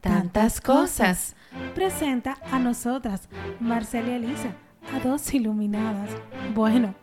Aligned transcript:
tantas 0.00 0.60
cosas. 0.60 1.36
Presenta 1.74 2.38
a 2.50 2.58
nosotras, 2.58 3.28
Marcela 3.58 4.08
y 4.10 4.12
Elisa, 4.12 4.54
a 4.94 5.00
dos 5.00 5.32
iluminadas. 5.34 6.10
Bueno, 6.54 6.94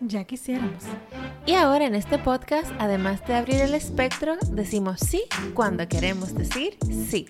ya 0.00 0.24
quisiéramos. 0.24 0.84
Y 1.46 1.54
ahora 1.54 1.86
en 1.86 1.94
este 1.94 2.18
podcast, 2.18 2.70
además 2.78 3.26
de 3.26 3.34
abrir 3.34 3.60
el 3.60 3.74
espectro, 3.74 4.36
decimos 4.52 5.00
sí 5.00 5.22
cuando 5.54 5.86
queremos 5.88 6.34
decir 6.34 6.78
sí. 6.90 7.26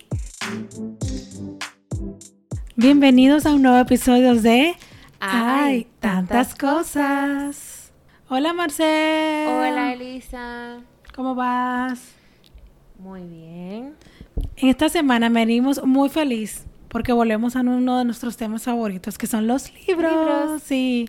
Bienvenidos 2.77 3.46
a 3.46 3.54
un 3.54 3.62
nuevo 3.62 3.79
episodio 3.79 4.34
de 4.34 4.77
Ay, 5.18 5.86
tantas 5.98 6.54
cosas. 6.54 7.92
Hola 8.29 8.52
Marcel. 8.52 9.48
Hola 9.48 9.92
Elisa. 9.92 10.80
¿Cómo 11.14 11.34
vas? 11.34 12.00
Muy 12.98 13.22
bien. 13.22 13.96
En 14.62 14.68
esta 14.68 14.88
semana 14.88 15.29
venimos 15.29 15.82
muy 15.84 16.08
feliz 16.08 16.66
porque 16.88 17.12
volvemos 17.12 17.56
a 17.56 17.60
uno 17.60 17.98
de 17.98 18.05
nuestros 18.05 18.37
temas 18.37 18.64
favoritos, 18.64 19.16
que 19.16 19.27
son 19.27 19.46
los 19.46 19.73
libros. 19.87 20.12
Libros. 20.12 20.62
Sí. 20.62 21.09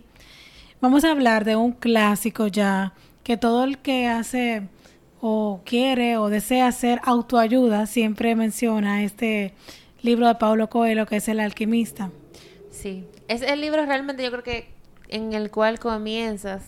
Vamos 0.80 1.04
a 1.04 1.12
hablar 1.12 1.44
de 1.44 1.56
un 1.56 1.72
clásico 1.74 2.48
ya, 2.48 2.94
que 3.24 3.38
todo 3.38 3.64
el 3.64 3.78
que 3.80 4.08
hace 4.08 4.64
o 5.20 5.62
quiere 5.66 6.18
o 6.18 6.30
desea 6.30 6.68
hacer 6.68 7.00
autoayuda 7.04 7.86
siempre 7.88 8.36
menciona 8.36 9.04
este 9.04 9.54
libro 10.02 10.28
de 10.28 10.36
Paulo 10.36 10.70
Coelho, 10.70 11.06
que 11.06 11.18
es 11.18 11.28
El 11.28 11.40
alquimista. 11.40 12.10
Sí. 12.72 13.06
Es 13.28 13.42
el 13.42 13.62
libro 13.62 13.86
realmente 13.86 14.24
yo 14.24 14.32
creo 14.32 14.44
que 14.44 14.70
en 15.10 15.34
el 15.34 15.52
cual 15.52 15.80
comienzas. 15.80 16.64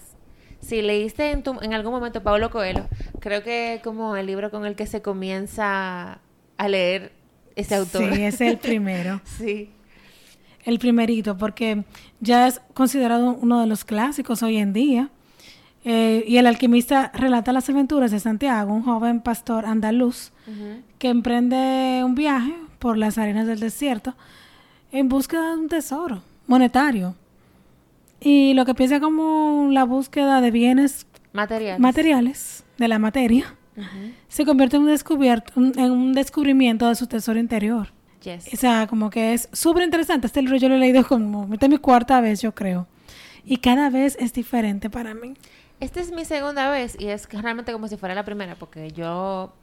Si 0.61 0.81
leíste 0.81 1.31
en, 1.31 1.43
tu- 1.43 1.59
en 1.61 1.73
algún 1.73 1.91
momento 1.91 2.23
Pablo 2.23 2.49
Coelho, 2.49 2.87
creo 3.19 3.43
que 3.43 3.75
es 3.75 3.81
como 3.81 4.15
el 4.15 4.25
libro 4.27 4.49
con 4.49 4.65
el 4.65 4.75
que 4.75 4.85
se 4.87 5.01
comienza 5.01 6.19
a 6.57 6.67
leer 6.67 7.11
ese 7.55 7.75
autor. 7.75 8.13
Sí, 8.13 8.21
es 8.23 8.41
el 8.41 8.57
primero. 8.59 9.21
Sí. 9.37 9.69
El 10.65 10.79
primerito, 10.79 11.37
porque 11.37 11.83
ya 12.21 12.47
es 12.47 12.61
considerado 12.73 13.37
uno 13.41 13.59
de 13.59 13.67
los 13.67 13.83
clásicos 13.83 14.43
hoy 14.43 14.57
en 14.57 14.71
día. 14.73 15.09
Eh, 15.85 16.23
y 16.25 16.37
el 16.37 16.47
alquimista 16.47 17.11
relata 17.13 17.51
las 17.51 17.69
aventuras 17.69 18.11
de 18.11 18.19
Santiago, 18.21 18.73
un 18.73 18.83
joven 18.83 19.19
pastor 19.19 19.65
andaluz 19.65 20.31
que 20.97 21.09
emprende 21.09 22.01
un 22.05 22.15
viaje 22.15 22.53
por 22.79 22.97
las 22.97 23.17
arenas 23.17 23.47
del 23.47 23.59
desierto 23.59 24.15
en 24.93 25.09
busca 25.09 25.41
de 25.41 25.57
un 25.57 25.67
tesoro 25.67 26.21
monetario. 26.47 27.15
Y 28.21 28.53
lo 28.53 28.63
que 28.65 28.73
piensa 28.75 29.01
como 29.01 29.67
la 29.71 29.83
búsqueda 29.83 30.39
de 30.39 30.51
bienes 30.51 31.05
Materiales. 31.33 31.79
materiales 31.81 32.63
de 32.77 32.87
la 32.87 32.99
materia 32.99 33.55
Se 34.27 34.45
convierte 34.45 34.75
en 34.77 34.83
un, 34.83 34.89
descubierto, 34.89 35.53
un- 35.55 35.77
en 35.77 35.91
un 35.91 36.13
descubrimiento 36.13 36.87
de 36.87 36.95
su 36.95 37.07
tesoro 37.07 37.39
interior. 37.39 37.87
Yes. 38.23 38.53
O 38.53 38.57
sea, 38.57 38.87
como 38.87 39.09
que 39.09 39.33
es 39.33 39.49
súper 39.51 39.83
interesante. 39.83 40.27
Este 40.27 40.41
libro 40.41 40.57
yo 40.57 40.69
lo 40.69 40.75
he 40.75 40.79
leído 40.79 41.05
como, 41.05 41.51
esta 41.53 41.65
es 41.65 41.69
mi 41.71 41.77
cuarta 41.77 42.21
vez, 42.21 42.41
yo 42.41 42.53
creo. 42.53 42.87
Y 43.43 43.57
cada 43.57 43.89
vez 43.89 44.15
es 44.19 44.31
diferente 44.33 44.89
para 44.89 45.13
mí. 45.13 45.33
Esta 45.79 45.99
es 45.99 46.11
mi 46.13 46.23
segunda 46.23 46.69
vez 46.69 46.95
y 46.97 47.07
es 47.07 47.27
realmente 47.29 47.73
como 47.73 47.87
si 47.89 47.97
fuera 47.97 48.15
la 48.15 48.23
primera, 48.23 48.55
porque 48.55 48.91
yo 48.91 49.53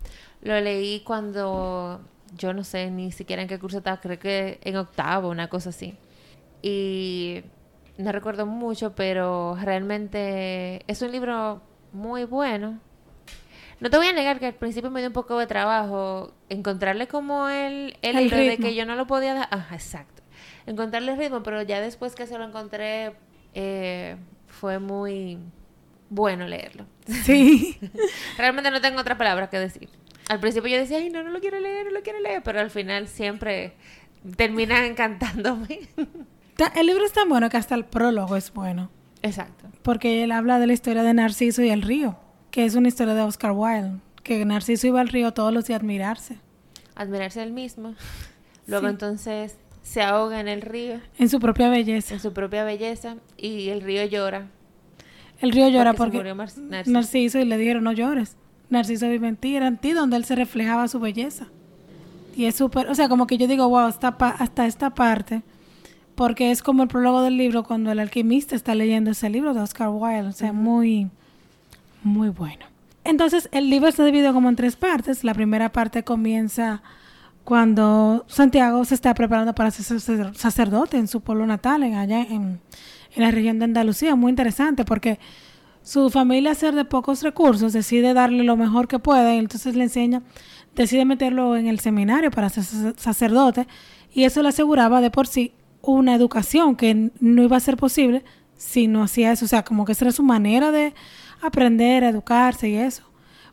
lo 0.43 0.61
leí 0.61 1.01
cuando 1.01 2.03
yo 2.37 2.53
no 2.53 2.63
sé 2.63 2.91
ni 2.91 3.11
siquiera 3.13 3.41
en 3.41 3.49
qué 3.49 3.59
curso 3.59 3.79
estaba, 3.79 4.01
creo 4.01 4.19
que 4.19 4.61
en 4.63 4.77
octavo, 4.77 5.31
una 5.31 5.49
cosa 5.49 5.71
así. 5.71 5.97
Y 6.61 7.43
no 7.97 8.13
recuerdo 8.13 8.45
mucho, 8.45 8.95
pero 8.95 9.57
realmente 9.63 10.83
es 10.87 11.01
un 11.01 11.11
libro 11.13 11.63
muy 11.93 12.25
bueno. 12.25 12.79
No 13.81 13.91
te 13.91 13.97
voy 13.97 14.07
a 14.07 14.13
negar 14.13 14.39
que 14.39 14.47
al 14.47 14.55
principio 14.55 14.91
me 14.91 15.01
dio 15.01 15.09
un 15.09 15.15
poco 15.15 15.39
de 15.39 15.47
trabajo 15.47 16.35
encontrarle 16.49 17.09
como 17.09 17.49
el, 17.49 17.97
el, 18.03 18.17
El 18.17 18.27
hilo 18.27 18.37
de 18.37 18.51
ritmo. 18.51 18.67
que 18.67 18.75
yo 18.75 18.85
no 18.87 18.95
lo 18.95 19.07
podía 19.07 19.35
dar. 19.35 19.49
Ajá, 19.51 19.75
exacto. 19.75 20.23
Encontrarle 20.67 21.13
el 21.13 21.19
ritmo, 21.19 21.43
pero 21.43 21.63
ya 21.63 21.81
después 21.81 22.15
que 22.15 22.27
se 22.27 22.37
lo 22.37 22.45
encontré, 22.45 23.13
eh, 23.55 24.17
fue 24.47 24.79
muy 24.79 25.39
bueno 26.11 26.47
leerlo. 26.47 26.85
Sí. 27.25 27.79
Realmente 28.39 28.71
no 28.71 28.81
tengo 28.81 29.01
otra 29.01 29.17
palabra 29.17 29.49
que 29.49 29.59
decir. 29.59 29.89
Al 30.29 30.39
principio 30.41 30.69
yo 30.71 30.77
decía, 30.79 30.99
ay, 30.99 31.11
no, 31.11 31.23
no 31.23 31.31
lo 31.31 31.41
quiero 31.41 31.59
leer, 31.59 31.87
no 31.87 31.93
lo 31.93 32.03
quiero 32.03 32.21
leer, 32.21 32.43
pero 32.43 32.61
al 32.61 32.71
final 32.71 33.09
siempre 33.09 33.75
termina 34.37 34.87
encantándome. 34.87 35.89
El 36.77 36.87
libro 36.87 37.05
es 37.07 37.13
tan 37.13 37.29
bueno 37.29 37.49
que 37.49 37.57
hasta 37.57 37.75
el 37.75 37.87
prólogo 37.87 38.37
es 38.37 38.53
bueno. 38.53 38.91
Exacto. 39.23 39.69
Porque 39.83 40.23
él 40.23 40.33
habla 40.33 40.59
de 40.59 40.67
la 40.67 40.73
historia 40.75 41.03
de 41.03 41.15
Narciso 41.15 41.63
y 41.63 41.71
el 41.71 41.83
río, 41.83 42.19
que 42.51 42.65
es 42.65 42.75
una 42.75 42.89
historia 42.89 43.15
de 43.15 43.23
Oscar 43.23 43.53
Wilde. 43.53 43.99
Que 44.23 44.45
Narciso 44.45 44.87
iba 44.87 45.01
al 45.01 45.09
río 45.09 45.33
todos 45.33 45.53
los 45.53 45.67
días 45.67 45.79
a 45.79 45.83
admirarse. 45.83 46.39
Admirarse 46.95 47.43
él 47.43 47.53
mismo. 47.53 47.95
Luego 48.67 48.87
Sí. 48.87 48.91
entonces 48.93 49.57
se 49.83 50.03
ahoga 50.03 50.41
en 50.41 50.49
el 50.49 50.61
río, 50.63 51.01
En 51.19 51.29
su 51.29 51.41
propia 51.41 51.69
belleza. 51.71 52.15
en 52.15 52.21
su 52.21 52.33
propia 52.33 52.65
belleza, 52.65 53.17
y 53.37 53.69
el 53.71 53.81
río 53.81 54.05
llora. 54.05 54.47
El 55.41 55.53
río 55.53 55.69
llora 55.71 55.95
Porque 55.95 56.19
porque, 56.19 56.35
Narciso. 56.35 56.91
Narciso. 56.93 57.39
y 57.39 57.45
le 57.47 57.57
dijeron 57.57 57.83
no 57.85 57.93
llores. 57.93 58.37
Narciso 58.69 59.09
vive 59.09 59.27
en 59.27 59.37
ti, 59.37 59.57
era 59.57 59.67
en 59.67 59.79
ti 59.79 59.93
donde 59.93 60.17
él 60.17 60.25
se 60.25 60.37
reflejaba 60.37 60.87
su 60.87 61.01
belleza. 61.01 61.47
Y 62.37 62.45
es 62.45 62.55
súper, 62.55 62.89
o 62.89 62.95
sea, 62.95 63.09
como 63.09 63.27
que 63.27 63.39
yo 63.39 63.49
digo, 63.49 63.67
wow, 63.69 63.81
hasta, 63.87 64.19
pa- 64.19 64.37
hasta 64.39 64.67
esta 64.67 64.91
parte, 64.91 65.43
porque 66.15 66.51
es 66.51 66.63
como 66.63 66.83
el 66.83 66.89
prólogo 66.89 67.23
del 67.23 67.37
libro 67.39 67.65
cuando 67.65 67.91
el 67.91 67.99
alquimista 67.99 68.55
está 68.55 68.75
leyendo 68.75 69.11
ese 69.11 69.31
libro 69.31 69.55
de 69.55 69.61
Oscar 69.61 69.89
Wilde, 69.89 70.29
o 70.29 70.33
sea, 70.33 70.53
muy, 70.53 71.09
muy 72.03 72.29
bueno. 72.29 72.67
Entonces, 73.05 73.49
el 73.53 73.71
libro 73.71 73.89
está 73.89 74.05
dividido 74.05 74.33
como 74.33 74.49
en 74.49 74.57
tres 74.57 74.77
partes. 74.77 75.25
La 75.25 75.35
primera 75.35 75.73
parte 75.73 76.05
comienza 76.05 76.83
cuando 77.45 78.25
Santiago 78.29 78.85
se 78.85 78.95
está 78.95 79.15
preparando 79.15 79.55
para 79.55 79.71
ser 79.71 79.85
sacer- 80.01 80.35
sacerdote 80.35 80.99
en 80.99 81.09
su 81.09 81.21
pueblo 81.21 81.47
natal, 81.47 81.83
en 81.83 81.95
allá 81.95 82.21
en, 82.23 82.61
la 83.17 83.31
región 83.31 83.59
de 83.59 83.65
Andalucía. 83.65 84.15
Muy 84.15 84.31
interesante 84.31 84.85
porque 84.85 85.19
su 85.83 86.11
familia, 86.11 86.55
ser 86.55 86.75
de 86.75 86.85
pocos 86.85 87.23
recursos, 87.23 87.73
decide 87.73 88.15
darle 88.15 88.45
lo 88.45 88.57
mejor 88.57 88.87
que 88.87 88.99
puede 88.99 89.35
y 89.35 89.39
entonces 89.39 89.75
le 89.75 89.85
enseña, 89.85 90.23
decide 90.77 91.05
meterlo 91.05 91.57
en 91.57 91.67
el 91.67 91.81
seminario 91.81 92.31
para 92.31 92.51
ser 92.51 92.63
sac- 92.65 92.97
sacerdote 92.99 93.67
y 94.13 94.25
eso 94.25 94.43
le 94.43 94.51
aseguraba 94.51 95.01
de 95.01 95.11
por 95.11 95.27
sí 95.27 95.53
una 95.83 96.15
educación 96.15 96.77
que 96.77 97.11
no 97.19 97.43
iba 97.43 97.57
a 97.57 97.61
ser 97.61 97.77
posible 97.79 98.23
si 98.61 98.89
no 98.89 99.03
hacía 99.03 99.33
eso. 99.33 99.47
O 99.47 99.49
sea, 99.49 99.65
como 99.65 99.87
que 99.87 99.93
esa 99.93 100.05
era 100.05 100.13
su 100.13 100.23
manera 100.23 100.71
de 100.71 100.95
aprender, 101.41 102.05
educarse 102.05 102.69
y 102.69 102.77
eso. 102.77 103.03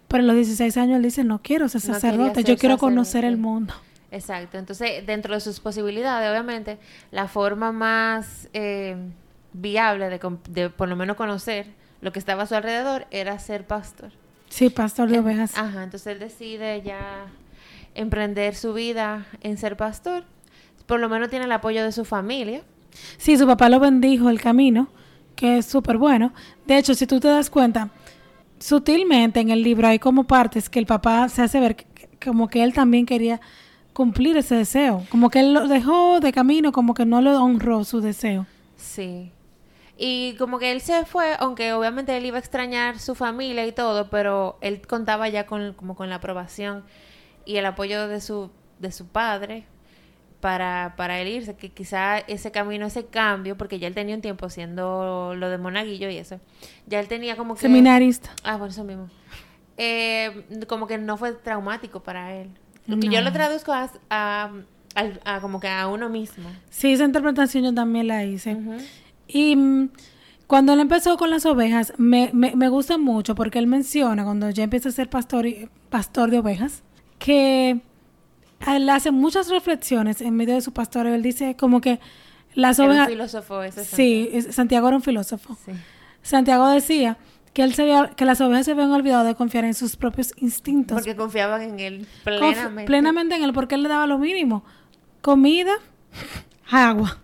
Pero 0.10 0.24
a 0.24 0.28
los 0.28 0.36
16 0.36 0.76
años 0.78 0.98
él 0.98 1.04
dice, 1.04 1.24
no 1.24 1.42
quiero 1.42 1.70
ser 1.70 1.82
sacerdote, 1.82 2.44
yo 2.44 2.58
quiero 2.58 2.78
conocer 2.78 3.26
el 3.26 3.38
mundo. 3.38 3.74
Exacto. 4.12 4.58
Entonces, 4.58 5.06
dentro 5.06 5.34
de 5.34 5.42
sus 5.42 5.60
posibilidades, 5.60 6.30
obviamente, 6.30 6.78
la 7.12 7.28
forma 7.28 7.72
más 7.72 8.50
eh, 8.54 8.96
viable 9.54 10.10
de, 10.10 10.20
de 10.50 10.70
por 10.70 10.88
lo 10.88 10.96
menos 10.96 11.16
conocer 11.16 11.68
lo 12.02 12.12
que 12.12 12.20
estaba 12.20 12.44
a 12.44 12.46
su 12.46 12.56
alrededor 12.56 13.08
era 13.12 13.38
ser 13.40 13.66
pastor. 13.66 14.12
Sí, 14.50 14.70
pastor 14.70 15.10
de 15.10 15.20
ovejas. 15.20 15.58
Ajá, 15.58 15.84
entonces 15.84 16.08
él 16.08 16.20
decide 16.20 16.82
ya 16.82 17.28
emprender 17.96 18.56
su 18.56 18.74
vida 18.74 19.26
en 19.42 19.58
ser 19.58 19.76
pastor. 19.76 20.24
Por 20.86 21.00
lo 21.00 21.10
menos 21.10 21.30
tiene 21.30 21.46
el 21.46 21.52
apoyo 21.52 21.84
de 21.84 21.92
su 21.92 22.06
familia. 22.06 22.64
Sí, 23.18 23.38
su 23.38 23.46
papá 23.46 23.68
lo 23.70 23.80
bendijo 23.80 24.30
el 24.30 24.40
camino, 24.40 24.88
que 25.38 25.60
es 25.60 25.66
súper 25.68 25.98
bueno. 25.98 26.34
De 26.66 26.78
hecho, 26.78 26.94
si 26.94 27.08
tú 27.08 27.22
te 27.22 27.30
das 27.30 27.50
cuenta, 27.50 27.90
sutilmente 28.60 29.40
en 29.40 29.50
el 29.52 29.64
libro 29.64 29.88
hay 29.88 30.00
como 30.00 30.26
partes 30.26 30.70
que 30.70 30.80
el 30.80 30.86
papá 30.86 31.30
se 31.30 31.44
hace 31.44 31.60
ver 31.60 31.76
que- 31.78 31.86
como 32.24 32.50
que 32.50 32.64
él 32.64 32.74
también 32.74 33.06
quería 33.06 33.40
cumplir 33.94 34.36
ese 34.38 34.56
deseo. 34.56 35.06
Como 35.10 35.30
que 35.30 35.40
él 35.40 35.54
lo 35.54 35.68
dejó 35.68 36.20
de 36.20 36.32
camino, 36.34 36.72
como 36.72 36.94
que 36.94 37.06
no 37.06 37.22
le 37.22 37.30
honró 37.36 37.84
su 37.84 38.02
deseo. 38.02 38.46
Sí. 38.76 39.32
Y 39.98 40.34
como 40.38 40.60
que 40.60 40.72
él 40.72 40.82
se 40.82 41.06
fue, 41.06 41.36
aunque 41.40 41.74
obviamente 41.74 42.16
él 42.18 42.26
iba 42.26 42.38
a 42.38 42.40
extrañar 42.40 43.00
su 43.00 43.16
familia 43.16 43.66
y 43.66 43.72
todo, 43.72 44.10
pero 44.10 44.58
él 44.62 44.82
contaba 44.88 45.30
ya 45.30 45.46
con, 45.48 45.74
como 45.74 45.96
con 45.96 46.10
la 46.10 46.16
aprobación 46.16 46.84
y 47.46 47.58
el 47.58 47.66
apoyo 47.66 48.08
de 48.08 48.22
su, 48.22 48.50
de 48.80 48.92
su 48.92 49.08
padre 49.08 49.66
para, 50.48 50.94
para 50.96 51.20
él 51.20 51.28
irse, 51.28 51.58
que 51.58 51.72
quizá 51.72 52.20
ese 52.20 52.52
camino, 52.52 52.86
ese 52.86 53.06
cambio, 53.08 53.58
porque 53.58 53.80
ya 53.80 53.88
él 53.90 53.94
tenía 53.94 54.16
un 54.16 54.22
tiempo 54.22 54.46
haciendo 54.46 55.34
lo 55.36 55.50
de 55.50 55.58
Monaguillo 55.58 56.10
y 56.10 56.16
eso, 56.16 56.40
ya 56.86 57.02
él 57.02 57.10
tenía 57.10 57.36
como 57.36 57.56
que... 57.56 57.60
Seminarista. 57.60 58.30
Ah, 58.46 58.58
por 58.58 58.70
eso 58.70 58.86
mismo. 58.86 59.10
Eh, 59.76 60.46
como 60.70 60.88
que 60.88 60.98
no 60.98 61.18
fue 61.18 61.34
traumático 61.34 62.02
para 62.02 62.34
él. 62.34 62.48
Que 62.86 63.10
yo 63.10 63.20
No. 63.20 63.26
lo 63.28 63.34
traduzco 63.34 63.74
a, 63.74 63.90
a- 64.10 65.40
como 65.42 65.60
que 65.60 65.68
a 65.68 65.86
uno 65.90 66.08
mismo. 66.08 66.50
Sí, 66.70 66.94
esa 66.94 67.04
interpretación 67.04 67.66
yo 67.66 67.74
también 67.74 68.08
la 68.08 68.24
hice. 68.24 68.56
Ujú. 68.56 68.78
Y 69.28 69.54
mm, 69.58 69.90
cuando 70.48 70.72
él 70.72 70.80
empezó 70.80 71.18
con 71.18 71.30
las 71.30 71.46
ovejas, 71.46 71.92
me, 71.98 72.30
me, 72.32 72.56
me 72.56 72.70
gusta 72.70 72.98
mucho 72.98 73.36
porque 73.36 73.60
él 73.60 73.68
menciona, 73.68 74.24
cuando 74.24 74.50
ya 74.50 74.64
empieza 74.64 74.88
a 74.88 74.94
ser 74.94 75.10
pastor, 75.10 75.46
pastor 75.90 76.32
de 76.32 76.40
ovejas, 76.40 76.84
que 77.20 77.82
él 78.66 78.90
hace 78.90 79.12
muchas 79.12 79.50
reflexiones 79.50 80.22
en 80.22 80.36
medio 80.36 80.56
de 80.56 80.62
su 80.62 80.72
pastoreo. 80.74 81.14
Él 81.16 81.22
dice 81.24 81.56
como 81.56 81.82
que 81.82 82.00
las 82.56 82.80
Era 82.80 82.86
un 82.88 82.92
ovejas... 82.92 83.10
filósofo 83.10 83.64
ese 83.64 83.86
Sí, 83.86 84.32
Santiago 84.52 84.88
era 84.88 84.98
un 84.98 85.04
filósofo. 85.04 85.56
Sí. 85.66 85.72
Santiago 86.24 86.68
decía 86.70 87.18
que 87.54 87.64
él 87.64 87.74
se 87.74 87.84
había- 87.84 88.10
que 88.16 88.26
las 88.26 88.42
ovejas 88.42 88.66
se 88.66 88.72
habían 88.72 88.92
olvidado 88.92 89.24
de 89.26 89.36
confiar 89.36 89.64
en 89.66 89.74
sus 89.74 89.96
propios 89.96 90.34
instintos. 90.38 90.96
Porque 90.96 91.16
confiaban 91.16 91.62
en 91.62 91.80
él 91.80 92.02
Conf- 92.02 92.24
plenamente. 92.24 92.86
plenamente 92.86 93.36
en 93.36 93.44
él, 93.44 93.54
porque 93.54 93.76
él 93.76 93.84
le 93.84 93.90
daba 93.90 94.06
lo 94.08 94.18
mínimo. 94.18 94.64
Comida, 95.22 95.74
agua. 96.70 97.18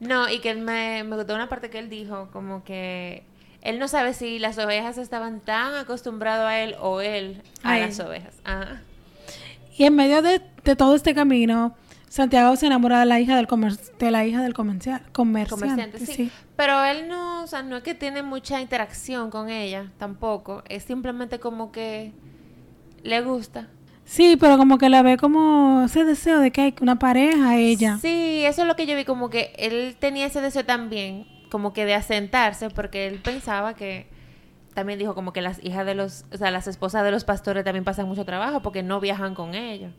No, 0.00 0.28
y 0.28 0.40
que 0.40 0.54
me, 0.54 1.04
me 1.04 1.16
gustó 1.16 1.34
una 1.34 1.48
parte 1.48 1.70
que 1.70 1.78
él 1.78 1.88
dijo, 1.88 2.28
como 2.32 2.64
que 2.64 3.24
él 3.62 3.78
no 3.78 3.86
sabe 3.88 4.14
si 4.14 4.38
las 4.38 4.58
ovejas 4.58 4.98
estaban 4.98 5.40
tan 5.40 5.74
acostumbrados 5.74 6.46
a 6.46 6.58
él 6.60 6.74
o 6.80 7.00
él 7.00 7.42
a, 7.62 7.74
A 7.74 7.78
las 7.78 7.98
él. 7.98 8.06
ovejas. 8.06 8.34
Ajá. 8.44 8.82
Y 9.76 9.84
en 9.84 9.94
medio 9.96 10.22
de, 10.22 10.40
de 10.64 10.76
todo 10.76 10.94
este 10.94 11.14
camino, 11.14 11.74
Santiago 12.08 12.54
se 12.56 12.66
enamora 12.66 13.00
de 13.00 13.06
la 13.06 13.20
hija 13.20 13.36
del 13.36 13.46
comer- 13.46 13.78
de 13.98 14.10
la 14.10 14.24
hija 14.26 14.42
del 14.42 14.52
comercial, 14.54 15.02
comerciante. 15.12 15.66
Comerciante, 15.66 15.98
sí. 16.06 16.12
sí. 16.12 16.30
Pero 16.56 16.84
él 16.84 17.08
no, 17.08 17.42
o 17.42 17.46
sea, 17.46 17.62
no 17.62 17.76
es 17.78 17.82
que 17.82 17.94
tiene 17.94 18.22
mucha 18.22 18.60
interacción 18.60 19.30
con 19.30 19.48
ella, 19.48 19.90
tampoco. 19.98 20.62
Es 20.68 20.84
simplemente 20.84 21.40
como 21.40 21.72
que 21.72 22.12
le 23.02 23.20
gusta. 23.22 23.68
Sí, 24.04 24.36
pero 24.38 24.58
como 24.58 24.78
que 24.78 24.88
la 24.88 25.02
ve 25.02 25.16
como 25.16 25.84
ese 25.86 26.04
deseo 26.04 26.40
de 26.40 26.50
que 26.50 26.60
hay 26.60 26.74
una 26.80 26.98
pareja 26.98 27.50
a 27.50 27.56
ella. 27.56 27.98
Sí, 28.02 28.42
eso 28.44 28.62
es 28.62 28.68
lo 28.68 28.76
que 28.76 28.84
yo 28.86 28.94
vi, 28.96 29.04
como 29.04 29.30
que 29.30 29.52
él 29.56 29.96
tenía 29.98 30.26
ese 30.26 30.40
deseo 30.40 30.64
también, 30.66 31.26
como 31.50 31.72
que 31.72 31.84
de 31.86 31.94
asentarse, 31.94 32.68
porque 32.68 33.06
él 33.06 33.20
pensaba 33.22 33.74
que, 33.74 34.06
también 34.74 34.98
dijo 34.98 35.14
como 35.14 35.32
que 35.32 35.42
las 35.42 35.62
hijas 35.64 35.86
de 35.86 35.94
los, 35.94 36.24
o 36.32 36.36
sea, 36.36 36.50
las 36.50 36.66
esposas 36.66 37.04
de 37.04 37.10
los 37.10 37.24
pastores 37.24 37.64
también 37.64 37.84
pasan 37.84 38.06
mucho 38.06 38.24
trabajo 38.24 38.60
porque 38.62 38.82
no 38.82 39.00
viajan 39.00 39.34
con 39.34 39.54
ellos. 39.54 39.92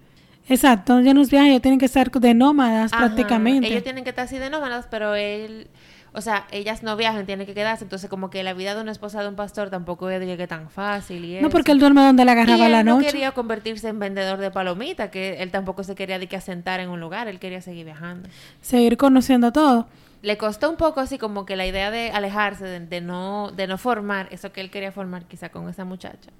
Exacto, 0.49 0.99
ya 0.99 1.13
nos 1.13 1.29
viajan, 1.29 1.49
ellos 1.49 1.61
tienen 1.61 1.79
que 1.79 1.85
estar 1.85 2.11
de 2.11 2.33
nómadas 2.33 2.91
Ajá, 2.91 3.05
prácticamente. 3.05 3.67
Ellos 3.67 3.83
tienen 3.83 4.03
que 4.03 4.09
estar 4.09 4.25
así 4.25 4.37
de 4.37 4.49
nómadas, 4.49 4.87
pero 4.91 5.15
él, 5.15 5.67
o 6.11 6.19
sea, 6.19 6.47
ellas 6.51 6.83
no 6.83 6.97
viajan, 6.97 7.25
tienen 7.25 7.47
que 7.47 7.53
quedarse, 7.53 7.85
entonces 7.85 8.09
como 8.09 8.29
que 8.29 8.43
la 8.43 8.53
vida 8.53 8.75
de 8.75 8.81
una 8.81 8.91
esposa 8.91 9.21
de 9.21 9.29
un 9.29 9.35
pastor 9.35 9.69
tampoco 9.69 10.09
es 10.09 10.19
de 10.19 10.35
que 10.35 10.47
tan 10.47 10.69
fácil 10.69 11.23
y 11.23 11.39
No, 11.39 11.49
porque 11.49 11.71
él 11.71 11.79
duerme 11.79 12.01
donde 12.01 12.25
le 12.25 12.31
Y 12.31 12.33
agarraba 12.33 12.65
él 12.65 12.71
la 12.73 12.83
no 12.83 12.95
noche. 12.97 13.07
quería 13.07 13.31
convertirse 13.31 13.87
en 13.87 13.99
vendedor 13.99 14.39
de 14.39 14.51
palomitas, 14.51 15.09
que 15.09 15.41
él 15.41 15.49
tampoco 15.49 15.83
se 15.85 15.95
quería 15.95 16.19
de 16.19 16.27
que 16.27 16.35
asentar 16.35 16.81
en 16.81 16.89
un 16.89 16.99
lugar, 16.99 17.29
él 17.29 17.39
quería 17.39 17.61
seguir 17.61 17.85
viajando. 17.85 18.27
Seguir 18.59 18.97
conociendo 18.97 19.53
todo. 19.53 19.87
Le 20.23 20.37
costó 20.37 20.69
un 20.71 20.77
poco 20.77 20.99
así 21.01 21.19
como 21.19 21.45
que 21.45 21.55
la 21.55 21.67
idea 21.67 21.91
de 21.91 22.09
alejarse, 22.09 22.63
de, 22.65 22.79
de 22.79 23.01
no, 23.01 23.51
de 23.51 23.67
no 23.67 23.77
formar 23.77 24.27
eso 24.31 24.51
que 24.51 24.61
él 24.61 24.71
quería 24.71 24.91
formar 24.91 25.25
quizá 25.25 25.49
con 25.49 25.69
esa 25.69 25.85
muchacha. 25.85 26.31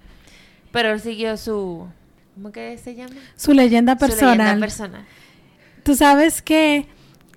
Pero 0.72 0.90
él 0.92 1.00
siguió 1.02 1.38
su, 1.38 1.86
¿cómo 2.34 2.52
que 2.52 2.78
se 2.80 2.96
llama? 2.96 3.14
Su 3.36 3.54
leyenda 3.54 3.94
Su 3.94 4.00
personal. 4.00 4.38
leyenda 4.38 4.60
personal. 4.60 5.06
Tú 5.84 5.94
sabes 5.96 6.42
que, 6.42 6.88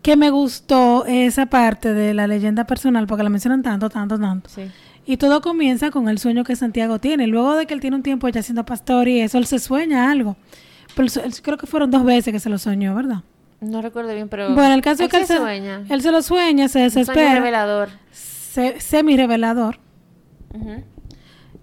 que 0.02 0.16
me 0.16 0.30
gustó 0.30 1.04
esa 1.06 1.46
parte 1.46 1.92
de 1.92 2.14
la 2.14 2.26
leyenda 2.28 2.64
personal 2.64 3.06
porque 3.06 3.24
la 3.24 3.28
mencionan 3.28 3.62
tanto, 3.62 3.90
tanto, 3.90 4.18
tanto. 4.18 4.48
Sí. 4.48 4.70
Y 5.04 5.16
todo 5.18 5.40
comienza 5.40 5.90
con 5.90 6.08
el 6.08 6.18
sueño 6.18 6.44
que 6.44 6.56
Santiago 6.56 6.98
tiene. 7.00 7.26
Luego 7.26 7.56
de 7.56 7.66
que 7.66 7.74
él 7.74 7.80
tiene 7.80 7.96
un 7.96 8.02
tiempo 8.02 8.28
ya 8.28 8.42
siendo 8.42 8.64
pastor 8.64 9.06
y 9.08 9.20
eso, 9.20 9.38
él 9.38 9.46
se 9.46 9.58
sueña 9.58 10.10
algo. 10.10 10.36
Pero 10.94 11.08
su- 11.08 11.20
creo 11.42 11.56
que 11.58 11.66
fueron 11.66 11.90
dos 11.90 12.04
veces 12.04 12.32
que 12.32 12.40
se 12.40 12.48
lo 12.48 12.58
soñó, 12.58 12.94
¿verdad? 12.94 13.22
No 13.60 13.80
recuerdo 13.82 14.12
bien, 14.14 14.28
pero 14.28 14.54
Bueno, 14.54 14.74
el 14.74 14.82
caso 14.82 15.04
es 15.04 15.08
que 15.10 15.16
él 15.18 15.26
se 15.26 15.38
sueña. 15.38 15.82
él 15.88 16.02
se 16.02 16.10
lo 16.12 16.22
sueña, 16.22 16.68
se 16.68 16.84
Un 16.84 16.90
sueño 16.90 17.04
desespera, 17.06 17.34
revelador. 17.34 17.88
se, 18.10 18.80
semi-revelador. 18.80 19.78
Ujú. 20.54 20.82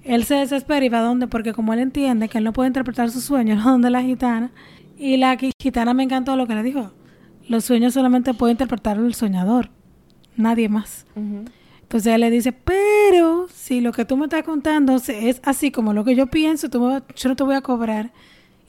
Él 0.04 0.24
se 0.26 0.36
desespera 0.36 0.84
y 0.86 0.90
va 0.90 1.00
a 1.00 1.04
donde, 1.04 1.28
porque 1.28 1.54
como 1.54 1.74
él 1.74 1.80
entiende 1.80 2.28
que 2.30 2.38
él 2.40 2.44
no 2.44 2.52
puede 2.54 2.68
interpretar 2.68 3.10
sus 3.12 3.24
sueños, 3.24 3.64
donde 3.64 3.90
la 3.90 4.02
gitana. 4.02 4.52
Y 4.98 5.18
la 5.18 5.38
gitana 5.62 5.94
me 5.94 6.04
encantó 6.04 6.36
lo 6.36 6.48
que 6.48 6.56
le 6.56 6.64
dijo. 6.64 6.92
Los 7.48 7.66
sueños 7.66 7.94
solamente 7.94 8.34
puede 8.34 8.52
interpretarlo 8.54 9.06
el 9.06 9.14
soñador, 9.16 9.70
nadie 10.38 10.70
más. 10.70 11.06
Entonces 11.16 12.14
él 12.14 12.22
le 12.22 12.30
dice, 12.32 12.54
pero 12.54 13.48
si 13.54 13.82
lo 13.82 13.92
que 13.92 14.06
tú 14.06 14.16
me 14.18 14.26
estás 14.26 14.44
contando 14.44 14.96
es 14.96 15.42
así 15.44 15.70
como 15.72 15.94
lo 15.94 16.04
que 16.06 16.16
yo 16.16 16.28
pienso, 16.28 16.70
tú 16.70 16.80
me 16.82 17.02
yo 17.16 17.30
no 17.30 17.36
te 17.36 17.44
voy 17.44 17.56
a 17.56 17.62
cobrar 17.62 18.12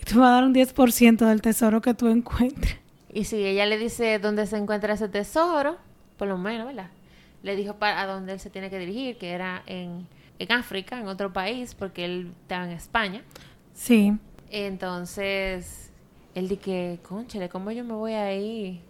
y 0.00 0.04
tú 0.04 0.16
me 0.16 0.22
vas 0.22 0.30
a 0.30 0.32
dar 0.34 0.44
un 0.44 0.54
10% 0.54 1.24
del 1.26 1.40
tesoro 1.40 1.80
que 1.80 1.94
tú 1.94 2.08
encuentres. 2.08 2.76
Y 3.14 3.24
si 3.24 3.36
ella 3.36 3.64
le 3.64 3.78
dice 3.78 4.18
dónde 4.18 4.44
se 4.46 4.56
encuentra 4.56 4.94
ese 4.94 5.08
tesoro, 5.08 5.76
por 6.18 6.26
lo 6.26 6.36
menos, 6.36 6.66
¿verdad? 6.66 6.90
Le 7.44 7.54
dijo 7.54 7.74
para 7.74 8.02
a 8.02 8.06
dónde 8.06 8.32
él 8.32 8.40
se 8.40 8.50
tiene 8.50 8.70
que 8.70 8.78
dirigir, 8.78 9.16
que 9.18 9.30
era 9.30 9.62
en, 9.66 10.08
en 10.40 10.52
África, 10.52 10.98
en 10.98 11.06
otro 11.06 11.32
país, 11.32 11.76
porque 11.76 12.04
él 12.04 12.32
estaba 12.42 12.64
en 12.64 12.72
España. 12.72 13.22
Sí, 13.72 14.12
Entonces, 14.50 15.92
él 16.34 16.48
dice 16.48 16.60
que, 16.60 16.98
conchale, 17.08 17.48
¿cómo 17.48 17.70
yo 17.70 17.84
me 17.84 17.94
voy 17.94 18.14
ahí? 18.14 18.80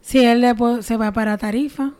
sí, 0.00 0.24
él 0.24 0.40
después 0.40 0.84
se 0.84 0.96
va 0.96 1.12
para 1.12 1.38
Tarifa. 1.38 1.92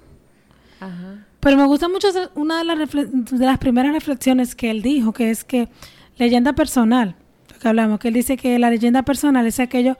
Ajá. 0.80 1.26
Pero 1.40 1.56
me 1.56 1.66
gusta 1.66 1.88
mucho 1.88 2.08
una 2.34 2.58
de 2.58 2.64
las, 2.64 2.92
de 2.92 3.46
las 3.46 3.58
primeras 3.58 3.92
reflexiones 3.92 4.56
que 4.56 4.70
él 4.72 4.82
dijo, 4.82 5.12
que 5.12 5.30
es 5.30 5.44
que 5.44 5.68
leyenda 6.16 6.54
personal, 6.54 7.14
lo 7.52 7.58
que 7.60 7.68
hablamos, 7.68 8.00
que 8.00 8.08
él 8.08 8.14
dice 8.14 8.36
que 8.36 8.58
la 8.58 8.70
leyenda 8.70 9.04
personal 9.04 9.46
es 9.46 9.60
aquello 9.60 9.96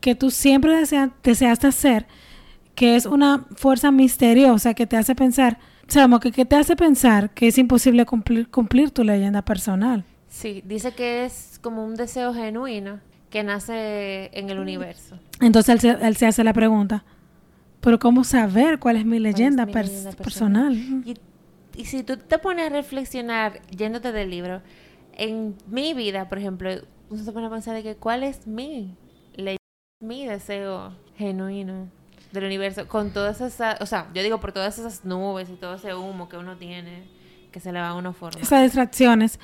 que 0.00 0.14
tú 0.14 0.30
siempre 0.30 0.72
desea- 0.74 1.12
deseaste 1.22 1.66
hacer, 1.66 2.06
que 2.74 2.96
es 2.96 3.06
una 3.06 3.46
fuerza 3.56 3.90
misteriosa 3.90 4.74
que 4.74 4.86
te 4.86 4.96
hace 4.96 5.14
pensar, 5.14 5.58
o 5.88 5.92
sea, 5.92 6.02
como 6.04 6.20
que, 6.20 6.32
que 6.32 6.44
te 6.44 6.56
hace 6.56 6.76
pensar 6.76 7.30
que 7.30 7.48
es 7.48 7.58
imposible 7.58 8.06
cumplir, 8.06 8.48
cumplir 8.48 8.90
tu 8.90 9.04
leyenda 9.04 9.42
personal. 9.42 10.04
Sí, 10.28 10.62
dice 10.64 10.92
que 10.92 11.24
es 11.24 11.58
como 11.62 11.84
un 11.84 11.96
deseo 11.96 12.32
genuino 12.32 13.00
que 13.30 13.42
nace 13.42 14.30
en 14.32 14.48
el 14.50 14.58
universo. 14.58 15.18
Entonces 15.40 15.74
él 15.74 15.80
se, 15.80 16.06
él 16.06 16.16
se 16.16 16.26
hace 16.26 16.44
la 16.44 16.52
pregunta, 16.52 17.04
pero 17.80 17.98
¿cómo 17.98 18.24
saber 18.24 18.78
cuál 18.78 18.96
es 18.96 19.04
mi 19.04 19.18
leyenda, 19.18 19.66
mi 19.66 19.72
pers- 19.72 19.86
leyenda 19.88 20.12
personal? 20.12 20.74
Y, 21.04 21.14
y 21.76 21.84
si 21.86 22.02
tú 22.02 22.16
te 22.16 22.38
pones 22.38 22.66
a 22.66 22.68
reflexionar 22.70 23.60
yéndote 23.70 24.12
del 24.12 24.30
libro, 24.30 24.62
en 25.16 25.56
mi 25.68 25.92
vida, 25.94 26.28
por 26.28 26.38
ejemplo, 26.38 26.70
uno 27.10 27.22
se 27.24 27.32
pone 27.32 27.46
a 27.46 27.50
pensar 27.50 27.74
de 27.74 27.82
que 27.82 27.96
cuál 27.96 28.22
es 28.22 28.46
mi 28.46 28.94
mi 30.00 30.26
deseo 30.26 30.92
genuino 31.18 31.88
del 32.32 32.44
universo, 32.44 32.86
con 32.88 33.10
todas 33.12 33.40
esas, 33.40 33.80
o 33.80 33.86
sea, 33.86 34.06
yo 34.14 34.22
digo 34.22 34.40
por 34.40 34.52
todas 34.52 34.78
esas 34.78 35.04
nubes 35.04 35.50
y 35.50 35.54
todo 35.54 35.74
ese 35.74 35.94
humo 35.94 36.28
que 36.28 36.36
uno 36.36 36.56
tiene, 36.56 37.02
que 37.50 37.60
se 37.60 37.72
le 37.72 37.80
va 37.80 37.88
a 37.88 37.94
uno 37.94 38.12
forma. 38.12 38.40
Esas 38.40 38.62
distracciones. 38.62 39.38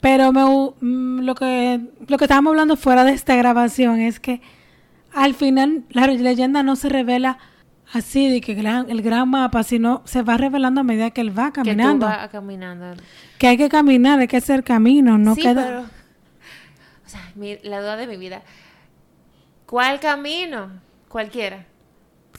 Pero 0.00 0.32
me, 0.32 0.42
mm, 0.80 1.20
lo 1.20 1.34
que 1.34 1.80
lo 2.08 2.16
que 2.18 2.24
estábamos 2.24 2.50
hablando 2.52 2.76
fuera 2.76 3.04
de 3.04 3.12
esta 3.12 3.36
grabación 3.36 4.00
es 4.00 4.18
que 4.20 4.40
al 5.12 5.34
final 5.34 5.84
la 5.90 6.06
leyenda 6.06 6.62
no 6.62 6.74
se 6.76 6.88
revela 6.88 7.38
así 7.92 8.28
de 8.30 8.40
que 8.40 8.54
gran- 8.54 8.90
el 8.90 9.02
gran 9.02 9.28
mapa, 9.28 9.62
sino 9.62 10.00
se 10.06 10.22
va 10.22 10.36
revelando 10.38 10.80
a 10.80 10.84
medida 10.84 11.10
que 11.10 11.20
él 11.20 11.38
va 11.38 11.52
Que 11.52 11.60
tú 11.60 11.66
caminando. 11.66 12.06
vas 12.06 12.28
caminando. 12.30 13.00
Que 13.38 13.48
hay 13.48 13.56
que 13.58 13.68
caminar, 13.68 14.18
hay 14.18 14.26
que 14.28 14.38
hacer 14.38 14.64
camino, 14.64 15.18
no 15.18 15.34
sí, 15.34 15.42
queda. 15.42 15.62
pero, 15.62 15.80
o 15.82 17.08
sea, 17.08 17.20
mi- 17.36 17.58
la 17.62 17.80
duda 17.80 17.96
de 17.96 18.06
mi 18.06 18.16
vida, 18.16 18.42
¿cuál 19.66 20.00
camino? 20.00 20.68
Cualquiera. 21.08 21.66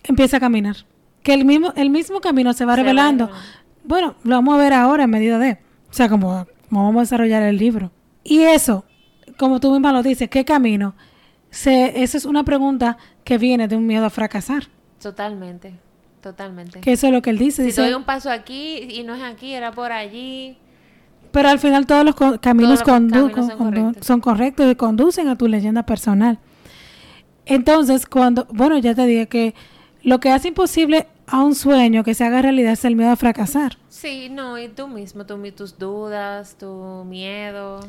Empieza 0.04 0.38
a 0.38 0.40
caminar. 0.40 0.76
Que 1.24 1.34
el 1.34 1.46
mismo 1.46 1.74
el 1.76 1.90
mismo 1.90 2.22
camino 2.22 2.54
se 2.54 2.66
va 2.66 2.76
Se 2.76 2.82
revelando. 2.82 3.30
Bueno, 3.84 4.16
lo 4.24 4.36
vamos 4.36 4.56
a 4.56 4.58
ver 4.58 4.74
ahora 4.74 5.04
en 5.04 5.10
medida 5.10 5.40
de, 5.40 5.54
o 5.90 5.94
sea, 5.94 6.10
como, 6.10 6.46
como 6.70 6.84
vamos 6.86 7.00
a 7.00 7.02
desarrollar 7.02 7.44
el 7.44 7.58
libro. 7.58 7.92
Y 8.24 8.40
eso, 8.42 8.86
como 9.38 9.60
tú 9.60 9.72
misma 9.72 9.92
lo 9.92 10.04
dices, 10.04 10.30
¿qué 10.30 10.44
camino? 10.46 10.96
Se, 11.50 12.04
esa 12.04 12.18
es 12.18 12.26
una 12.26 12.44
pregunta 12.44 12.98
que 13.24 13.38
viene 13.38 13.68
de 13.68 13.76
un 13.76 13.86
miedo 13.88 14.06
a 14.06 14.10
fracasar. 14.10 14.68
Totalmente, 15.02 15.74
totalmente. 16.22 16.80
Que 16.82 16.92
eso 16.94 17.08
es 17.08 17.14
lo 17.14 17.22
que 17.22 17.30
él 17.30 17.38
dice. 17.38 17.62
Si 17.62 17.68
dice, 17.68 17.82
doy 17.82 17.94
un 17.94 18.04
paso 18.04 18.30
aquí 18.30 18.78
y 18.90 19.04
no 19.04 19.16
es 19.16 19.24
aquí, 19.24 19.54
era 19.54 19.72
por 19.72 19.92
allí. 19.92 20.58
Pero 21.32 21.50
al 21.50 21.60
final 21.60 21.86
todos 21.86 22.04
los 22.06 22.16
co- 22.16 22.40
caminos, 22.40 22.84
Todos 22.84 23.02
los 23.02 23.10
condu- 23.10 23.32
caminos 23.32 23.46
son 23.48 23.58
condu- 23.58 23.58
correctos. 23.84 24.08
son 24.08 24.22
correctos 24.22 24.72
y 24.72 24.76
conducen 24.76 25.28
a 25.28 25.38
tu 25.38 25.48
leyenda 25.48 25.84
personal. 25.84 26.40
Entonces, 27.46 28.06
cuando, 28.06 28.48
bueno, 28.52 28.78
ya 28.78 28.96
te 28.96 29.06
dije 29.06 29.28
que 29.28 29.54
lo 30.04 30.20
que 30.20 30.30
hace 30.32 30.50
imposible 30.50 31.08
a 31.28 31.44
un 31.44 31.56
sueño 31.56 32.04
que 32.04 32.14
se 32.14 32.24
haga 32.24 32.42
realidad 32.42 32.74
es 32.74 32.86
el 32.86 32.96
miedo 32.96 33.12
a 33.12 33.16
fracasar. 33.16 33.78
Sí, 33.90 34.30
no, 34.30 34.58
y 34.60 34.68
tú 34.68 34.88
mismo, 34.88 35.26
tú, 35.26 35.40
tus 35.52 35.78
dudas, 35.78 36.56
tu 36.60 37.04
miedo. 37.08 37.80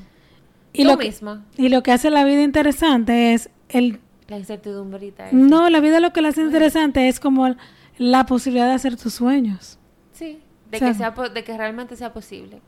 Y 0.72 0.82
tú 0.82 0.88
lo, 0.90 0.98
que, 0.98 1.06
mismo. 1.06 1.38
y 1.56 1.68
lo 1.68 1.82
que 1.82 1.92
hace 1.92 2.10
la 2.10 2.24
vida 2.24 2.42
interesante 2.42 3.34
es 3.34 3.50
el... 3.68 4.00
La 4.28 4.38
incertidumbrita. 4.38 5.28
esa. 5.28 5.36
No, 5.36 5.70
la 5.70 5.80
vida 5.80 6.00
lo 6.00 6.12
que 6.12 6.20
la 6.22 6.28
hace 6.28 6.42
interesante 6.42 7.08
es 7.08 7.20
como 7.20 7.54
la 7.98 8.26
posibilidad 8.26 8.66
de 8.66 8.74
hacer 8.74 8.96
tus 8.96 9.14
sueños. 9.14 9.78
Sí, 10.12 10.40
de, 10.70 10.76
O 10.76 10.80
sea, 10.80 10.88
que 10.88 10.94
sea, 10.94 11.28
de 11.28 11.44
que 11.44 11.56
realmente 11.56 11.96
sea 11.96 12.12
posible. 12.12 12.60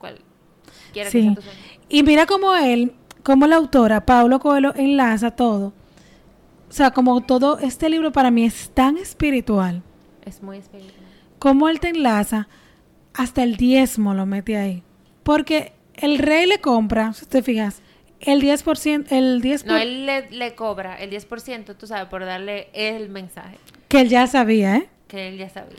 Que 0.93 1.05
Sí. 1.07 1.23
sea 1.23 1.35
tu 1.35 1.43
sueño. 1.43 1.59
Y 1.89 2.03
mira 2.03 2.27
cómo 2.27 2.55
él, 2.55 2.93
como 3.23 3.47
la 3.47 3.57
autora, 3.57 4.07
Paulo 4.07 4.39
Coelho, 4.39 4.73
enlaza 4.77 5.33
todo. 5.33 5.73
O 6.69 6.73
sea, 6.73 6.91
como 6.91 7.21
todo 7.23 7.59
este 7.59 7.89
libro 7.89 8.13
para 8.13 8.31
mí 8.31 8.45
es 8.45 8.71
tan 8.71 8.97
espiritual. 8.97 9.83
Es 10.25 10.43
muy 10.43 10.59
espiritual. 10.59 10.95
Cómo 11.39 11.69
él 11.69 11.81
te 11.81 11.89
enlaza, 11.89 12.49
hasta 13.15 13.43
el 13.43 13.57
diezmo 13.57 14.15
lo 14.15 14.27
mete 14.27 14.57
ahí. 14.57 14.83
Porque 15.23 15.73
el 15.95 16.19
rey 16.19 16.47
le 16.47 16.61
compra, 16.61 17.13
si 17.13 17.27
te 17.27 17.43
fijas, 17.43 17.81
el 18.21 18.43
10%, 18.43 19.07
el 19.11 19.41
10% 19.43 19.65
No, 19.65 19.77
él 19.77 20.07
le, 20.07 20.31
le 20.31 20.55
cobra 20.55 20.97
el 20.97 21.11
10%, 21.11 21.77
tú 21.77 21.87
sabes, 21.87 22.09
por 22.09 22.25
darle 22.25 22.69
el 22.73 23.09
mensaje 23.09 23.57
que 23.89 24.01
él 24.03 24.09
ya 24.09 24.27
sabía, 24.27 24.77
¿eh? 24.77 24.89
que 25.09 25.29
él 25.29 25.39
ya 25.39 25.49
sabía. 25.49 25.79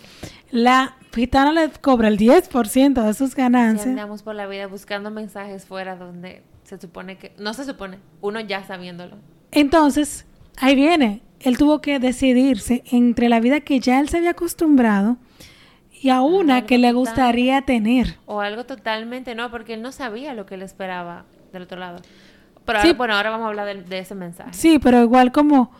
La 0.51 0.95
gitana 1.13 1.51
le 1.51 1.69
cobra 1.69 2.07
el 2.07 2.17
10% 2.17 3.05
de 3.05 3.13
sus 3.13 3.31
Si 3.31 3.37
ganancias. 3.37 3.87
andamos 3.87 4.23
por 4.23 4.33
la 4.35 4.47
vida 4.47 4.65
buscando 4.65 5.11
mensajes 5.11 5.65
fuera 5.65 5.95
donde 5.95 6.41
se 6.63 6.79
supone 6.79 7.17
que... 7.19 7.33
No 7.37 7.53
se 7.53 7.65
supone, 7.65 7.99
uno 8.21 8.39
ya 8.39 8.65
sabiéndolo. 8.65 9.17
Entonces, 9.51 10.25
ahí 10.59 10.75
viene. 10.75 11.21
Él 11.39 11.57
tuvo 11.57 11.79
que 11.81 11.99
decidirse 11.99 12.83
entre 12.91 13.29
la 13.29 13.39
vida 13.39 13.61
que 13.61 13.79
ya 13.79 13.99
él 13.99 14.09
se 14.09 14.17
había 14.17 14.31
acostumbrado 14.31 15.17
y 16.01 16.09
a 16.09 16.21
una 16.21 16.65
que 16.65 16.77
le 16.77 16.89
total. 16.89 16.95
gustaría 16.95 17.61
tener. 17.61 18.17
O 18.25 18.41
algo 18.41 18.65
totalmente 18.65 19.35
no, 19.35 19.49
porque 19.51 19.73
él 19.73 19.81
no 19.81 19.91
sabía 19.91 20.33
lo 20.33 20.45
que 20.45 20.57
le 20.57 20.65
esperaba 20.65 21.25
del 21.53 21.63
otro 21.63 21.77
lado. 21.79 22.01
Pero 22.65 22.81
Sí. 22.81 22.87
ahora, 22.87 22.97
bueno, 22.97 23.13
ahora 23.15 23.29
vamos 23.31 23.45
a 23.45 23.49
hablar 23.49 23.65
de, 23.67 23.83
de 23.83 23.99
ese 23.99 24.15
mensaje. 24.15 24.51
Sí, 24.53 24.79
pero 24.79 25.01
igual 25.01 25.31
como 25.31 25.71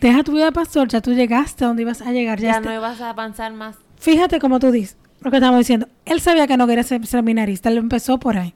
deja 0.00 0.22
tu 0.24 0.32
vida 0.32 0.46
de 0.46 0.52
pastor, 0.52 0.88
ya 0.88 1.00
tú 1.00 1.12
llegaste 1.12 1.64
a 1.64 1.68
donde 1.68 1.82
ibas 1.82 2.00
a 2.02 2.10
llegar. 2.12 2.40
Ya 2.40 2.52
ya 2.54 2.60
no 2.60 2.72
ibas 2.74 3.00
a 3.00 3.10
avanzar 3.10 3.52
más. 3.52 3.76
Fíjate 3.98 4.38
como 4.38 4.58
tú 4.58 4.70
dices, 4.70 4.96
lo 5.20 5.30
que 5.30 5.36
estamos 5.36 5.58
diciendo. 5.58 5.86
Él 6.06 6.20
sabía 6.20 6.46
que 6.46 6.56
no 6.56 6.66
quería 6.66 6.82
ser 6.82 7.06
seminarista, 7.06 7.68
él 7.68 7.76
empezó 7.78 8.18
por 8.18 8.36
ahí. 8.38 8.54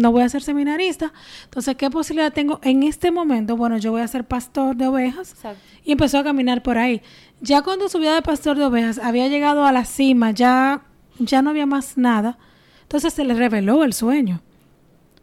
No 0.00 0.12
voy 0.12 0.22
a 0.22 0.28
ser 0.28 0.42
seminarista. 0.42 1.12
Entonces, 1.44 1.76
¿qué 1.76 1.90
posibilidad 1.90 2.32
tengo 2.32 2.58
en 2.62 2.82
este 2.84 3.10
momento? 3.10 3.56
Bueno, 3.56 3.76
yo 3.76 3.90
voy 3.92 4.00
a 4.00 4.08
ser 4.08 4.24
pastor 4.24 4.74
de 4.76 4.86
ovejas. 4.86 5.32
Exacto. 5.32 5.60
Y 5.84 5.92
empezó 5.92 6.18
a 6.18 6.24
caminar 6.24 6.62
por 6.62 6.78
ahí. 6.78 7.02
Ya 7.40 7.62
cuando 7.62 7.88
su 7.88 7.98
vida 7.98 8.14
de 8.14 8.22
pastor 8.22 8.56
de 8.56 8.64
ovejas 8.64 8.98
había 8.98 9.28
llegado 9.28 9.64
a 9.64 9.72
la 9.72 9.84
cima, 9.84 10.30
ya, 10.30 10.82
ya 11.18 11.42
no 11.42 11.50
había 11.50 11.66
más 11.66 11.98
nada. 11.98 12.38
Entonces 12.82 13.12
se 13.12 13.24
le 13.24 13.34
reveló 13.34 13.84
el 13.84 13.92
sueño. 13.92 14.40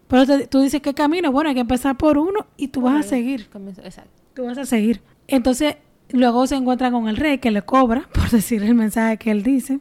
Pero 0.08 0.26
te- 0.26 0.48
tú 0.48 0.62
dices, 0.62 0.80
¿qué 0.82 0.94
camino? 0.94 1.32
Bueno, 1.32 1.50
hay 1.50 1.56
que 1.56 1.62
empezar 1.62 1.98
por 1.98 2.18
uno 2.18 2.46
y 2.56 2.68
tú 2.70 2.82
vas 2.82 2.94
a 3.06 3.10
seguir. 3.10 3.50
Exacto. 3.84 4.12
Tú 4.36 4.46
vas 4.46 4.58
a 4.60 4.66
seguir. 4.66 5.02
Entonces, 5.28 5.76
luego 6.12 6.46
se 6.48 6.56
encuentra 6.56 6.92
con 6.92 7.08
el 7.08 7.18
rey 7.18 7.40
que 7.40 7.50
le 7.52 7.64
cobra 7.64 8.08
por 8.14 8.30
decir 8.30 8.62
el 8.64 8.76
mensaje 8.76 9.18
que 9.18 9.32
él 9.32 9.42
dice, 9.44 9.80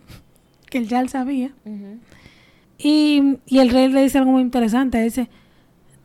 que 0.71 0.79
él 0.79 0.89
ya 0.89 1.01
él 1.01 1.09
sabía. 1.11 1.53
Y, 2.79 3.39
y 3.47 3.59
el 3.59 3.71
rey 3.71 3.89
le 3.89 4.03
dice 4.03 4.19
algo 4.19 4.33
muy 4.33 4.43
interesante. 4.43 5.01
Dice, 5.03 5.29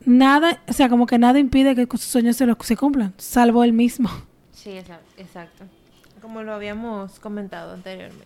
nada, 0.05 0.61
o 0.67 0.73
sea, 0.73 0.89
como 0.89 1.05
que 1.05 1.17
nada 1.17 1.39
impide 1.39 1.75
que 1.75 1.85
sus 1.91 2.01
sueños 2.01 2.37
se, 2.37 2.45
los, 2.45 2.57
se 2.61 2.77
cumplan, 2.77 3.13
salvo 3.17 3.63
él 3.63 3.73
mismo. 3.73 4.09
Sí, 4.53 4.71
exacto. 5.17 5.65
Como 6.21 6.43
lo 6.43 6.53
habíamos 6.53 7.19
comentado 7.19 7.73
anteriormente. 7.73 8.25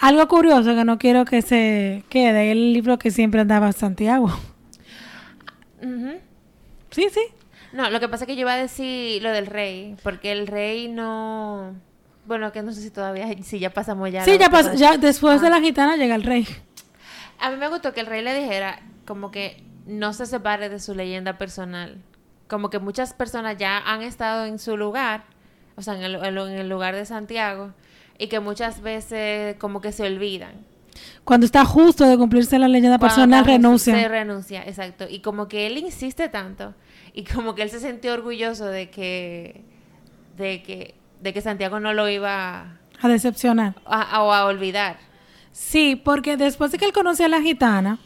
Algo 0.00 0.26
curioso 0.28 0.74
que 0.74 0.84
no 0.84 0.98
quiero 0.98 1.24
que 1.24 1.40
se 1.40 2.02
quede, 2.08 2.50
el 2.50 2.72
libro 2.72 2.98
que 2.98 3.10
siempre 3.10 3.40
andaba 3.40 3.70
Santiago. 3.72 4.26
Ujú. 5.82 6.12
Sí, 6.90 7.06
sí. 7.12 7.20
No, 7.72 7.90
lo 7.90 8.00
que 8.00 8.08
pasa 8.08 8.24
es 8.24 8.28
que 8.28 8.34
yo 8.36 8.42
iba 8.42 8.52
a 8.54 8.56
decir 8.56 9.22
lo 9.22 9.30
del 9.30 9.46
rey, 9.46 9.96
porque 10.02 10.32
el 10.32 10.46
rey 10.46 10.88
no... 10.88 11.74
Bueno, 12.26 12.52
que 12.52 12.62
no 12.62 12.72
sé 12.72 12.80
si 12.80 12.90
todavía, 12.90 13.28
si 13.42 13.58
ya 13.58 13.70
pasamos 13.70 14.10
ya. 14.10 14.24
Sí, 14.24 14.38
ya 14.38 14.48
pasó, 14.48 14.72
ya 14.74 14.96
después 14.96 15.40
de 15.40 15.48
Ah. 15.48 15.50
la 15.50 15.60
gitana 15.60 15.96
llega 15.96 16.14
el 16.14 16.22
rey. 16.22 16.46
A 17.44 17.50
mí 17.50 17.56
me 17.56 17.68
gustó 17.68 17.92
que 17.92 18.00
el 18.00 18.06
rey 18.06 18.22
le 18.22 18.34
dijera 18.38 18.80
como 19.06 19.30
que 19.30 19.62
no 19.86 20.12
se 20.12 20.26
separe 20.26 20.68
de 20.68 20.80
su 20.80 20.94
leyenda 20.94 21.36
personal. 21.38 21.98
Como 22.48 22.70
que 22.70 22.78
muchas 22.78 23.12
personas 23.12 23.56
ya 23.58 23.78
han 23.78 24.02
estado 24.02 24.46
en 24.46 24.58
su 24.58 24.76
lugar, 24.76 25.24
o 25.76 25.82
sea, 25.82 25.94
en 25.94 26.02
el, 26.02 26.14
en 26.38 26.68
lugar 26.68 26.94
de 26.94 27.04
Santiago, 27.04 27.72
y 28.18 28.28
que 28.28 28.40
muchas 28.40 28.80
veces 28.80 29.56
como 29.56 29.80
que 29.80 29.92
se 29.92 30.06
olvidan. 30.06 30.52
Cuando 31.24 31.44
está 31.46 31.64
justo 31.64 32.06
de 32.06 32.16
cumplirse 32.16 32.58
la 32.58 32.68
leyenda 32.68 32.98
Cuando 32.98 33.14
personal, 33.16 33.44
renuncia. 33.44 33.94
Se 33.94 34.08
renuncia, 34.08 34.62
exacto. 34.62 35.06
Y 35.08 35.20
como 35.20 35.48
que 35.48 35.66
él 35.66 35.76
insiste 35.78 36.28
tanto, 36.28 36.74
y 37.12 37.24
como 37.24 37.54
que 37.54 37.62
él 37.62 37.70
se 37.70 37.80
sintió 37.80 38.12
orgulloso 38.14 38.66
de 38.66 38.90
que, 38.90 39.64
de 40.36 40.62
que, 40.62 40.94
de 41.20 41.32
que 41.32 41.40
Santiago 41.40 41.80
no 41.80 41.92
lo 41.94 42.08
iba 42.08 42.78
A 43.00 43.08
decepcionar. 43.08 43.74
a, 43.86 44.02
a- 44.02 44.22
o 44.22 44.32
a 44.32 44.44
olvidar. 44.46 44.96
Sí, 45.56 45.94
porque 45.94 46.36
después 46.36 46.72
de 46.72 46.78
que 46.78 46.84
él 46.84 46.92
conoce 46.92 47.22
a 47.24 47.28
la 47.28 47.40
gitana 47.40 48.00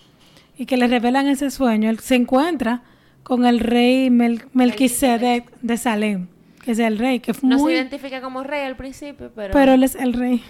y 0.58 0.66
que 0.66 0.76
le 0.76 0.86
revelan 0.86 1.26
ese 1.28 1.50
sueño, 1.50 1.88
él 1.88 1.98
se 1.98 2.14
encuentra 2.14 2.82
con 3.22 3.46
el 3.46 3.58
rey 3.60 4.10
Mel- 4.10 4.44
Melquisedec 4.52 5.50
de 5.62 5.76
Salem, 5.78 6.26
que 6.62 6.72
es 6.72 6.78
el 6.78 6.98
rey, 6.98 7.20
que 7.20 7.32
fue 7.32 7.48
No 7.48 7.56
muy... 7.56 7.72
se 7.72 7.78
identifica 7.78 8.20
como 8.20 8.42
rey 8.44 8.66
al 8.66 8.76
principio, 8.76 9.32
pero... 9.34 9.52
pero 9.54 9.72
él 9.72 9.82
es 9.82 9.94
el 9.94 10.12
rey. 10.12 10.42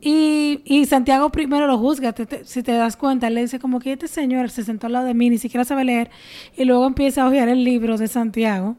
Y, 0.00 0.60
y 0.64 0.86
Santiago 0.86 1.30
primero 1.30 1.66
lo 1.66 1.76
juzga, 1.76 2.12
te- 2.12 2.24
te- 2.24 2.44
si 2.44 2.62
te 2.62 2.72
das 2.72 2.96
cuenta, 2.96 3.26
él 3.26 3.34
le 3.34 3.42
dice 3.42 3.58
como 3.58 3.80
que 3.80 3.92
este 3.92 4.06
señor 4.06 4.48
se 4.50 4.62
sentó 4.62 4.86
al 4.86 4.92
lado 4.94 5.06
de 5.06 5.14
mí, 5.14 5.28
ni 5.28 5.38
siquiera 5.38 5.64
sabe 5.64 5.84
leer, 5.84 6.08
y 6.56 6.64
luego 6.66 6.86
empieza 6.86 7.22
a 7.22 7.26
hojear 7.28 7.48
el 7.48 7.64
libro 7.64 7.98
de 7.98 8.06
Santiago. 8.08 8.76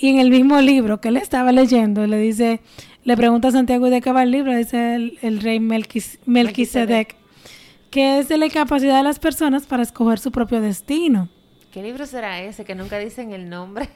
Y 0.00 0.08
en 0.08 0.18
el 0.18 0.30
mismo 0.30 0.60
libro 0.60 1.00
que 1.00 1.08
él 1.08 1.16
estaba 1.16 1.52
leyendo, 1.52 2.06
le 2.06 2.18
dice, 2.18 2.60
le 3.04 3.16
pregunta 3.16 3.48
a 3.48 3.52
Santiago 3.52 3.86
¿y 3.86 3.90
de 3.90 4.00
qué 4.00 4.12
va 4.12 4.22
el 4.22 4.30
libro, 4.30 4.56
dice 4.56 4.94
el, 4.94 5.18
el 5.22 5.40
rey 5.40 5.58
Melquis- 5.58 6.18
Melquisedec, 6.26 7.16
que 7.90 8.18
es 8.18 8.28
de 8.28 8.38
la 8.38 8.46
incapacidad 8.46 8.96
de 8.98 9.02
las 9.02 9.18
personas 9.18 9.66
para 9.66 9.82
escoger 9.82 10.18
su 10.18 10.30
propio 10.30 10.60
destino. 10.60 11.28
¿Qué 11.72 11.82
libro 11.82 12.06
será 12.06 12.40
ese 12.42 12.64
que 12.64 12.74
nunca 12.74 12.98
dicen 12.98 13.32
el 13.32 13.48
nombre? 13.48 13.88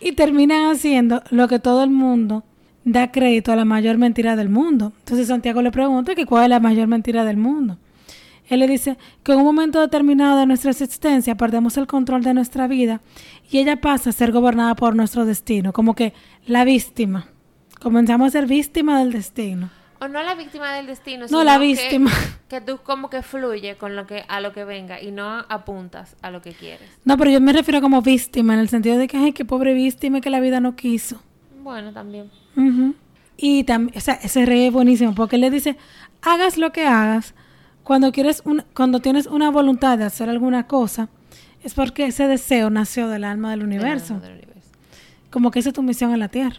Y 0.00 0.12
terminan 0.12 0.70
haciendo 0.70 1.22
lo 1.30 1.48
que 1.48 1.58
todo 1.58 1.84
el 1.84 1.90
mundo 1.90 2.44
da 2.84 3.12
crédito 3.12 3.52
a 3.52 3.56
la 3.56 3.64
mayor 3.64 3.98
mentira 3.98 4.34
del 4.34 4.48
mundo. 4.48 4.92
Entonces 5.00 5.28
Santiago 5.28 5.62
le 5.62 5.70
pregunta 5.70 6.14
que 6.14 6.26
cuál 6.26 6.44
es 6.44 6.48
la 6.50 6.60
mayor 6.60 6.88
mentira 6.88 7.24
del 7.24 7.36
mundo. 7.36 7.78
Él 8.52 8.60
le 8.60 8.66
dice 8.68 8.96
que 9.22 9.32
en 9.32 9.38
un 9.38 9.44
momento 9.44 9.80
determinado 9.80 10.38
de 10.38 10.46
nuestra 10.46 10.70
existencia 10.70 11.34
perdemos 11.36 11.76
el 11.76 11.86
control 11.86 12.22
de 12.22 12.34
nuestra 12.34 12.66
vida 12.66 13.00
y 13.50 13.58
ella 13.58 13.80
pasa 13.80 14.10
a 14.10 14.12
ser 14.12 14.32
gobernada 14.32 14.74
por 14.74 14.94
nuestro 14.94 15.24
destino, 15.24 15.72
como 15.72 15.94
que 15.94 16.12
la 16.46 16.64
víctima. 16.64 17.28
Comenzamos 17.80 18.28
a 18.28 18.30
ser 18.30 18.46
víctima 18.46 18.98
del 18.98 19.12
destino. 19.12 19.70
O 20.00 20.08
no 20.08 20.20
la 20.22 20.34
víctima 20.34 20.72
del 20.74 20.86
destino, 20.86 21.22
No, 21.22 21.28
sino 21.28 21.44
la 21.44 21.58
que- 21.58 21.66
víctima. 21.66 22.10
Que, 22.48 22.60
tú 22.60 22.78
como 22.84 23.08
que 23.08 23.22
fluye 23.22 23.76
con 23.76 23.96
lo 23.96 24.06
que 24.06 24.24
a 24.28 24.40
lo 24.42 24.52
que 24.52 24.64
venga 24.64 25.00
y 25.00 25.10
no 25.10 25.24
apuntas 25.48 26.16
a 26.20 26.30
lo 26.30 26.42
que 26.42 26.52
quieres. 26.52 26.86
No, 27.04 27.16
pero 27.16 27.30
yo 27.30 27.40
me 27.40 27.52
refiero 27.54 27.80
como 27.80 28.02
víctima 28.02 28.52
en 28.52 28.60
el 28.60 28.68
sentido 28.68 28.98
de 28.98 29.08
que, 29.08 29.16
ay, 29.16 29.32
qué 29.32 29.46
pobre 29.46 29.72
víctima 29.72 30.20
que 30.20 30.28
la 30.28 30.38
vida 30.38 30.60
no 30.60 30.76
quiso. 30.76 31.22
Bueno, 31.62 31.92
también. 31.94 32.30
Ujú. 32.56 32.94
Y 33.38 33.64
también, 33.64 33.96
o 33.96 34.00
sea, 34.00 34.14
ese 34.22 34.44
rey 34.44 34.66
es 34.66 34.72
buenísimo 34.72 35.14
porque 35.14 35.36
él 35.36 35.40
le 35.42 35.50
dice, 35.50 35.78
hagas 36.20 36.58
lo 36.58 36.72
que 36.72 36.84
hagas, 36.86 37.34
cuando 37.84 38.12
quieres 38.12 38.42
un, 38.44 38.64
cuando 38.74 39.00
tienes 39.00 39.26
una 39.26 39.50
voluntad 39.50 39.98
de 39.98 40.04
hacer 40.04 40.28
alguna 40.28 40.66
cosa, 40.66 41.08
es 41.62 41.74
porque 41.74 42.06
ese 42.06 42.26
deseo 42.28 42.70
nació 42.70 43.08
del 43.08 43.24
alma 43.24 43.50
del 43.50 43.62
universo. 43.62 44.14
Alma 44.14 44.26
del 44.26 44.36
universo. 44.38 44.68
Como 45.30 45.50
que 45.50 45.58
esa 45.60 45.70
es 45.70 45.74
tu 45.74 45.82
misión 45.82 46.12
en 46.12 46.20
la 46.20 46.28
tierra. 46.28 46.56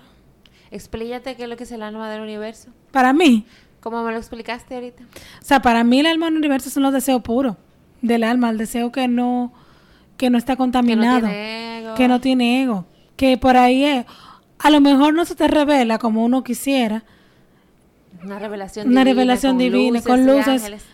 Explícate 0.71 1.35
qué 1.35 1.43
es 1.43 1.49
lo 1.49 1.55
que 1.57 1.63
es 1.65 1.71
el 1.71 1.83
alma 1.83 2.09
del 2.09 2.21
universo. 2.21 2.69
Para 2.91 3.13
mí, 3.13 3.45
Como 3.79 4.01
me 4.03 4.11
lo 4.11 4.17
explicaste 4.17 4.75
ahorita. 4.75 5.03
o 5.03 5.45
sea, 5.45 5.61
para 5.61 5.83
mí 5.83 5.99
el 5.99 6.07
alma 6.07 6.25
del 6.27 6.37
universo 6.37 6.69
son 6.69 6.83
los 6.83 6.93
deseos 6.93 7.21
puros 7.21 7.55
del 8.01 8.23
alma, 8.23 8.49
el 8.49 8.57
deseo 8.57 8.91
que 8.91 9.07
no, 9.07 9.53
que 10.17 10.29
no 10.29 10.37
está 10.37 10.53
Que 10.53 10.57
no 10.57 10.63
contaminado, 10.63 11.19
tiene 11.27 11.79
ego. 11.79 11.95
que 11.95 12.07
no 12.07 12.19
tiene 12.21 12.63
ego, 12.63 12.85
que 13.15 13.37
por 13.37 13.55
ahí 13.57 13.83
es, 13.83 14.05
a 14.59 14.69
lo 14.69 14.81
mejor 14.81 15.13
no 15.13 15.25
se 15.25 15.35
te 15.35 15.47
revela 15.47 15.99
como 15.99 16.23
uno 16.25 16.43
quisiera, 16.43 17.03
Una 18.23 18.39
revelación 18.39 18.87
Una 18.87 19.01
divina. 19.01 19.13
revelación 19.13 19.51
con 19.53 19.57
divina, 19.59 19.99
luces 19.99 20.07
con 20.07 20.25
luces. 20.25 20.85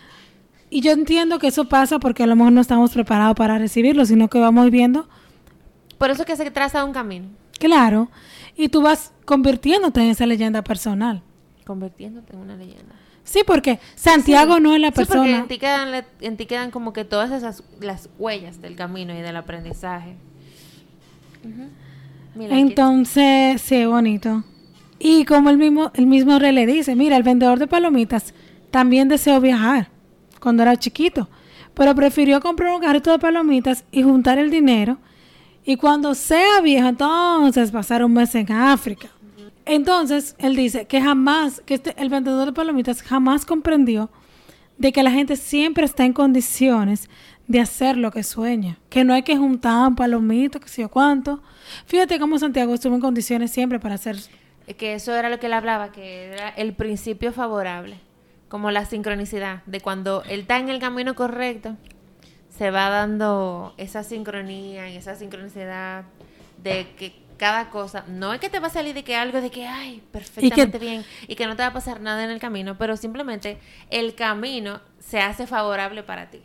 Y 0.70 0.80
yo 0.82 0.92
entiendo 0.92 1.38
que 1.40 1.48
eso 1.48 1.64
pasa 1.68 1.98
porque 1.98 2.22
a 2.22 2.26
lo 2.26 2.36
mejor 2.36 2.52
no 2.52 2.60
estamos 2.60 2.92
preparados 2.92 3.34
para 3.34 3.58
recibirlo, 3.58 4.06
sino 4.06 4.28
que 4.28 4.38
vamos 4.38 4.70
viendo, 4.70 5.08
Por 5.98 6.10
eso 6.10 6.24
que 6.24 6.36
se 6.36 6.50
traza 6.50 6.84
un 6.84 6.92
camino. 6.92 7.26
claro, 7.58 8.08
y 8.56 8.68
tú 8.68 8.80
vas 8.82 9.12
convirtiéndote 9.24 10.00
en 10.00 10.10
esa 10.10 10.26
leyenda 10.26 10.62
personal. 10.62 11.22
Convirtiéndote 11.66 12.34
en 12.34 12.38
una 12.40 12.56
leyenda. 12.56 12.94
Sí, 13.24 13.40
porque 13.46 13.78
Santiago 13.96 14.58
no 14.60 14.74
es 14.74 14.80
la 14.80 14.88
Sí, 14.88 14.92
porque 14.94 15.06
persona. 15.12 15.38
en 15.38 15.48
ti, 15.48 15.58
quedan, 15.58 16.04
en 16.20 16.36
ti 16.36 16.46
quedan 16.46 16.70
como 16.70 16.92
que 16.92 17.04
todas 17.04 17.30
esas 17.30 17.62
las 17.80 18.08
huellas 18.18 18.60
del 18.60 18.76
camino 18.76 19.12
y 19.16 19.20
del 19.22 19.36
aprendizaje. 19.36 20.16
Mira, 22.34 22.58
Entonces, 22.58 23.60
sí, 23.62 23.84
bonito. 23.86 24.44
Y 24.98 25.24
como 25.24 25.50
el 25.50 25.58
mismo, 25.58 25.90
el 25.94 26.06
mismo 26.06 26.38
rey 26.38 26.52
le 26.52 26.66
dice, 26.66 26.94
mira, 26.94 27.16
el 27.16 27.22
vendedor 27.22 27.58
de 27.58 27.66
palomitas 27.66 28.34
también 28.70 29.08
deseó 29.08 29.40
viajar 29.40 29.88
cuando 30.40 30.62
era 30.62 30.76
chiquito, 30.76 31.28
pero 31.74 31.94
prefirió 31.94 32.40
comprar 32.40 32.74
un 32.74 32.80
carrito 32.80 33.10
de 33.10 33.18
palomitas 33.18 33.84
y 33.92 34.02
juntar 34.02 34.38
el 34.38 34.50
dinero. 34.50 34.98
Y 35.64 35.76
cuando 35.76 36.14
sea 36.14 36.60
viejo, 36.62 36.88
entonces 36.88 37.70
pasar 37.70 38.04
un 38.04 38.14
mes 38.14 38.34
en 38.34 38.50
África. 38.50 39.08
Entonces, 39.66 40.34
él 40.38 40.56
dice 40.56 40.86
que 40.86 41.00
jamás, 41.00 41.62
que 41.64 41.74
este, 41.74 41.94
el 41.96 42.08
vendedor 42.08 42.46
de 42.46 42.52
palomitas 42.52 43.02
jamás 43.02 43.44
comprendió 43.44 44.10
de 44.78 44.92
que 44.92 45.02
la 45.02 45.10
gente 45.10 45.36
siempre 45.36 45.84
está 45.84 46.04
en 46.04 46.12
condiciones 46.12 47.08
de 47.46 47.60
hacer 47.60 47.96
lo 47.96 48.10
que 48.10 48.22
sueña, 48.22 48.78
que 48.88 49.04
no 49.04 49.12
hay 49.12 49.22
que 49.22 49.36
juntar 49.36 49.88
un 49.88 49.94
palomito, 49.94 50.58
que 50.58 50.68
sé 50.68 50.82
yo 50.82 50.88
cuánto. 50.88 51.42
Fíjate 51.84 52.18
cómo 52.18 52.38
Santiago 52.38 52.72
estuvo 52.72 52.94
en 52.94 53.00
condiciones 53.00 53.50
siempre 53.50 53.78
para 53.78 53.96
hacer. 53.96 54.16
que 54.78 54.94
eso 54.94 55.14
era 55.14 55.28
lo 55.28 55.38
que 55.38 55.46
él 55.46 55.52
hablaba, 55.52 55.92
que 55.92 56.32
era 56.32 56.48
el 56.50 56.72
principio 56.72 57.32
favorable, 57.32 57.98
como 58.50 58.72
la 58.72 58.84
sincronicidad, 58.84 59.62
de 59.64 59.80
cuando 59.80 60.24
él 60.24 60.40
está 60.40 60.58
en 60.58 60.68
el 60.68 60.80
camino 60.80 61.14
correcto, 61.14 61.76
se 62.50 62.72
va 62.72 62.90
dando 62.90 63.74
esa 63.78 64.02
sincronía 64.02 64.90
y 64.90 64.96
esa 64.96 65.14
sincronicidad 65.14 66.04
de 66.60 66.88
que 66.98 67.14
cada 67.36 67.70
cosa. 67.70 68.04
No 68.08 68.34
es 68.34 68.40
que 68.40 68.50
te 68.50 68.58
va 68.58 68.66
a 68.66 68.70
salir 68.70 68.92
de 68.92 69.04
que 69.04 69.14
algo 69.14 69.40
de 69.40 69.52
que, 69.52 69.66
ay, 69.66 70.02
perfectamente 70.10 70.80
bien 70.80 71.04
y 71.28 71.36
que 71.36 71.46
no 71.46 71.54
te 71.54 71.62
va 71.62 71.68
a 71.68 71.72
pasar 71.72 72.00
nada 72.00 72.24
en 72.24 72.30
el 72.30 72.40
camino, 72.40 72.76
pero 72.76 72.96
simplemente 72.96 73.58
el 73.88 74.16
camino 74.16 74.80
se 74.98 75.20
hace 75.20 75.46
favorable 75.46 76.02
para 76.02 76.28
ti. 76.28 76.42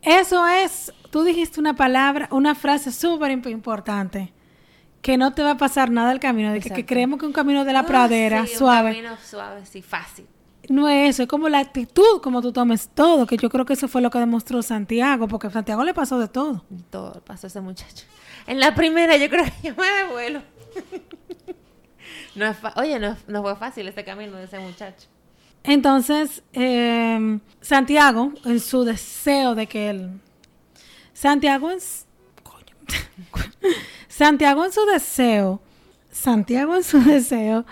Eso 0.00 0.46
es, 0.46 0.92
tú 1.10 1.24
dijiste 1.24 1.58
una 1.58 1.74
palabra, 1.74 2.28
una 2.30 2.54
frase 2.54 2.92
súper 2.92 3.32
importante, 3.32 4.32
que 5.02 5.18
no 5.18 5.34
te 5.34 5.42
va 5.42 5.50
a 5.50 5.56
pasar 5.56 5.90
nada 5.90 6.12
el 6.12 6.20
camino, 6.20 6.52
de 6.52 6.60
que, 6.60 6.86
creemos 6.86 7.18
que 7.18 7.26
un 7.26 7.32
camino 7.32 7.64
de 7.64 7.72
la 7.72 7.82
pradera, 7.82 8.46
suave. 8.46 8.90
Un 8.90 8.96
camino 8.96 9.16
suave, 9.20 9.66
sí, 9.66 9.82
fácil. 9.82 10.26
No 10.68 10.88
es 10.88 11.10
eso, 11.10 11.24
es 11.24 11.28
como 11.28 11.48
la 11.48 11.58
actitud, 11.58 12.20
como 12.22 12.40
tú 12.40 12.52
tomes 12.52 12.88
todo, 12.94 13.26
que 13.26 13.36
yo 13.36 13.50
creo 13.50 13.64
que 13.64 13.72
eso 13.72 13.88
fue 13.88 14.00
lo 14.00 14.10
que 14.10 14.18
demostró 14.18 14.62
Santiago, 14.62 15.26
porque 15.26 15.48
a 15.48 15.50
Santiago 15.50 15.84
le 15.84 15.92
pasó 15.92 16.18
de 16.18 16.28
todo. 16.28 16.64
Todo 16.90 17.20
pasó 17.24 17.46
a 17.46 17.48
ese 17.48 17.60
muchacho. 17.60 18.06
En 18.46 18.60
la 18.60 18.74
primera 18.74 19.16
yo 19.16 19.28
creo 19.28 19.44
que 19.44 19.68
yo 19.68 19.74
me 19.74 19.88
devuelo. 19.88 20.42
no 22.36 22.46
es 22.46 22.56
Oye, 22.76 22.98
no, 22.98 23.16
no 23.26 23.42
fue 23.42 23.56
fácil 23.56 23.88
este 23.88 24.04
camino 24.04 24.36
de 24.36 24.44
ese 24.44 24.58
muchacho. 24.58 25.08
Entonces, 25.64 26.42
eh, 26.52 27.38
Santiago, 27.60 28.32
en 28.44 28.60
su 28.60 28.84
deseo 28.84 29.54
de 29.54 29.66
que 29.66 29.90
él... 29.90 30.20
Santiago 31.12 31.70
en... 31.70 31.78
Santiago 34.08 34.64
en 34.64 34.72
su 34.72 34.84
deseo, 34.86 35.60
Santiago 36.10 36.76
en 36.76 36.82
su 36.82 37.02
deseo 37.02 37.64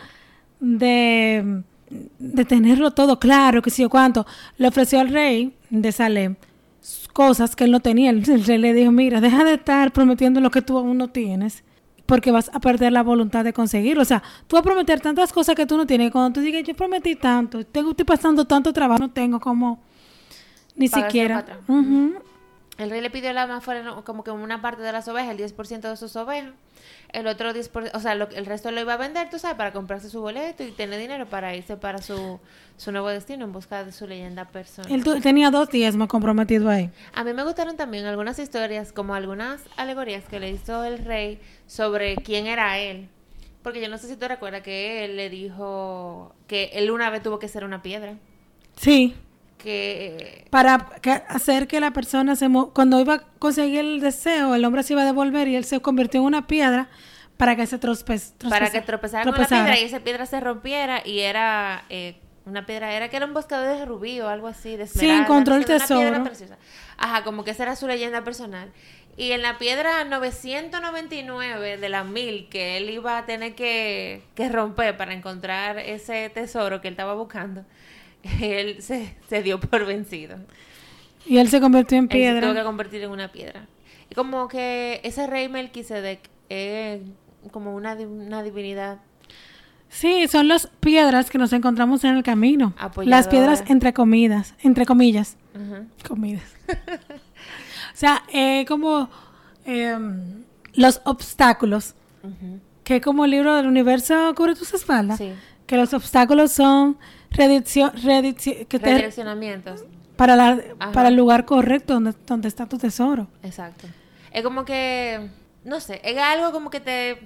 de, 0.60 1.62
de 1.90 2.44
tenerlo 2.44 2.92
todo 2.92 3.18
claro, 3.18 3.62
que 3.62 3.70
si 3.70 3.82
yo 3.82 3.90
cuánto, 3.90 4.26
le 4.56 4.68
ofreció 4.68 5.00
al 5.00 5.08
rey 5.08 5.54
de 5.70 5.92
Salem 5.92 6.36
cosas 7.12 7.56
que 7.56 7.64
él 7.64 7.70
no 7.70 7.80
tenía. 7.80 8.10
El 8.10 8.24
rey 8.24 8.58
le 8.58 8.72
dijo, 8.72 8.90
mira, 8.92 9.20
deja 9.20 9.44
de 9.44 9.54
estar 9.54 9.92
prometiendo 9.92 10.40
lo 10.40 10.50
que 10.50 10.62
tú 10.62 10.78
aún 10.78 10.96
no 10.96 11.08
tienes 11.08 11.64
porque 12.06 12.32
vas 12.32 12.50
a 12.52 12.58
perder 12.58 12.92
la 12.92 13.04
voluntad 13.04 13.44
de 13.44 13.52
conseguirlo. 13.52 14.02
O 14.02 14.04
sea, 14.04 14.20
tú 14.48 14.56
vas 14.56 14.62
a 14.62 14.64
prometer 14.64 15.00
tantas 15.00 15.32
cosas 15.32 15.54
que 15.54 15.64
tú 15.64 15.76
no 15.76 15.86
tienes. 15.86 16.10
Cuando 16.10 16.32
tú 16.32 16.40
digas, 16.40 16.64
yo 16.64 16.74
prometí 16.74 17.14
tanto, 17.14 17.64
tengo, 17.64 17.90
estoy 17.90 18.04
pasando 18.04 18.44
tanto 18.44 18.72
trabajo, 18.72 19.02
no 19.02 19.10
tengo 19.10 19.38
como 19.38 19.80
ni 20.74 20.88
siquiera. 20.88 21.44
El 22.80 22.88
rey 22.88 23.02
le 23.02 23.10
pidió 23.10 23.30
la 23.34 23.46
más 23.46 23.62
fuera 23.62 23.84
como 24.04 24.24
que 24.24 24.30
una 24.30 24.62
parte 24.62 24.80
de 24.80 24.90
las 24.90 25.06
ovejas, 25.06 25.38
el 25.38 25.54
10% 25.54 25.80
de 25.82 25.96
sus 25.98 26.16
ovejas. 26.16 26.54
El 27.12 27.26
otro 27.26 27.52
10%, 27.52 27.90
o 27.92 28.00
sea, 28.00 28.12
el 28.12 28.46
resto 28.46 28.70
lo 28.70 28.80
iba 28.80 28.94
a 28.94 28.96
vender, 28.96 29.28
tú 29.28 29.38
sabes, 29.38 29.58
para 29.58 29.72
comprarse 29.72 30.08
su 30.08 30.22
boleto 30.22 30.62
y 30.62 30.70
tener 30.70 30.98
dinero 30.98 31.26
para 31.26 31.54
irse 31.54 31.76
para 31.76 32.00
su, 32.00 32.40
su 32.78 32.90
nuevo 32.90 33.08
destino 33.08 33.44
en 33.44 33.52
busca 33.52 33.84
de 33.84 33.92
su 33.92 34.06
leyenda 34.06 34.46
personal. 34.46 34.90
Él 34.90 35.04
tenía 35.20 35.50
dos 35.50 35.68
diezmos 35.68 36.08
comprometidos 36.08 36.68
ahí. 36.68 36.90
A 37.12 37.22
mí 37.22 37.34
me 37.34 37.44
gustaron 37.44 37.76
también 37.76 38.06
algunas 38.06 38.38
historias, 38.38 38.92
como 38.92 39.14
algunas 39.14 39.60
alegorías 39.76 40.24
que 40.24 40.40
le 40.40 40.50
hizo 40.50 40.82
el 40.84 41.04
rey 41.04 41.38
sobre 41.66 42.16
quién 42.16 42.46
era 42.46 42.78
él. 42.78 43.10
Porque 43.62 43.82
yo 43.82 43.90
no 43.90 43.98
sé 43.98 44.08
si 44.08 44.16
tú 44.16 44.26
recuerdas 44.26 44.62
que 44.62 45.04
él 45.04 45.16
le 45.16 45.28
dijo 45.28 46.34
que 46.46 46.70
él 46.72 46.90
una 46.90 47.10
vez 47.10 47.22
tuvo 47.22 47.38
que 47.38 47.48
ser 47.48 47.64
una 47.64 47.82
piedra. 47.82 48.14
Sí 48.76 49.14
que 49.62 50.46
para 50.50 50.88
hacer 51.28 51.68
que 51.68 51.80
la 51.80 51.92
persona 51.92 52.36
se 52.36 52.48
cuando 52.72 53.00
iba 53.00 53.14
a 53.14 53.18
conseguir 53.38 53.80
el 53.80 54.00
deseo 54.00 54.54
el 54.54 54.64
hombre 54.64 54.82
se 54.82 54.94
iba 54.94 55.02
a 55.02 55.04
devolver 55.04 55.48
y 55.48 55.56
él 55.56 55.64
se 55.64 55.80
convirtió 55.80 56.20
en 56.20 56.26
una 56.26 56.46
piedra 56.46 56.88
para 57.36 57.56
que 57.56 57.66
se 57.66 57.78
tropezara 57.78 58.50
para 58.50 58.70
que 58.70 58.80
tropezara, 58.80 59.24
con 59.24 59.40
la 59.40 59.46
piedra 59.46 59.78
y 59.78 59.84
esa 59.84 60.00
piedra 60.00 60.26
se 60.26 60.40
rompiera 60.40 61.02
y 61.06 61.20
era 61.20 61.84
eh, 61.88 62.16
una 62.46 62.66
piedra 62.66 62.92
era 62.92 63.08
que 63.08 63.16
era 63.16 63.26
un 63.26 63.34
buscador 63.34 63.78
de 63.78 63.84
rubí 63.84 64.20
o 64.20 64.28
algo 64.28 64.48
así 64.48 64.76
de 64.76 64.86
sí 64.86 65.08
encontró 65.08 65.54
el 65.54 65.64
tesoro. 65.64 66.24
ajá 66.96 67.24
como 67.24 67.44
que 67.44 67.52
esa 67.52 67.64
era 67.64 67.76
su 67.76 67.86
leyenda 67.86 68.24
personal. 68.24 68.72
Y 69.16 69.32
en 69.32 69.42
la 69.42 69.58
piedra 69.58 70.04
999 70.04 71.76
de 71.76 71.88
las 71.88 72.06
mil 72.06 72.48
que 72.48 72.78
él 72.78 72.88
iba 72.88 73.18
a 73.18 73.26
tener 73.26 73.54
que, 73.54 74.22
que 74.34 74.48
romper 74.48 74.96
para 74.96 75.12
encontrar 75.12 75.78
ese 75.78 76.30
tesoro 76.30 76.80
que 76.80 76.88
él 76.88 76.94
estaba 76.94 77.14
buscando 77.14 77.64
él 78.40 78.82
se, 78.82 79.42
dio 79.42 79.60
por 79.60 79.86
vencido. 79.86 80.38
Y 81.26 81.38
él 81.38 81.48
se 81.48 81.60
convirtió 81.60 81.98
en 81.98 82.08
piedra. 82.08 82.38
Él 82.38 82.44
se 82.44 82.48
tuvo 82.48 82.54
que 82.54 82.64
convertir 82.64 83.02
en 83.02 83.10
una 83.10 83.30
piedra. 83.30 83.66
Y 84.10 84.14
como 84.14 84.48
que 84.48 85.00
ese 85.04 85.26
rey 85.26 85.48
Melquisedec 85.48 86.20
es 86.48 87.00
como 87.52 87.74
una, 87.74 87.94
una 87.94 88.42
divinidad. 88.42 88.98
Sí, 89.88 90.28
son 90.28 90.48
las 90.48 90.68
piedras 90.80 91.30
que 91.30 91.38
nos 91.38 91.52
encontramos 91.52 92.04
en 92.04 92.16
el 92.16 92.22
camino. 92.22 92.74
Las 93.04 93.28
piedras 93.28 93.64
entre 93.66 93.92
comidas, 93.92 94.54
entre 94.62 94.86
comillas. 94.86 95.36
Comidas. 96.06 96.44
o 96.68 97.94
sea, 97.96 98.22
eh, 98.32 98.64
como 98.66 99.10
em, 99.64 100.44
los 100.74 101.00
obstáculos. 101.04 101.94
Que 102.84 103.00
como 103.00 103.24
el 103.24 103.32
libro 103.32 103.56
del 103.56 103.66
universo 103.66 104.32
cubre 104.36 104.54
tus 104.54 104.72
espaldas. 104.74 105.20
Que 105.66 105.76
los 105.76 105.92
obstáculos 105.92 106.52
son 106.52 106.96
redireccionamientos. 107.30 109.84
Para, 110.16 110.36
la, 110.36 110.60
para 110.92 111.08
el 111.08 111.16
lugar 111.16 111.46
correcto 111.46 111.94
donde, 111.94 112.12
donde 112.26 112.48
está 112.48 112.66
tu 112.66 112.76
tesoro. 112.76 113.26
Exacto. 113.42 113.86
Es 114.32 114.42
como 114.42 114.64
que, 114.64 115.30
no 115.64 115.80
sé, 115.80 116.00
es 116.04 116.18
algo 116.18 116.52
como 116.52 116.68
que 116.68 116.80
te, 116.80 117.18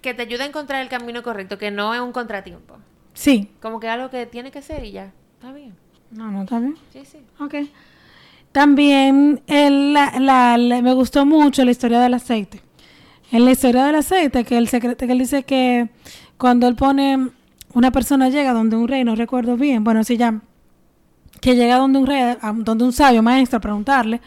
que 0.00 0.14
te 0.14 0.22
ayuda 0.22 0.44
a 0.44 0.46
encontrar 0.46 0.80
el 0.80 0.88
camino 0.88 1.22
correcto, 1.22 1.58
que 1.58 1.70
no 1.70 1.94
es 1.94 2.00
un 2.00 2.12
contratiempo. 2.12 2.76
Sí. 3.12 3.50
Como 3.60 3.80
que 3.80 3.88
algo 3.88 4.10
que 4.10 4.24
tiene 4.26 4.50
que 4.50 4.62
ser 4.62 4.84
y 4.84 4.92
ya. 4.92 5.12
Está 5.34 5.52
bien. 5.52 5.74
No, 6.10 6.30
no, 6.30 6.44
está 6.44 6.58
bien. 6.58 6.76
Sí, 6.92 7.04
sí. 7.04 7.18
Ok. 7.38 7.54
También 8.52 9.42
el, 9.46 9.92
la, 9.92 10.56
me 10.58 10.94
gustó 10.94 11.26
mucho 11.26 11.64
la 11.64 11.70
historia 11.70 12.00
del 12.00 12.14
aceite. 12.14 12.62
En 13.30 13.44
la 13.44 13.50
historia 13.50 13.84
del 13.84 13.96
aceite, 13.96 14.44
que 14.44 14.56
el 14.56 14.68
secreto, 14.68 15.06
que 15.06 15.12
él 15.12 15.18
dice 15.18 15.42
que 15.42 15.88
cuando 16.38 16.68
él 16.68 16.76
pone 16.76 17.30
una 17.76 17.90
persona 17.90 18.30
llega 18.30 18.54
donde 18.54 18.74
un 18.74 18.88
rey, 18.88 19.04
no 19.04 19.14
recuerdo 19.16 19.58
bien, 19.58 19.84
bueno, 19.84 20.02
se 20.02 20.16
llama, 20.16 20.40
que 21.42 21.54
llega 21.56 21.76
donde 21.76 21.98
un 21.98 22.06
rey, 22.06 22.34
donde 22.54 22.84
un 22.84 22.92
sabio 22.94 23.22
maestro 23.22 23.58
a 23.58 23.60
preguntarle 23.60 24.22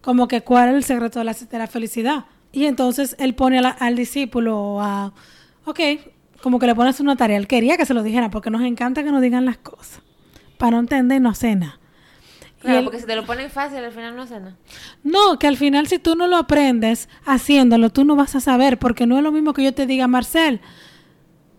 como 0.00 0.26
que 0.26 0.40
cuál 0.40 0.70
es 0.70 0.76
el 0.76 0.84
secreto 0.84 1.18
de 1.18 1.26
la, 1.26 1.34
de 1.34 1.58
la 1.58 1.66
felicidad. 1.66 2.24
Y 2.52 2.64
entonces 2.64 3.14
él 3.18 3.34
pone 3.34 3.58
al 3.58 3.96
discípulo 3.96 4.80
a, 4.80 5.12
ok, 5.66 5.80
como 6.40 6.58
que 6.58 6.66
le 6.66 6.74
pones 6.74 6.98
una 6.98 7.16
tarea. 7.16 7.36
Él 7.36 7.46
quería 7.46 7.76
que 7.76 7.84
se 7.84 7.92
lo 7.92 8.02
dijera 8.02 8.30
porque 8.30 8.48
nos 8.48 8.62
encanta 8.62 9.04
que 9.04 9.12
nos 9.12 9.20
digan 9.20 9.44
las 9.44 9.58
cosas. 9.58 10.00
Para 10.56 10.70
no 10.70 10.78
entender, 10.78 11.20
no 11.20 11.34
cena. 11.34 11.78
Claro, 12.62 12.84
porque 12.84 13.00
si 13.00 13.04
te 13.04 13.14
lo 13.14 13.26
ponen 13.26 13.50
fácil, 13.50 13.84
al 13.84 13.92
final 13.92 14.16
no 14.16 14.26
cena. 14.26 14.56
No, 15.04 15.38
que 15.38 15.48
al 15.48 15.58
final 15.58 15.86
si 15.86 15.98
tú 15.98 16.16
no 16.16 16.28
lo 16.28 16.38
aprendes 16.38 17.10
haciéndolo, 17.26 17.90
tú 17.90 18.06
no 18.06 18.16
vas 18.16 18.34
a 18.36 18.40
saber, 18.40 18.78
porque 18.78 19.06
no 19.06 19.18
es 19.18 19.22
lo 19.22 19.32
mismo 19.32 19.52
que 19.52 19.64
yo 19.64 19.74
te 19.74 19.84
diga, 19.84 20.06
Marcel, 20.06 20.62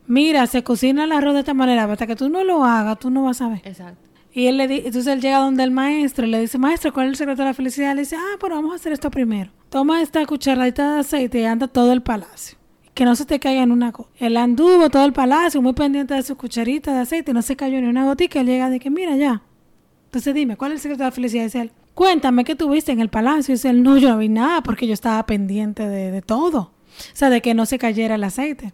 mira, 0.07 0.47
se 0.47 0.63
cocina 0.63 1.03
el 1.03 1.11
arroz 1.11 1.33
de 1.33 1.41
esta 1.41 1.53
manera, 1.53 1.83
hasta 1.83 2.07
que 2.07 2.15
tú 2.15 2.29
no 2.29 2.43
lo 2.43 2.65
hagas, 2.65 2.99
tú 2.99 3.09
no 3.09 3.23
vas 3.23 3.41
a 3.41 3.49
ver. 3.49 3.61
Exacto. 3.63 4.07
Y 4.37 4.45
él 4.45 4.57
le 4.57 4.67
di 4.67 4.75
entonces 4.85 5.07
él 5.07 5.19
llega 5.19 5.39
donde 5.39 5.63
el 5.63 5.71
maestro 5.71 6.27
y 6.27 6.29
le 6.29 6.39
dice, 6.39 6.59
maestro, 6.59 6.93
¿cuál 6.93 7.07
es 7.07 7.13
el 7.13 7.15
secreto 7.17 7.41
de 7.41 7.47
la 7.47 7.53
felicidad? 7.55 7.95
Le 7.95 8.01
dice, 8.01 8.17
ah, 8.17 8.37
pero 8.39 8.55
vamos 8.55 8.71
a 8.71 8.75
hacer 8.75 8.93
esto 8.93 9.09
primero. 9.09 9.51
Toma 9.69 9.99
esta 10.01 10.23
cucharadita 10.27 10.93
de 10.93 10.99
aceite 10.99 11.39
y 11.39 11.43
anda 11.45 11.67
todo 11.67 11.91
el 11.91 12.01
palacio. 12.01 12.55
Que 12.93 13.03
no 13.03 13.15
se 13.15 13.25
te 13.25 13.39
caiga 13.39 13.63
en 13.63 13.71
una 13.71 13.91
cosa. 13.91 14.09
Él 14.17 14.37
anduvo 14.37 14.91
todo 14.91 15.05
el 15.05 15.13
palacio 15.13 15.59
muy 15.61 15.73
pendiente 15.73 16.13
de 16.13 16.21
su 16.21 16.35
cucharita 16.37 16.93
de 16.93 16.99
aceite 16.99 17.31
y 17.31 17.33
no 17.33 17.41
se 17.41 17.55
cayó 17.55 17.81
ni 17.81 17.87
una 17.87 18.05
gotica. 18.05 18.39
Él 18.39 18.45
llega 18.45 18.69
de 18.69 18.79
que, 18.79 18.91
mira 18.91 19.15
ya. 19.15 19.41
Entonces 20.05 20.35
dime, 20.35 20.55
¿cuál 20.55 20.71
es 20.71 20.75
el 20.75 20.81
secreto 20.81 21.03
de 21.03 21.09
la 21.09 21.11
felicidad? 21.11 21.43
Dice 21.45 21.61
él, 21.61 21.71
cuéntame 21.95 22.43
qué 22.43 22.55
tuviste 22.55 22.91
en 22.91 22.99
el 22.99 23.09
palacio. 23.09 23.55
Dice 23.55 23.69
él, 23.69 23.81
no, 23.81 23.97
yo 23.97 24.09
no 24.09 24.19
vi 24.19 24.29
nada 24.29 24.61
porque 24.61 24.85
yo 24.85 24.93
estaba 24.93 25.25
pendiente 25.25 25.87
de, 25.87 26.21
todo. 26.21 26.59
O 26.59 27.15
sea, 27.15 27.31
de 27.31 27.41
que 27.41 27.55
no 27.55 27.65
se 27.65 27.79
cayera 27.79 28.13
el 28.13 28.23
aceite. 28.23 28.73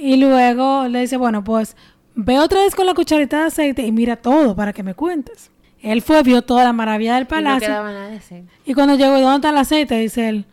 Y 0.00 0.16
luego 0.16 0.88
le 0.88 1.00
dice, 1.00 1.18
bueno, 1.18 1.44
pues 1.44 1.76
ve 2.14 2.38
otra 2.38 2.62
vez 2.62 2.74
con 2.74 2.86
la 2.86 2.94
cucharita 2.94 3.40
de 3.40 3.44
aceite 3.44 3.86
y 3.86 3.92
mira 3.92 4.16
todo 4.16 4.56
para 4.56 4.72
que 4.72 4.82
me 4.82 4.94
cuentes. 4.94 5.50
Él 5.82 6.00
fue, 6.02 6.22
vio 6.22 6.42
toda 6.42 6.64
la 6.64 6.72
maravilla 6.72 7.16
del 7.16 7.26
palacio. 7.26 7.68
Y, 7.68 7.72
no 7.72 7.84
nada 7.84 8.08
de 8.08 8.44
y 8.64 8.74
cuando 8.74 8.94
llegó, 8.94 9.18
¿dónde 9.20 9.36
está 9.36 9.50
el 9.50 9.58
aceite? 9.58 9.98
Dice 9.98 10.28
él, 10.28 10.46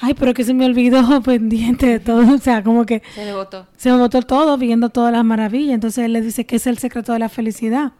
ay, 0.00 0.14
pero 0.14 0.34
que 0.34 0.42
se 0.42 0.54
me 0.54 0.64
olvidó 0.64 1.20
pendiente 1.22 1.86
de 1.86 2.00
todo. 2.00 2.34
O 2.34 2.38
sea, 2.38 2.64
como 2.64 2.84
que... 2.84 3.02
Se 3.14 3.24
me 3.24 3.32
botó. 3.32 3.66
Se 3.76 3.90
me 3.90 3.98
botó 3.98 4.22
todo 4.22 4.58
viendo 4.58 4.90
todas 4.90 5.12
las 5.12 5.24
maravillas. 5.24 5.74
Entonces 5.74 6.04
él 6.04 6.12
le 6.12 6.20
dice 6.20 6.44
que 6.44 6.56
es 6.56 6.66
el 6.66 6.78
secreto 6.78 7.12
de 7.12 7.20
la 7.20 7.28
felicidad. 7.28 7.92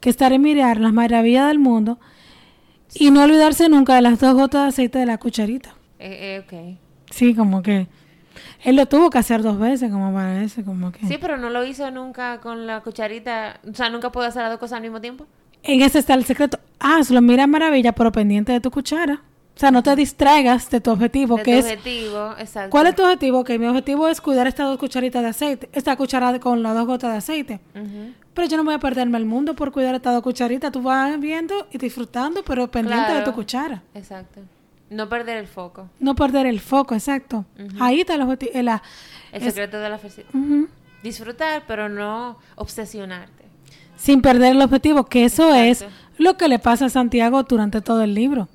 Que 0.00 0.10
estar 0.10 0.32
en 0.32 0.42
mirar 0.42 0.78
las 0.78 0.92
maravillas 0.92 1.48
del 1.48 1.58
mundo 1.58 1.98
y 2.94 3.10
no 3.10 3.22
olvidarse 3.22 3.68
nunca 3.70 3.94
de 3.94 4.02
las 4.02 4.20
dos 4.20 4.34
gotas 4.34 4.62
de 4.62 4.68
aceite 4.68 4.98
de 4.98 5.06
la 5.06 5.16
cucharita. 5.18 5.74
Eh, 5.98 6.42
eh, 6.46 6.76
ok. 6.76 6.78
Sí, 7.10 7.34
como 7.34 7.62
que... 7.62 7.88
Él 8.62 8.76
lo 8.76 8.86
tuvo 8.86 9.10
que 9.10 9.18
hacer 9.18 9.42
dos 9.42 9.58
veces, 9.58 9.90
como 9.90 10.12
parece, 10.12 10.64
como 10.64 10.92
que... 10.92 11.06
Sí, 11.06 11.18
pero 11.20 11.36
no 11.36 11.50
lo 11.50 11.64
hizo 11.64 11.90
nunca 11.90 12.40
con 12.40 12.66
la 12.66 12.80
cucharita. 12.80 13.60
O 13.70 13.74
sea, 13.74 13.90
nunca 13.90 14.10
pudo 14.10 14.24
hacer 14.24 14.42
las 14.42 14.50
dos 14.50 14.60
cosas 14.60 14.76
al 14.76 14.82
mismo 14.82 15.00
tiempo. 15.00 15.26
En 15.62 15.82
ese 15.82 15.98
está 15.98 16.14
el 16.14 16.24
secreto. 16.24 16.58
Hazlo, 16.78 17.20
mira 17.20 17.46
maravilla, 17.46 17.92
pero 17.92 18.12
pendiente 18.12 18.52
de 18.52 18.60
tu 18.60 18.70
cuchara. 18.70 19.22
O 19.56 19.58
sea, 19.58 19.70
no 19.70 19.84
te 19.84 19.94
distraigas 19.94 20.68
de 20.68 20.80
tu 20.80 20.90
objetivo, 20.90 21.36
de 21.36 21.42
que 21.44 21.52
tu 21.52 21.58
es... 21.58 21.64
objetivo, 21.64 22.34
exacto. 22.38 22.70
¿Cuál 22.70 22.88
es 22.88 22.96
tu 22.96 23.04
objetivo? 23.04 23.44
Que 23.44 23.56
mi 23.56 23.66
objetivo 23.66 24.08
es 24.08 24.20
cuidar 24.20 24.48
estas 24.48 24.66
dos 24.66 24.78
cucharitas 24.78 25.22
de 25.22 25.28
aceite, 25.28 25.68
esta 25.72 25.96
cucharada 25.96 26.40
con 26.40 26.62
las 26.62 26.74
dos 26.74 26.86
gotas 26.86 27.12
de 27.12 27.18
aceite. 27.18 27.60
Pero 28.34 28.48
yo 28.48 28.56
no 28.56 28.64
voy 28.64 28.74
a 28.74 28.80
perderme 28.80 29.16
el 29.16 29.26
mundo 29.26 29.54
por 29.54 29.70
cuidar 29.70 29.94
estas 29.94 30.12
dos 30.12 30.24
cucharitas. 30.24 30.72
Tú 30.72 30.82
vas 30.82 31.20
viendo 31.20 31.68
y 31.70 31.78
disfrutando, 31.78 32.42
pero 32.42 32.68
pendiente 32.68 33.12
de 33.12 33.22
tu 33.22 33.32
cuchara. 33.32 33.80
Exacto. 33.94 34.40
No 34.90 35.08
perder 35.08 35.38
el 35.38 35.46
foco. 35.46 35.88
No 35.98 36.14
perder 36.14 36.46
el 36.46 36.60
foco, 36.60 36.94
exacto. 36.94 37.44
Ahí 37.80 38.00
está 38.00 38.14
el 38.14 38.22
objetivo. 38.22 38.52
El, 38.54 38.68
el 39.32 39.42
secreto 39.42 39.78
de 39.80 39.88
la 39.88 39.98
felicidad. 39.98 40.26
Disfrutar, 41.02 41.64
pero 41.66 41.88
no 41.88 42.38
obsesionarte. 42.56 43.44
Sin 43.96 44.22
perder 44.22 44.52
el 44.52 44.62
objetivo, 44.62 45.04
que 45.04 45.24
eso 45.24 45.54
es 45.54 45.84
lo 46.18 46.36
que 46.36 46.48
le 46.48 46.58
pasa 46.58 46.86
a 46.86 46.88
Santiago 46.88 47.42
durante 47.42 47.80
todo 47.80 48.02
el 48.02 48.14
libro. 48.14 48.48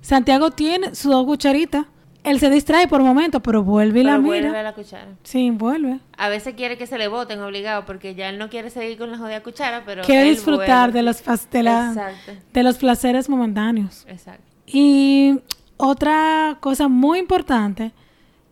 Santiago 0.00 0.50
tiene 0.50 0.94
su 0.94 1.10
dos 1.10 1.24
cucharitas. 1.24 1.86
Él 2.24 2.38
se 2.38 2.50
distrae 2.50 2.86
por 2.86 3.02
momentos, 3.02 3.42
pero 3.42 3.64
vuelve 3.64 4.00
y 4.00 4.04
la 4.04 4.18
vuelve 4.18 4.46
mira. 4.48 4.60
a 4.60 4.62
la 4.62 4.74
cuchara. 4.74 5.08
Sí, 5.24 5.50
vuelve. 5.50 5.98
A 6.16 6.28
veces 6.28 6.54
quiere 6.54 6.78
que 6.78 6.86
se 6.86 6.96
le 6.96 7.08
boten 7.08 7.40
obligado 7.40 7.84
porque 7.84 8.14
ya 8.14 8.28
él 8.28 8.38
no 8.38 8.48
quiere 8.48 8.70
seguir 8.70 8.96
con 8.96 9.10
la 9.10 9.18
jodida 9.18 9.42
cuchara, 9.42 9.82
pero 9.84 10.04
quiere 10.04 10.30
disfrutar 10.30 10.92
de 10.92 11.02
los 11.02 11.20
de, 11.50 12.12
de 12.52 12.62
los 12.62 12.78
placeres 12.78 13.28
momentáneos. 13.28 14.04
Exacto. 14.08 14.44
Y 14.66 15.40
otra 15.84 16.58
cosa 16.60 16.86
muy 16.86 17.18
importante 17.18 17.90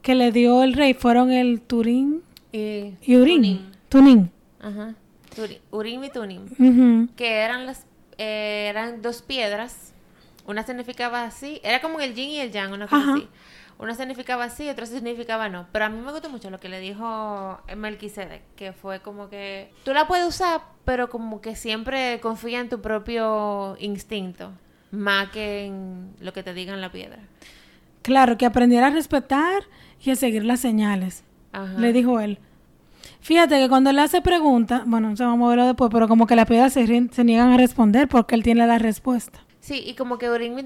que 0.03 0.17
le 0.17 0.33
dio 0.33 0.65
el 0.65 0.75
rey 0.75 0.95
fueron 0.95 1.31
el 1.31 1.61
Turín 1.61 2.23
y, 2.51 2.97
Urín. 3.15 3.71
Tunín. 3.89 4.33
Ajá. 4.61 4.95
Urín 5.71 6.03
y 6.03 6.11
Tunín. 6.11 7.09
Que 7.15 7.43
eran 7.43 7.67
las 7.67 7.87
eh, 8.19 8.67
eran 8.69 9.01
dos 9.01 9.23
piedras. 9.23 9.95
Una 10.45 10.65
significaba 10.65 11.23
así, 11.23 11.61
era 11.63 11.81
como 11.81 12.01
el 12.01 12.15
yin 12.15 12.31
y 12.31 12.41
el 12.41 12.51
yang, 12.51 12.73
una 12.73 12.89
cosa 12.89 13.13
así. 13.13 13.29
Una 13.79 13.95
significaba 13.95 14.45
así, 14.45 14.69
otra 14.69 14.85
significaba 14.85 15.49
no. 15.49 15.69
Pero 15.71 15.85
a 15.85 15.89
mí 15.89 16.01
me 16.01 16.11
gustó 16.11 16.29
mucho 16.31 16.51
lo 16.51 16.59
que 16.59 16.69
le 16.69 16.81
dijo 16.81 17.61
Melquisedec, 17.77 18.43
que 18.57 18.73
fue 18.73 19.01
como 19.01 19.29
que 19.29 19.73
tú 19.85 19.95
la 19.95 20.09
puedes 20.09 20.27
usar, 20.27 20.63
pero 20.85 21.09
como 21.09 21.41
que 21.41 21.55
siempre 21.55 22.19
confía 22.21 22.59
en 22.59 22.69
tu 22.69 22.81
propio 22.81 23.77
instinto 23.79 24.51
más 24.91 25.31
que 25.31 25.67
en 25.67 26.13
lo 26.21 26.33
que 26.33 26.43
te 26.43 26.55
digan 26.55 26.81
la 26.81 26.91
piedra. 26.91 27.19
Claro, 28.03 28.39
que 28.39 28.47
aprendiera 28.47 28.89
a 28.89 28.91
respetar 28.91 29.65
y 30.03 30.11
a 30.11 30.17
seguir 30.17 30.45
las 30.45 30.61
señales. 30.61 31.25
Le 31.79 31.93
dijo 31.93 32.21
él. 32.21 32.39
Fíjate 33.21 33.59
que 33.59 33.69
cuando 33.69 33.93
le 33.93 34.01
hace 34.01 34.23
preguntas, 34.23 34.83
bueno, 34.87 35.15
se 35.17 35.25
vamos 35.25 35.47
a 35.47 35.51
verlo 35.51 35.67
después, 35.67 35.91
pero 35.93 36.09
como 36.09 36.27
que 36.27 36.37
las 36.37 36.47
piedras 36.47 36.73
se, 36.73 36.87
se, 36.87 37.25
niegan 37.25 37.53
a 37.53 37.57
responder 37.57 38.09
porque 38.09 38.35
él 38.35 38.43
tiene 38.43 38.67
la 38.67 38.79
respuesta. 38.79 39.41
Sí, 39.61 39.83
y 39.85 39.95
como 39.95 40.17
que 40.17 40.31
Urim 40.31 40.57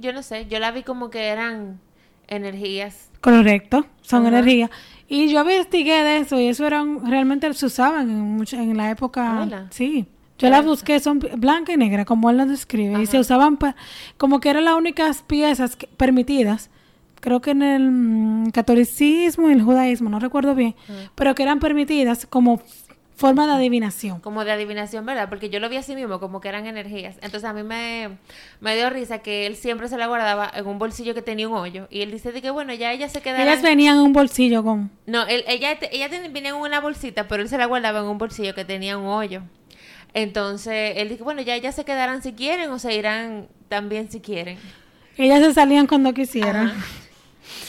yo 0.00 0.12
no 0.12 0.22
sé, 0.22 0.46
yo 0.46 0.58
la 0.58 0.72
vi 0.72 0.82
como 0.82 1.10
que 1.10 1.28
eran 1.28 1.80
energías. 2.28 3.10
Correcto, 3.20 3.86
son 4.02 4.26
energías. 4.26 4.70
Y 5.08 5.32
yo 5.32 5.40
investigué 5.40 6.02
de 6.02 6.18
eso 6.18 6.38
y 6.38 6.48
eso 6.48 6.66
eran, 6.66 7.06
realmente 7.06 7.52
se 7.54 7.66
usaban 7.66 8.10
en, 8.10 8.44
en 8.52 8.76
la 8.76 8.90
época. 8.90 9.68
Sí. 9.70 10.06
Yo 10.42 10.50
las 10.50 10.64
busqué, 10.64 11.00
son 11.00 11.18
blanca 11.18 11.72
y 11.72 11.76
negra, 11.76 12.04
como 12.04 12.30
él 12.30 12.36
las 12.36 12.48
describe, 12.48 13.00
y 13.00 13.06
se 13.06 13.18
usaban 13.18 13.56
para, 13.56 13.76
como 14.16 14.40
que 14.40 14.50
eran 14.50 14.64
las 14.64 14.74
únicas 14.74 15.22
piezas 15.22 15.76
permitidas, 15.96 16.70
creo 17.20 17.40
que 17.40 17.52
en 17.52 17.62
el 17.62 17.90
mm, 17.90 18.50
catolicismo 18.50 19.48
y 19.48 19.52
el 19.52 19.62
judaísmo, 19.62 20.10
no 20.10 20.18
recuerdo 20.18 20.54
bien, 20.54 20.74
pero 21.14 21.34
que 21.34 21.44
eran 21.44 21.60
permitidas 21.60 22.26
como 22.26 22.60
forma 23.22 23.46
de 23.46 23.52
adivinación. 23.52 24.18
Como 24.18 24.44
de 24.44 24.50
adivinación, 24.50 25.06
¿verdad? 25.06 25.28
Porque 25.28 25.48
yo 25.48 25.60
lo 25.60 25.68
vi 25.68 25.76
así 25.76 25.94
mismo, 25.94 26.18
como 26.18 26.40
que 26.40 26.48
eran 26.48 26.66
energías. 26.66 27.14
Entonces 27.22 27.44
a 27.44 27.52
mí 27.52 27.62
me, 27.62 28.18
me 28.60 28.74
dio 28.74 28.90
risa 28.90 29.18
que 29.18 29.46
él 29.46 29.54
siempre 29.54 29.86
se 29.86 29.96
la 29.96 30.08
guardaba 30.08 30.50
en 30.52 30.66
un 30.66 30.80
bolsillo 30.80 31.14
que 31.14 31.22
tenía 31.22 31.48
un 31.48 31.54
hoyo. 31.54 31.86
Y 31.88 32.00
él 32.00 32.10
dice 32.10 32.32
de 32.32 32.42
que, 32.42 32.50
bueno, 32.50 32.74
ya 32.74 32.92
ella 32.92 33.08
se 33.08 33.20
quedará... 33.20 33.44
Ellas 33.44 33.62
venían 33.62 33.98
en 33.98 34.02
un 34.02 34.12
bolsillo 34.12 34.64
con... 34.64 34.90
No, 35.06 35.24
él, 35.26 35.44
ella, 35.46 35.78
ella 35.92 36.08
venía 36.08 36.50
en 36.50 36.56
una 36.56 36.80
bolsita, 36.80 37.28
pero 37.28 37.44
él 37.44 37.48
se 37.48 37.58
la 37.58 37.66
guardaba 37.66 38.00
en 38.00 38.06
un 38.06 38.18
bolsillo 38.18 38.56
que 38.56 38.64
tenía 38.64 38.98
un 38.98 39.06
hoyo. 39.06 39.42
Entonces 40.14 40.94
él 40.96 41.08
dijo, 41.08 41.24
bueno, 41.24 41.40
ya 41.42 41.54
ellas 41.54 41.74
se 41.74 41.84
quedarán 41.84 42.22
si 42.22 42.32
quieren 42.32 42.70
o 42.70 42.78
se 42.78 42.94
irán 42.94 43.48
también 43.68 44.10
si 44.10 44.20
quieren. 44.20 44.58
Ellas 45.16 45.40
se 45.40 45.54
salían 45.54 45.86
cuando 45.86 46.12
quisieran. 46.12 46.72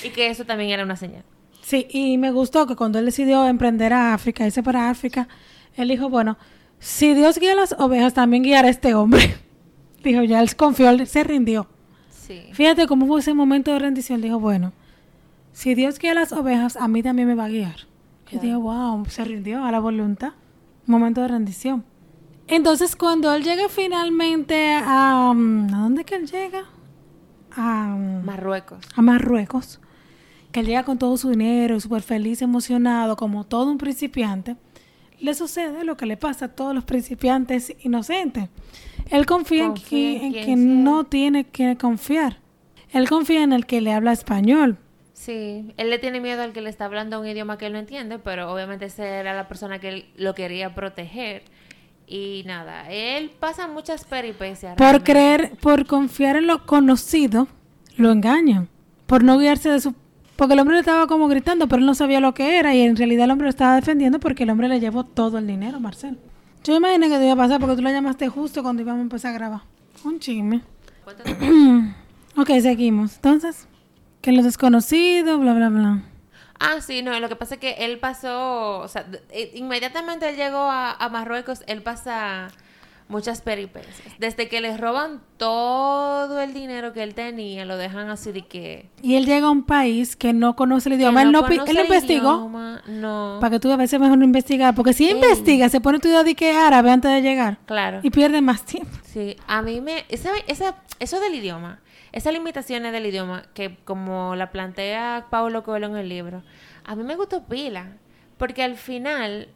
Y 0.03 0.10
que 0.10 0.27
eso 0.27 0.45
también 0.45 0.71
era 0.71 0.84
una 0.84 0.95
señal. 0.95 1.23
Sí, 1.62 1.88
y 1.89 2.17
me 2.17 2.32
gustó 2.32 2.67
que 2.67 2.75
cuando 2.75 2.99
él 2.99 3.06
decidió 3.06 3.47
emprender 3.47 3.93
a 3.93 4.13
África, 4.13 4.45
irse 4.45 4.62
para 4.62 4.89
África, 4.89 5.27
él 5.75 5.88
dijo, 5.88 6.10
bueno, 6.10 6.38
si 6.79 7.13
Dios 7.13 7.39
guía 7.39 7.56
las 7.56 7.73
ovejas, 7.73 8.13
también 8.13 8.43
guiará 8.43 8.67
a 8.67 8.71
este 8.71 8.93
hombre. 8.93 9.36
dijo, 10.03 10.23
ya 10.23 10.41
él 10.41 10.53
confió, 10.56 11.06
se 11.06 11.23
rindió. 11.23 11.67
Sí. 12.10 12.43
Fíjate 12.51 12.88
cómo 12.88 13.08
fue 13.08 13.21
ese 13.21 13.34
momento 13.34 13.71
de 13.71 13.79
rendición. 13.79 14.21
Dijo, 14.21 14.39
bueno, 14.39 14.73
si 15.53 15.75
Dios 15.75 15.99
guía 15.99 16.13
las 16.13 16.34
ovejas, 16.34 16.75
a 16.75 16.88
mí 16.89 17.01
también 17.01 17.27
me 17.27 17.36
va 17.36 17.45
a 17.45 17.49
guiar. 17.49 17.75
Y 18.29 18.39
dijo, 18.39 18.60
wow, 18.60 19.06
se 19.06 19.23
rindió 19.23 19.63
a 19.63 19.71
la 19.71 19.79
voluntad. 19.79 20.34
Momento 20.86 21.21
de 21.21 21.29
rendición. 21.29 21.86
Entonces, 22.47 22.95
cuando 22.95 23.34
él 23.34 23.43
llega 23.43 23.69
finalmente 23.69 24.73
a... 24.75 25.32
Um, 25.32 25.73
¿A 25.73 25.79
dónde 25.79 26.03
que 26.03 26.15
él 26.15 26.27
llega? 26.27 26.65
A 27.51 27.93
um, 27.95 28.23
Marruecos. 28.23 28.86
A 28.95 29.01
Marruecos. 29.01 29.79
Que 30.51 30.60
él 30.60 30.67
llega 30.67 30.84
con 30.84 30.99
todo 30.99 31.17
su 31.17 31.29
dinero, 31.29 31.79
súper 31.79 32.01
feliz, 32.01 32.41
emocionado, 32.41 33.15
como 33.15 33.43
todo 33.43 33.71
un 33.71 33.77
principiante. 33.77 34.56
Le 35.19 35.34
sucede 35.34 35.86
lo 35.86 35.95
que 35.95 36.06
le 36.06 36.17
pasa 36.17 36.45
a 36.45 36.47
todos 36.49 36.75
los 36.75 36.84
principiantes 36.84 37.73
inocentes. 37.84 38.49
Él 39.10 39.25
confía, 39.25 39.65
en, 39.65 39.73
que, 39.73 40.56
no 40.58 41.06
tiene 41.06 41.45
que 41.45 41.77
confiar. 41.77 42.39
Él 42.91 43.08
confía 43.10 43.43
en 43.43 43.53
el 43.53 43.65
que 43.65 43.82
le 43.82 43.93
habla 43.93 44.12
español. 44.12 44.77
Sí, 45.13 45.73
él 45.77 45.89
le 45.89 45.99
tiene 45.99 46.19
miedo 46.19 46.43
al 46.43 46.51
que 46.51 46.62
le 46.62 46.69
está 46.69 46.86
hablando 46.86 47.19
un 47.19 47.27
idioma 47.27 47.58
que 47.58 47.67
él 47.67 47.73
no 47.73 47.79
entiende, 47.79 48.19
pero 48.19 48.51
obviamente 48.51 48.86
esa 48.86 49.08
era 49.08 49.34
la 49.34 49.47
persona 49.47 49.79
que 49.79 49.89
él 49.89 50.06
lo 50.17 50.36
quería 50.36 50.75
proteger. 50.75 51.43
Y 52.07 52.43
nada, 52.45 52.89
él 52.91 53.31
pasa 53.39 53.67
muchas 53.67 54.05
peripecias. 54.05 54.75
Por 54.75 55.03
creer, 55.03 55.53
por 55.61 55.85
confiar 55.85 56.35
en 56.35 56.47
lo 56.47 56.65
conocido, 56.65 57.47
lo 57.97 58.11
engañan. 58.11 58.67
Por 59.05 59.23
no 59.23 59.37
guiarse 59.37 59.69
de 59.69 59.79
su... 59.79 59.95
Porque 60.35 60.53
el 60.53 60.59
hombre 60.59 60.75
le 60.75 60.81
estaba 60.81 61.07
como 61.07 61.27
gritando, 61.27 61.67
pero 61.67 61.79
él 61.79 61.85
no 61.85 61.95
sabía 61.95 62.19
lo 62.19 62.33
que 62.33 62.57
era 62.57 62.73
y 62.73 62.81
en 62.81 62.95
realidad 62.95 63.25
el 63.25 63.31
hombre 63.31 63.45
lo 63.45 63.49
estaba 63.49 63.75
defendiendo 63.75 64.19
porque 64.19 64.43
el 64.43 64.49
hombre 64.49 64.67
le 64.67 64.79
llevó 64.79 65.03
todo 65.03 65.37
el 65.37 65.47
dinero, 65.47 65.79
Marcel. 65.79 66.17
Yo 66.63 66.75
imaginé 66.75 67.09
que 67.09 67.17
te 67.17 67.25
iba 67.25 67.33
a 67.33 67.37
pasar 67.37 67.59
porque 67.59 67.75
tú 67.75 67.81
lo 67.81 67.89
llamaste 67.89 68.29
justo 68.29 68.63
cuando 68.63 68.81
íbamos 68.81 68.99
a 68.99 69.03
empezar 69.03 69.31
a 69.31 69.37
grabar. 69.37 69.61
Un 70.03 70.19
chisme. 70.19 70.61
ok, 72.37 72.49
seguimos. 72.61 73.15
Entonces, 73.15 73.67
que 74.21 74.31
los 74.31 74.45
desconocidos, 74.45 75.39
bla, 75.39 75.53
bla, 75.53 75.69
bla. 75.69 76.03
Ah, 76.63 76.80
sí, 76.80 77.02
no, 77.02 77.19
lo 77.19 77.28
que 77.28 77.36
pasa 77.36 77.56
es 77.56 77.60
que 77.60 77.71
él 77.80 77.99
pasó, 77.99 78.80
o 78.80 78.88
sea, 78.88 79.06
eh, 79.32 79.52
inmediatamente 79.54 80.30
él 80.30 80.38
llegó 80.38 80.69
a, 80.71 81.10
Marruecos, 81.12 81.62
él 81.67 81.82
pasa 81.82 82.47
muchas 83.10 83.41
peripecias. 83.41 83.97
Desde 84.17 84.47
que 84.47 84.62
les 84.62 84.80
roban 84.80 85.19
todo 85.36 86.39
el 86.39 86.54
dinero 86.54 86.93
que 86.93 87.04
él 87.04 87.15
tenía, 87.15 87.65
lo 87.65 87.76
dejan 87.76 88.10
así 88.10 88.32
de 88.32 88.43
que... 88.43 88.89
Y 89.02 89.15
él 89.15 89.26
llega 89.26 89.47
a 89.47 89.52
un 89.52 89.63
país 89.63 90.15
que 90.15 90.32
no 90.32 90.56
conoce 90.56 90.88
el 90.88 90.95
idioma. 90.95 91.21
él 91.23 91.34
no, 91.34 91.45
él 91.45 91.80
investigó. 91.84 92.49
no. 92.88 93.38
Para 93.41 93.52
que 93.52 93.60
tú 93.60 93.69
a 93.69 93.76
veces 93.76 93.99
mejor 93.99 94.17
no 94.17 94.23
investigar. 94.23 94.73
Porque 94.73 94.93
si 94.93 95.10
investiga, 95.10 95.67
se 95.67 95.82
pone 95.82 95.99
tu 95.99 96.08
de 96.08 96.34
que 96.34 96.54
árabe 96.54 96.91
antes 96.91 97.12
de 97.12 97.21
llegar. 97.21 97.58
Claro. 97.65 97.99
Y 98.04 98.10
pierde 98.10 98.39
más 98.41 98.63
tiempo. 98.65 98.97
Sí, 99.04 99.36
a 99.47 99.62
mí 99.62 99.82
me... 99.82 100.06
Esa, 100.08 100.32
esa, 100.47 100.78
eso 100.99 101.19
del 101.19 101.36
idioma 101.36 101.82
esas 102.13 102.32
limitaciones 102.32 102.93
del 102.93 103.08
idioma, 103.08 103.43
que 103.56 103.76
como 103.84 104.36
la 104.36 104.52
plantea 104.52 105.28
Paulo 105.32 105.63
Coelho 105.63 105.88
en 105.88 105.97
el 105.97 106.08
libro, 106.08 106.43
a 106.86 106.95
mí 106.95 107.04
me 107.04 107.15
gustó 107.15 107.43
pila. 107.43 107.97
Porque 108.38 108.63
al 108.63 108.76
final, 108.76 109.49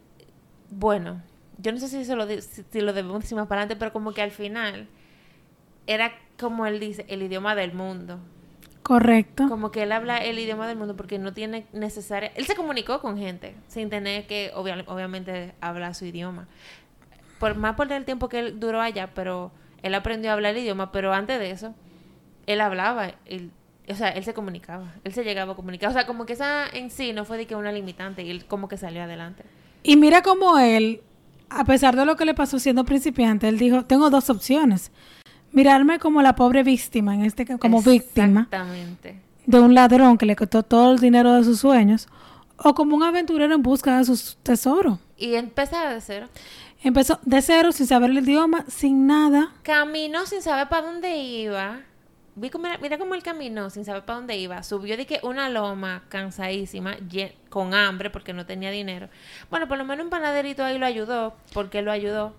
bueno, 0.70 1.22
yo 1.60 1.72
no 1.72 1.78
sé 1.78 1.88
si, 1.88 2.14
lo, 2.14 2.28
si, 2.28 2.82
lo 2.82 2.94
debemos 2.94 3.22
decir 3.22 3.38
más 3.38 3.48
para 3.48 3.62
adelante, 3.62 3.80
pero 3.80 3.94
como 3.94 4.12
que 4.12 4.22
al 4.22 4.32
final 4.32 4.88
era 5.86 6.14
como 6.40 6.66
él 6.66 6.80
dice, 6.80 7.06
el 7.10 7.22
idioma 7.22 7.56
del 7.56 7.74
mundo. 7.74 8.20
Correcto. 8.82 9.48
Como 9.50 9.72
que 9.72 9.84
él 9.84 9.92
habla 9.92 10.18
el 10.18 10.40
idioma 10.40 10.68
del 10.68 10.78
mundo 10.78 10.96
porque 10.96 11.20
no 11.20 11.34
tiene 11.34 11.68
necesaria... 11.74 12.32
Él 12.36 12.46
se 12.46 12.56
comunicó 12.56 13.02
con 13.02 13.18
gente 13.18 13.56
sin 13.68 13.90
tener 13.90 14.26
que, 14.26 14.52
obviamente, 14.56 15.54
hablar 15.62 15.94
su 15.94 16.06
idioma. 16.06 16.48
Por 17.40 17.56
más 17.56 17.76
por 17.76 17.92
el 17.92 18.06
tiempo 18.06 18.30
que 18.30 18.40
él 18.40 18.60
duró 18.60 18.82
allá, 18.82 19.12
pero 19.14 19.52
él 19.84 19.94
aprendió 19.94 20.32
a 20.32 20.34
hablar 20.34 20.56
el 20.56 20.64
idioma, 20.64 20.92
pero 20.92 21.14
antes 21.14 21.40
de 21.40 21.52
eso, 21.52 21.76
él 22.48 22.62
hablaba, 22.62 23.14
él, 23.26 23.52
o 23.90 23.96
sea, 23.96 24.10
él 24.10 24.24
se 24.24 24.34
comunicaba, 24.34 24.96
él 25.04 25.14
se 25.14 25.24
llegaba 25.24 25.54
a 25.54 25.56
comunicar. 25.56 25.90
O 25.90 25.94
sea, 25.94 26.08
como 26.08 26.26
que 26.26 26.34
esa 26.34 26.66
en 26.68 26.90
sí 26.90 27.14
no 27.14 27.26
fue 27.26 27.38
de 27.38 27.46
que 27.46 27.56
una 27.56 27.72
limitante 27.72 28.24
y 28.24 28.32
él 28.32 28.46
como 28.46 28.68
que 28.68 28.78
salió 28.78 29.04
adelante. 29.04 29.44
Y 29.84 29.98
mira 29.98 30.22
cómo 30.22 30.58
él, 30.58 31.02
a 31.50 31.66
pesar 31.66 31.96
de 31.96 32.06
lo 32.06 32.16
que 32.16 32.26
le 32.26 32.34
pasó 32.34 32.58
siendo 32.58 32.86
principiante, 32.86 33.48
él 33.48 33.60
dijo, 33.60 33.86
tengo 33.86 34.10
dos 34.10 34.30
opciones. 34.30 34.92
Mirarme 35.52 36.00
como 36.00 36.22
la 36.22 36.36
pobre 36.36 36.64
víctima, 36.64 37.14
en 37.14 37.24
este 37.24 37.46
como 37.58 37.82
víctima. 37.82 38.42
Exactamente. 38.42 39.22
De 39.46 39.60
un 39.60 39.74
ladrón 39.74 40.18
que 40.18 40.26
le 40.26 40.36
costó 40.36 40.64
todo 40.64 40.94
el 40.94 41.00
dinero 41.00 41.34
de 41.34 41.44
sus 41.44 41.60
sueños. 41.60 42.08
O 42.58 42.74
como 42.74 42.96
un 42.96 43.04
aventurero 43.04 43.54
en 43.54 43.62
busca 43.62 43.98
de 43.98 44.06
sus 44.06 44.38
tesoros. 44.44 45.00
Y 45.16 45.36
empezar 45.36 45.94
de 45.94 46.02
cero. 46.02 46.28
Empezó 46.84 47.20
de 47.24 47.42
cero, 47.42 47.72
sin 47.72 47.88
saber 47.88 48.10
el 48.10 48.18
idioma, 48.20 48.66
sin 48.68 49.08
nada. 49.08 49.54
Caminó 49.64 50.26
sin 50.26 50.42
saber 50.42 50.68
para 50.68 50.88
dónde 50.88 51.16
iba 51.18 51.82
vi 52.40 52.50
mira, 52.82 52.98
cómo 52.98 53.16
él 53.16 53.24
caminó 53.24 53.70
sin 53.70 53.84
saber 53.84 54.06
para 54.06 54.20
dónde 54.20 54.38
iba. 54.38 54.62
Subió 54.64 54.96
de 54.96 55.06
que 55.06 55.20
una 55.24 55.50
loma 55.50 56.04
cansadísima, 56.10 56.96
con 57.50 57.74
hambre 57.74 58.10
porque 58.10 58.32
no 58.34 58.46
tenía 58.46 58.72
dinero. 58.72 59.10
Bueno, 59.50 59.68
por 59.68 59.78
lo 59.78 59.84
menos 59.86 60.04
un 60.06 60.10
panaderito 60.10 60.64
ahí 60.64 60.78
lo 60.78 60.86
ayudó, 60.86 61.36
porque 61.54 61.82
lo 61.82 61.92
ayudó. 61.92 62.34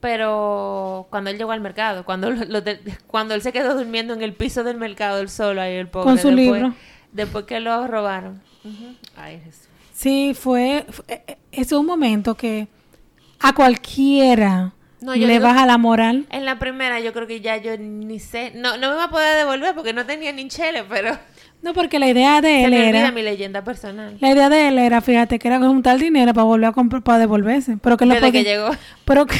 pero 0.00 1.06
cuando 1.10 1.30
él 1.30 1.38
llegó 1.38 1.50
al 1.50 1.60
mercado, 1.60 2.04
cuando, 2.04 2.30
lo- 2.30 2.44
lo 2.44 2.60
de- 2.60 2.78
cuando 3.08 3.34
él 3.34 3.42
se 3.42 3.52
quedó 3.52 3.74
durmiendo 3.76 4.14
en 4.14 4.22
el 4.22 4.32
piso 4.32 4.62
del 4.62 4.76
mercado, 4.76 5.18
él 5.20 5.28
solo, 5.28 5.60
ahí 5.60 5.74
el 5.74 5.88
pobre. 5.88 6.04
Con 6.04 6.18
su 6.18 6.28
después, 6.28 6.46
libro. 6.62 6.74
Después 7.12 7.44
que 7.46 7.58
lo 7.60 7.86
robaron. 7.88 8.40
Ay, 9.16 9.40
Jesús. 9.44 9.64
Sí, 9.92 10.34
fue, 10.34 10.86
fue- 10.88 11.04
eh, 11.08 11.22
eh, 11.26 11.38
es 11.50 11.72
un 11.72 11.84
momento 11.84 12.36
que 12.36 12.68
a 13.40 13.52
cualquiera 13.52 14.72
No, 15.00 15.14
yo 15.14 15.26
le 15.28 15.34
digo- 15.34 15.44
baja 15.44 15.64
la 15.66 15.78
moral. 15.78 16.26
En 16.30 16.44
la 16.44 16.58
primera 16.58 16.98
yo 17.00 17.12
creo 17.12 17.26
que 17.28 17.40
ya 17.40 17.56
yo 17.56 17.76
ni 17.78 18.18
sé, 18.18 18.52
no, 18.56 18.76
no 18.78 18.90
me 18.90 18.96
va 18.96 19.04
a 19.04 19.10
poder 19.10 19.36
devolver 19.36 19.74
porque 19.74 19.92
no 19.92 20.04
tenía 20.04 20.32
ni 20.32 20.48
chele, 20.48 20.82
pero 20.88 21.16
No, 21.62 21.72
porque 21.72 21.98
la 22.00 22.08
idea 22.08 22.40
de 22.40 22.64
él 22.64 22.72
era, 22.74 23.12
mi 23.12 23.22
leyenda 23.22 23.62
personal. 23.62 24.16
la 24.20 24.30
idea 24.32 24.48
de 24.48 24.68
él 24.68 24.78
era, 24.78 25.00
fíjate, 25.00 25.38
que 25.38 25.46
era 25.48 25.58
juntar 25.60 25.98
dinero 25.98 26.32
para 26.34 26.44
volver 26.44 26.68
a 26.70 26.72
comprar, 26.72 27.02
para 27.02 27.18
devolverse, 27.20 27.76
pero 27.80 27.96
que 27.96 28.06
no 28.06 28.14
Desde 28.14 28.32
que 28.32 28.38
podía, 28.40 28.54
llegó. 28.56 28.70
pero 29.04 29.26
que, 29.26 29.36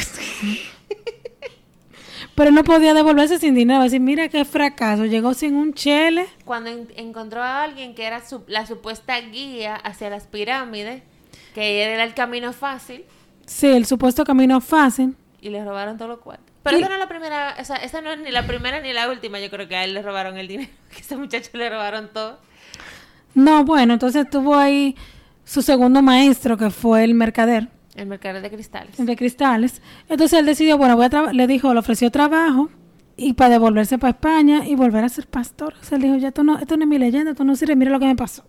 pero 2.35 2.51
no 2.51 2.63
podía 2.63 2.93
devolverse 2.93 3.37
sin 3.37 3.53
dinero, 3.53 3.83
decir, 3.83 3.99
mira 3.99 4.29
qué 4.29 4.45
fracaso, 4.45 5.05
llegó 5.05 5.33
sin 5.33 5.55
un 5.55 5.73
chele, 5.73 6.25
Cuando 6.45 6.69
en- 6.69 6.87
encontró 6.95 7.43
a 7.43 7.63
alguien 7.63 7.95
que 7.95 8.05
era 8.05 8.25
su- 8.25 8.43
la 8.47 8.65
supuesta 8.65 9.19
guía 9.19 9.75
hacia 9.75 10.09
las 10.09 10.25
pirámides, 10.27 11.03
que 11.53 11.81
era 11.83 12.03
el 12.03 12.13
camino 12.13 12.53
fácil, 12.53 13.03
sí, 13.45 13.67
el 13.67 13.85
supuesto 13.85 14.23
camino 14.23 14.61
fácil, 14.61 15.15
y 15.41 15.49
le 15.49 15.63
robaron 15.63 15.97
todo 15.97 16.07
lo 16.07 16.19
cuartos. 16.21 16.45
Pero 16.63 16.77
Y- 16.77 16.81
esa 16.81 16.89
no 16.89 16.95
es 16.95 16.99
la 16.99 17.07
primera, 17.09 17.55
o 17.59 17.63
sea, 17.63 17.77
esa 17.77 18.01
no 18.01 18.11
es 18.11 18.19
ni 18.19 18.31
la 18.31 18.45
primera 18.45 18.81
ni 18.81 18.91
la 18.93 19.09
última, 19.09 19.39
yo 19.39 19.49
creo 19.49 19.67
que 19.67 19.75
a 19.75 19.83
él 19.85 19.93
le 19.93 20.01
robaron 20.01 20.37
el 20.37 20.47
dinero, 20.47 20.69
que 20.91 20.97
a 20.97 20.99
ese 20.99 21.15
muchacho 21.17 21.49
le 21.53 21.69
robaron 21.69 22.09
todo. 22.13 22.39
no, 23.35 23.63
bueno, 23.63 23.93
entonces 23.93 24.29
tuvo 24.29 24.55
ahí 24.55 24.95
su 25.45 25.61
segundo 25.61 26.01
maestro, 26.01 26.57
que 26.57 26.69
fue 26.69 27.03
el 27.03 27.13
mercader, 27.13 27.69
El 27.95 28.05
mercader 28.07 28.41
de 28.41 28.49
cristales. 28.51 28.95
de 28.97 29.15
cristales. 29.15 29.81
Entonces 30.07 30.39
él 30.39 30.45
decidió, 30.45 30.77
bueno, 30.77 30.95
voy 30.95 31.07
a 31.11 31.33
le 31.33 31.47
dijo, 31.47 31.73
le 31.73 31.79
ofreció 31.79 32.11
trabajo 32.11 32.69
y 33.17 33.33
para 33.33 33.49
devolverse 33.51 33.97
para 33.97 34.11
España 34.11 34.65
y 34.67 34.75
volver 34.75 35.03
a 35.03 35.09
ser 35.09 35.27
pastor. 35.27 35.73
O 35.81 35.83
sea, 35.83 35.97
él 35.97 36.03
dijo, 36.03 36.15
ya 36.17 36.29
esto 36.29 36.43
no, 36.43 36.57
esto 36.59 36.77
no 36.77 36.83
es 36.83 36.89
mi 36.89 36.97
leyenda, 36.99 37.31
esto 37.31 37.43
no 37.43 37.55
sirve, 37.55 37.75
mira 37.75 37.91
lo 37.91 37.99
que 37.99 38.05
me 38.05 38.15
pasó. 38.15 38.43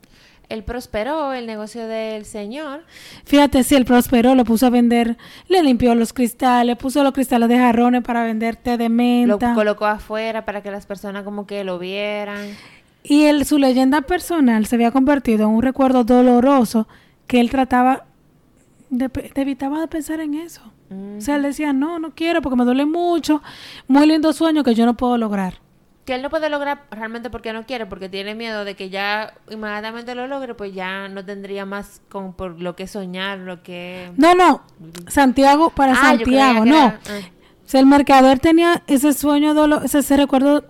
Él 0.50 0.64
prosperó 0.64 1.32
el 1.32 1.46
negocio 1.46 1.86
del 1.86 2.24
señor. 2.24 2.82
Fíjate, 3.24 3.62
si 3.62 3.76
él 3.76 3.84
prosperó, 3.84 4.34
lo 4.34 4.44
puso 4.44 4.66
a 4.66 4.70
vender, 4.70 5.16
le 5.48 5.62
limpió 5.62 5.94
los 5.94 6.12
cristales, 6.12 6.76
puso 6.76 7.02
los 7.02 7.12
cristales 7.12 7.48
de 7.48 7.56
jarrones 7.56 8.02
para 8.02 8.24
vender 8.24 8.56
té 8.56 8.76
de 8.76 8.88
Lo 8.88 8.94
menta. 8.94 9.54
colocó 9.54 9.86
afuera 9.86 10.44
para 10.44 10.62
que 10.62 10.70
las 10.70 10.86
personas 10.86 11.22
como 11.22 11.46
que 11.46 11.64
lo 11.64 11.78
vieran. 11.78 12.56
Y 13.02 13.24
él, 13.24 13.46
su 13.46 13.58
leyenda 13.58 14.02
personal 14.02 14.66
se 14.66 14.74
había 14.74 14.90
convertido 14.90 15.44
en 15.44 15.54
un 15.54 15.62
recuerdo 15.62 16.04
doloroso 16.04 16.86
que 17.26 17.40
él 17.40 17.48
trataba 17.48 18.04
de, 18.90 19.08
de 19.08 19.40
evitaba 19.40 19.80
de 19.80 19.86
pensar 19.86 20.20
en 20.20 20.34
eso. 20.34 20.62
O 21.16 21.20
sea, 21.20 21.36
él 21.36 21.42
decía, 21.42 21.72
no, 21.72 22.00
no 22.00 22.10
quiero 22.16 22.42
porque 22.42 22.56
me 22.56 22.64
duele 22.64 22.84
mucho, 22.84 23.40
muy 23.86 24.04
lindo 24.08 24.32
sueño 24.32 24.64
que 24.64 24.74
yo 24.74 24.84
no 24.84 24.96
puedo 24.96 25.16
lograr. 25.16 25.60
Que 26.04 26.14
él 26.14 26.22
no 26.22 26.30
puede 26.30 26.48
lograr 26.48 26.84
realmente 26.90 27.30
porque 27.30 27.52
no 27.52 27.66
quiere, 27.66 27.86
porque 27.86 28.08
tiene 28.08 28.34
miedo 28.34 28.64
de 28.64 28.74
que 28.74 28.88
ya 28.90 29.34
inmediatamente 29.50 30.14
lo 30.14 30.26
logre, 30.26 30.54
pues 30.54 30.74
ya 30.74 31.08
no 31.08 31.24
tendría 31.24 31.66
más 31.66 32.00
con 32.08 32.32
por 32.32 32.60
lo 32.60 32.74
que 32.74 32.86
soñar, 32.86 33.38
lo 33.38 33.62
que... 33.62 34.10
No, 34.16 34.34
no, 34.34 34.62
Santiago, 35.08 35.70
para 35.70 35.92
Ah, 35.92 35.96
Santiago, 36.16 36.64
no. 36.64 36.74
era- 36.74 37.00
ah. 37.08 37.18
O 37.64 37.68
sea, 37.70 37.80
el 37.80 37.86
mercader 37.86 38.40
tenía 38.40 38.82
ese 38.88 39.12
sueño, 39.12 39.54
dolo- 39.54 39.82
ese, 39.84 39.98
ese 40.00 40.16
recuerdo. 40.16 40.64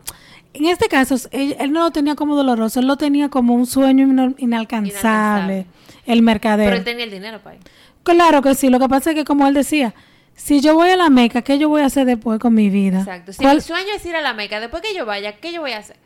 En 0.53 0.67
este 0.67 0.89
caso, 0.89 1.15
él, 1.31 1.57
él 1.59 1.73
no 1.73 1.81
lo 1.81 1.91
tenía 1.93 2.15
como 2.17 2.35
doloroso, 2.37 2.81
él 2.81 2.87
lo 2.87 2.97
tenía 2.97 3.29
como 3.31 3.55
un 3.55 3.67
sueño 3.67 4.03
inalcanzable, 4.37 4.45
Inalcanzable. 4.45 5.67
el 6.07 6.23
mercader. 6.23 6.67
Pero 6.67 6.77
él 6.77 6.85
tenía 6.85 7.05
el 7.05 7.11
dinero 7.11 7.39
para 7.41 7.57
ir. 7.57 7.63
Claro 8.03 8.43
que 8.43 8.55
sí, 8.55 8.69
lo 8.69 8.79
que 8.81 8.89
pasa 8.89 9.11
es 9.11 9.17
que 9.17 9.25
como 9.25 9.47
él 9.47 9.55
decía, 9.55 9.95
si 10.41 10.61
yo 10.61 10.75
voy 10.75 10.89
a 10.91 10.97
la 10.97 11.11
Meca, 11.11 11.43
¿qué 11.43 11.59
yo 11.59 11.69
voy 11.69 11.83
a 11.83 11.87
hacer 11.87 12.07
después 12.07 12.39
con 12.41 12.55
mi 12.55 12.71
vida? 12.71 13.01
Exacto. 13.01 13.33
Si 13.33 13.43
¿Cuál- 13.43 13.57
mi 13.57 13.63
sueño 13.63 13.89
es 13.95 14.05
ir 14.07 14.17
a 14.17 14.21
la 14.23 14.33
Meca, 14.35 14.59
después 14.61 14.83
que 14.83 14.95
yo 14.95 15.05
vaya, 15.07 15.37
¿qué 15.37 15.53
yo 15.53 15.61
voy 15.61 15.73
a 15.73 15.79
hacer? 15.79 15.97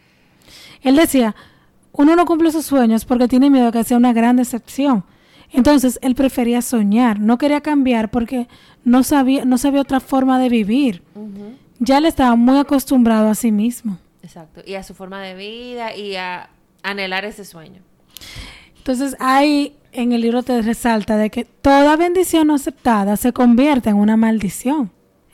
Él 0.82 0.96
decía, 0.96 1.34
uno 1.92 2.16
no 2.16 2.26
cumple 2.26 2.50
sus 2.50 2.66
sueños 2.66 3.04
porque 3.04 3.28
tiene 3.28 3.48
miedo 3.50 3.66
de 3.66 3.72
que 3.72 3.84
sea 3.84 3.96
una 3.96 4.12
gran 4.12 4.36
decepción. 4.36 5.04
Entonces, 5.52 5.98
él 6.02 6.14
prefería 6.16 6.62
soñar, 6.62 7.20
no 7.20 7.38
quería 7.38 7.60
cambiar 7.60 8.10
porque 8.10 8.48
no 8.84 9.04
sabía, 9.04 9.44
no 9.44 9.56
sabía 9.56 9.80
otra 9.82 10.00
forma 10.00 10.38
de 10.40 10.48
vivir. 10.48 11.02
Ya 11.78 11.98
él 11.98 12.06
estaba 12.06 12.34
muy 12.34 12.58
acostumbrado 12.58 13.28
a 13.28 13.34
sí 13.34 13.52
mismo. 13.52 13.98
Exacto. 14.22 14.62
Y 14.66 14.74
a 14.74 14.82
su 14.82 14.94
forma 14.94 15.22
de 15.22 15.34
vida 15.34 15.94
y 15.94 16.16
a 16.16 16.48
anhelar 16.82 17.24
ese 17.24 17.44
sueño. 17.44 17.82
Entonces, 18.84 19.16
ahí 19.18 19.74
en 19.92 20.12
el 20.12 20.20
libro 20.20 20.42
te 20.42 20.60
resalta 20.60 21.16
de 21.16 21.30
que 21.30 21.46
toda 21.46 21.96
bendición 21.96 22.48
no 22.48 22.54
aceptada 22.54 23.16
se 23.16 23.32
convierte 23.32 23.88
en 23.88 23.96
una 23.96 24.18
maldición. 24.18 24.90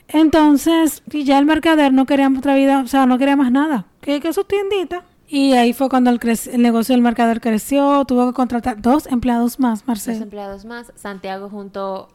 Entonces, 0.07 1.03
y 1.11 1.25
ya 1.25 1.37
el 1.37 1.45
mercader 1.45 1.91
no 1.91 2.05
quería 2.05 2.29
otra 2.29 2.55
vida, 2.55 2.79
o 2.79 2.87
sea, 2.87 3.05
no 3.05 3.17
quería 3.17 3.35
más 3.35 3.51
nada, 3.51 3.87
que, 3.99 4.21
que 4.21 4.31
su 4.31 4.45
tiendita. 4.45 5.03
Y 5.27 5.51
ahí 5.53 5.73
fue 5.73 5.89
cuando 5.89 6.11
el, 6.11 6.19
el 6.23 6.61
negocio 6.61 6.93
del 6.95 7.01
mercader 7.01 7.41
creció, 7.41 8.05
tuvo 8.05 8.27
que 8.27 8.33
contratar 8.33 8.81
dos 8.81 9.05
empleados 9.07 9.59
más, 9.59 9.79
Dos 9.79 9.87
Marcelo. 9.87 10.23
empleados 10.23 10.63
más. 10.63 10.93
Santiago 10.95 11.49
juntó 11.49 12.07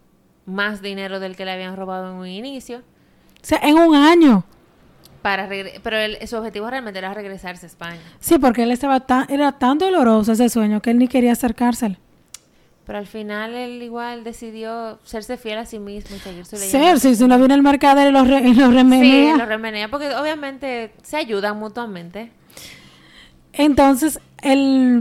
más 0.46 0.80
dinero 0.80 1.20
del 1.20 1.36
que 1.36 1.44
le 1.44 1.52
habían 1.52 1.76
robado 1.76 2.12
en 2.12 2.16
un 2.16 2.26
inicio. 2.28 2.78
O 2.78 2.82
sea, 3.42 3.58
en 3.62 3.76
un 3.76 3.94
año. 3.94 4.44
Para 5.22 5.48
pero 5.82 5.96
él- 5.98 6.18
su 6.26 6.36
objetivo 6.36 6.68
realmente 6.70 6.98
era 6.98 7.12
regresarse 7.14 7.66
a 7.66 7.68
España. 7.68 8.00
Sí, 8.20 8.38
porque 8.38 8.62
él 8.62 8.70
estaba 8.70 9.00
tan, 9.00 9.26
era 9.30 9.52
tan 9.52 9.78
doloroso 9.78 10.32
ese 10.32 10.48
sueño 10.48 10.80
que 10.80 10.90
él 10.90 10.98
ni 10.98 11.08
quería 11.08 11.32
acercársele. 11.32 11.98
Pero 12.86 12.98
al 12.98 13.06
final 13.08 13.52
él 13.54 13.82
igual 13.82 14.22
decidió 14.22 15.00
serse 15.02 15.36
fiel 15.36 15.58
a 15.58 15.66
sí 15.66 15.80
mismo 15.80 16.14
y 16.14 16.20
seguir 16.20 16.44
su 16.44 16.54
leyenda. 16.54 16.78
Ser, 16.90 17.00
si, 17.00 17.16
si 17.16 17.26
no 17.26 17.36
viene 17.36 17.54
el 17.54 17.62
mercader 17.62 18.08
y 18.08 18.12
lo, 18.12 18.22
re- 18.24 18.42
y 18.48 18.54
lo 18.54 18.68
Sí, 18.68 18.74
remenea. 18.74 19.36
lo 19.36 19.44
remenea 19.46 19.88
porque 19.88 20.14
obviamente 20.14 20.92
se 21.02 21.16
ayudan 21.16 21.58
mutuamente. 21.58 22.30
Entonces, 23.52 24.20
el 24.42 25.00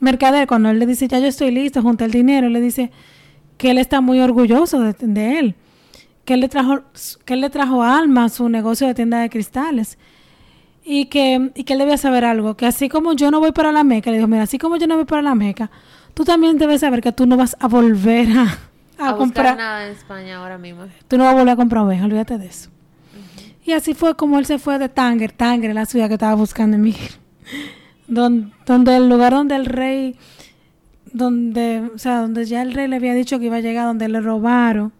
mercader, 0.00 0.46
cuando 0.46 0.68
él 0.70 0.78
le 0.78 0.86
dice, 0.86 1.08
ya 1.08 1.18
yo 1.20 1.26
estoy 1.26 1.50
listo, 1.52 1.80
junta 1.82 2.04
el 2.04 2.10
dinero, 2.10 2.48
le 2.48 2.60
dice 2.60 2.90
que 3.56 3.70
él 3.70 3.78
está 3.78 4.00
muy 4.00 4.20
orgulloso 4.20 4.80
de, 4.80 4.92
de 4.98 5.38
él, 5.38 5.54
que 6.24 6.34
él, 6.34 6.40
le 6.40 6.48
trajo, 6.48 6.80
que 7.24 7.34
él 7.34 7.40
le 7.40 7.50
trajo 7.50 7.82
alma 7.82 8.24
a 8.24 8.28
su 8.28 8.48
negocio 8.48 8.86
de 8.86 8.94
tienda 8.94 9.20
de 9.20 9.30
cristales 9.30 9.98
y 10.84 11.06
que, 11.06 11.50
y 11.54 11.64
que 11.64 11.72
él 11.72 11.78
debía 11.80 11.96
saber 11.96 12.24
algo, 12.24 12.56
que 12.56 12.66
así 12.66 12.88
como 12.88 13.12
yo 13.14 13.30
no 13.30 13.40
voy 13.40 13.52
para 13.52 13.72
la 13.72 13.84
Meca, 13.84 14.10
le 14.10 14.16
dijo, 14.18 14.28
mira, 14.28 14.42
así 14.44 14.58
como 14.58 14.76
yo 14.76 14.86
no 14.86 14.96
voy 14.96 15.04
para 15.04 15.22
la 15.22 15.34
Meca, 15.34 15.70
tú 16.14 16.24
también 16.24 16.58
debes 16.58 16.80
saber 16.80 17.00
que 17.00 17.12
tú 17.12 17.26
no 17.26 17.36
vas 17.36 17.56
a 17.60 17.68
volver 17.68 18.28
a, 18.36 18.58
a 18.98 19.10
A, 19.10 19.16
comprar, 19.16 19.56
nada 19.56 19.86
en 19.86 19.92
España 19.92 20.38
ahora 20.38 20.58
mismo. 20.58 20.84
tú 21.08 21.16
no 21.18 21.24
vas 21.24 21.32
a 21.34 21.36
volver 21.36 21.52
a 21.52 21.56
comprar 21.56 21.82
ovejas, 21.84 22.04
olvídate 22.04 22.38
de 22.38 22.46
eso. 22.46 22.70
Y 23.64 23.72
así 23.72 23.94
fue 23.94 24.16
como 24.16 24.38
él 24.40 24.46
se 24.46 24.58
fue 24.58 24.78
de 24.80 24.88
Tánger, 24.88 25.30
Tánger, 25.32 25.72
la 25.74 25.86
ciudad 25.86 26.08
que 26.08 26.14
estaba 26.14 26.34
buscando 26.34 26.76
emigrar. 26.76 27.10
Don- 28.08 28.52
donde 28.66 28.96
el 28.96 29.08
lugar 29.08 29.32
donde 29.32 29.54
el 29.54 29.66
rey, 29.66 30.16
donde, 31.12 31.90
o 31.94 31.98
sea, 31.98 32.20
donde 32.22 32.44
ya 32.44 32.62
el 32.62 32.72
rey 32.74 32.88
le 32.88 32.96
había 32.96 33.14
dicho 33.14 33.38
que 33.38 33.46
iba 33.46 33.56
a 33.56 33.60
llegar, 33.60 33.86
donde 33.86 34.08
le 34.08 34.20
robaron. 34.20 34.92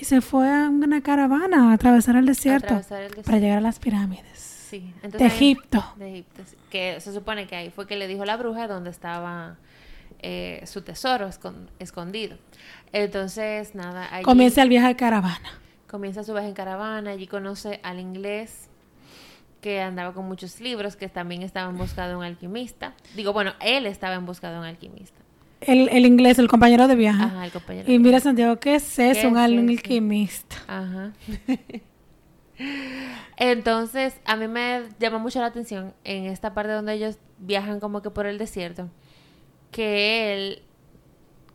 Y 0.00 0.04
se 0.06 0.20
fue 0.22 0.48
a 0.48 0.68
una 0.70 1.02
caravana 1.02 1.70
a 1.70 1.74
atravesar 1.74 2.16
el 2.16 2.24
desierto 2.26 2.66
Atravesar 2.68 3.02
el 3.02 3.08
desierto. 3.08 3.26
para 3.26 3.38
llegar 3.38 3.58
a 3.58 3.60
las 3.60 3.78
pirámides. 3.78 4.38
Sí. 4.38 4.78
De 4.80 5.06
Entonces, 5.06 5.32
Egipto. 5.32 5.84
de 5.96 6.10
Egipto. 6.10 6.42
Que 6.70 7.00
se 7.00 7.12
supone 7.12 7.46
que 7.46 7.56
ahí 7.56 7.70
fue 7.70 7.86
que 7.86 7.96
le 7.96 8.06
dijo 8.08 8.24
la 8.24 8.36
bruja 8.36 8.66
dónde 8.66 8.88
estaba 8.90 9.56
eh, 10.22 10.62
su 10.66 10.82
tesoro 10.82 11.28
escon- 11.28 11.68
escondido. 11.78 12.38
Entonces, 12.92 13.74
nada, 13.74 14.08
allí 14.12 14.24
Comienza 14.24 14.62
el 14.62 14.68
viaje 14.68 14.88
de 14.88 14.96
caravana. 14.96 15.58
comienza 15.88 16.22
su 16.24 16.32
viaje 16.32 16.48
en 16.48 16.54
caravana, 16.54 17.10
allí 17.10 17.26
conoce 17.26 17.80
al 17.82 17.98
inglés 18.00 18.68
que 19.60 19.82
andaba 19.82 20.14
con 20.14 20.26
muchos 20.26 20.60
libros, 20.60 20.96
que 20.96 21.08
también 21.08 21.42
estaba 21.42 21.68
en 21.68 21.76
busca 21.76 22.08
de 22.08 22.16
un 22.16 22.24
alquimista. 22.24 22.94
Digo, 23.14 23.32
bueno, 23.34 23.52
él 23.60 23.84
estaba 23.86 24.14
en 24.14 24.24
busca 24.24 24.50
de 24.50 24.58
un 24.58 24.64
alquimista. 24.64 25.19
El, 25.60 25.88
el 25.90 26.06
inglés, 26.06 26.38
el 26.38 26.48
compañero 26.48 26.88
de 26.88 26.96
viaje. 26.96 27.22
Ajá, 27.22 27.44
el 27.44 27.52
compañero. 27.52 27.90
Y 27.90 27.98
mira, 27.98 28.20
Santiago, 28.20 28.58
¿qué 28.58 28.76
es 28.76 28.98
eso? 28.98 29.20
¿Qué 29.20 29.26
Un 29.26 29.36
alquimista. 29.36 30.56
Ajá. 30.66 31.12
Entonces, 33.36 34.20
a 34.24 34.36
mí 34.36 34.48
me 34.48 34.82
llama 34.98 35.18
mucho 35.18 35.40
la 35.40 35.46
atención 35.46 35.94
en 36.04 36.26
esta 36.26 36.52
parte 36.54 36.72
donde 36.72 36.94
ellos 36.94 37.18
viajan 37.38 37.80
como 37.80 38.02
que 38.02 38.10
por 38.10 38.26
el 38.26 38.38
desierto, 38.38 38.90
que 39.70 40.34
él 40.34 40.62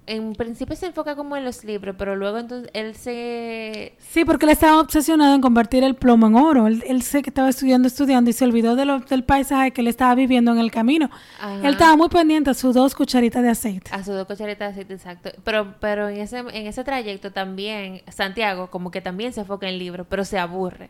en 0.07 0.33
principio 0.33 0.75
se 0.75 0.85
enfoca 0.87 1.15
como 1.15 1.35
en 1.35 1.43
los 1.43 1.63
libros, 1.63 1.95
pero 1.97 2.15
luego 2.15 2.37
entonces 2.37 2.69
él 2.73 2.95
se 2.95 3.93
Sí, 3.97 4.23
porque 4.25 4.45
él 4.45 4.51
estaba 4.51 4.79
obsesionado 4.79 5.33
en 5.35 5.41
convertir 5.41 5.83
el 5.83 5.95
plomo 5.95 6.27
en 6.27 6.35
oro. 6.35 6.67
Él, 6.67 6.83
él 6.87 7.01
sé 7.01 7.21
que 7.23 7.29
estaba 7.31 7.49
estudiando, 7.49 7.87
estudiando 7.87 8.29
y 8.29 8.33
se 8.33 8.45
olvidó 8.45 8.75
de 8.75 8.85
lo- 8.85 8.99
del 8.99 9.23
paisaje 9.23 9.71
que 9.71 9.81
él 9.81 9.87
estaba 9.87 10.13
viviendo 10.15 10.51
en 10.51 10.59
el 10.59 10.71
camino. 10.71 11.09
Ajá. 11.39 11.55
Él 11.67 11.73
estaba 11.73 11.95
muy 11.97 12.09
pendiente 12.09 12.49
a 12.49 12.53
sus 12.53 12.73
dos 12.75 12.93
cucharitas 12.95 13.41
de 13.43 13.49
aceite. 13.49 13.91
a 13.93 13.97
sus 14.03 14.15
dos 14.15 14.25
cucharitas 14.27 14.67
de 14.67 14.71
aceite 14.81 14.93
exacto, 14.93 15.31
pero 15.43 15.75
pero 15.79 16.09
en 16.09 16.17
ese 16.21 16.39
en 16.39 16.67
ese 16.67 16.83
trayecto 16.83 17.31
también 17.31 18.01
Santiago 18.09 18.69
como 18.69 18.91
que 18.91 19.01
también 19.01 19.33
se 19.33 19.41
enfoca 19.41 19.67
en 19.67 19.73
el 19.73 19.79
libro, 19.79 20.05
pero 20.05 20.23
se 20.25 20.37
aburre. 20.39 20.89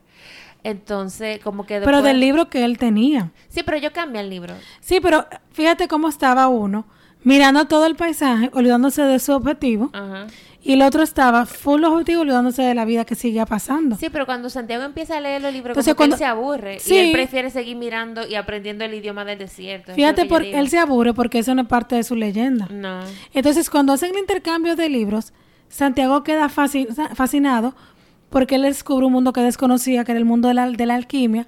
Entonces, 0.64 1.40
como 1.44 1.66
que 1.66 1.80
Pero 1.82 2.02
del 2.02 2.20
libro 2.20 2.50
que 2.50 2.66
él 2.66 2.78
tenía. 2.80 3.32
Sí, 3.50 3.62
pero 3.64 3.78
yo 3.78 3.94
cambio 3.94 4.20
el 4.20 4.30
libro. 4.32 4.56
Sí, 4.82 5.00
pero 5.00 5.26
fíjate 5.52 5.88
cómo 5.88 6.08
estaba 6.10 6.48
uno, 6.48 6.86
mirando 7.26 7.66
todo 7.66 7.86
el 7.86 7.96
paisaje, 7.98 8.50
olvidándose 8.54 9.02
de 9.02 9.20
su 9.20 9.34
objetivo. 9.34 9.90
Ajá. 9.92 10.28
Y 10.62 10.74
el 10.74 10.82
otro 10.82 11.04
estaba 11.04 11.46
full 11.46 11.84
objetivo 11.84 12.22
olvidándose 12.22 12.64
de 12.64 12.74
la 12.74 12.86
vida 12.86 13.06
que 13.06 13.14
seguía 13.14 13.46
pasando. 13.46 13.98
Sí, 13.98 14.08
pero 14.12 14.26
cuando 14.26 14.50
Santiago 14.50 14.84
empieza 14.84 15.18
a 15.18 15.22
leer 15.22 15.42
los 15.44 15.54
libros, 15.54 15.74
Entonces, 15.78 15.94
como 15.94 15.98
que 15.98 16.04
él 16.06 16.10
cuando- 16.10 16.18
se 16.18 16.26
aburre. 16.26 16.80
Sí. 16.80 16.96
Y 16.96 16.98
él 16.98 17.12
prefiere 17.12 17.52
seguir 17.52 17.76
mirando 17.78 18.26
y 18.28 18.34
aprendiendo 18.34 18.84
el 18.84 18.94
idioma 18.96 19.26
del 19.26 19.38
desierto. 19.38 19.92
es 19.92 19.96
Fíjate, 19.96 20.22
lo 20.22 20.24
que 20.24 20.30
yo 20.30 20.36
por, 20.36 20.42
digo. 20.44 20.58
él 20.58 20.70
se 20.70 20.80
aburre 20.80 21.14
porque 21.14 21.38
eso 21.40 21.54
no 21.54 21.62
es 21.64 21.68
parte 21.68 21.96
de 21.96 22.04
su 22.04 22.16
leyenda. 22.16 22.68
No. 22.72 23.02
Entonces, 23.34 23.70
cuando 23.70 23.94
hacen 23.94 24.12
el 24.16 24.20
intercambio 24.22 24.76
de 24.76 24.90
libros, 24.90 25.34
Santiago 25.70 26.24
queda 26.24 26.50
fasci- 26.50 26.88
fascinado 27.16 27.76
porque 28.32 28.56
él 28.56 28.64
descubre 28.64 29.06
un 29.06 29.14
mundo 29.14 29.34
que 29.34 29.42
desconocía, 29.42 30.04
que 30.04 30.14
era 30.14 30.20
el 30.20 30.26
mundo 30.26 30.48
de 30.48 30.56
la, 30.56 30.68
de 30.72 30.86
la 30.88 30.96
alquimia, 30.96 31.48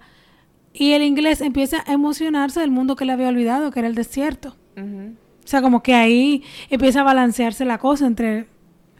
y 0.73 0.91
el 0.91 1.01
inglés 1.01 1.41
empieza 1.41 1.83
a 1.87 1.93
emocionarse 1.93 2.59
del 2.59 2.69
mundo 2.69 2.95
que 2.95 3.05
le 3.05 3.13
había 3.13 3.29
olvidado, 3.29 3.71
que 3.71 3.79
era 3.79 3.87
el 3.87 3.95
desierto. 3.95 4.55
O 5.47 5.49
sea, 5.49 5.61
como 5.61 5.81
que 5.81 5.93
ahí 5.95 6.43
empieza 6.69 6.99
a 6.99 7.03
balancearse 7.03 7.63
la 7.63 7.77
cosa 7.77 8.05
entre 8.05 8.47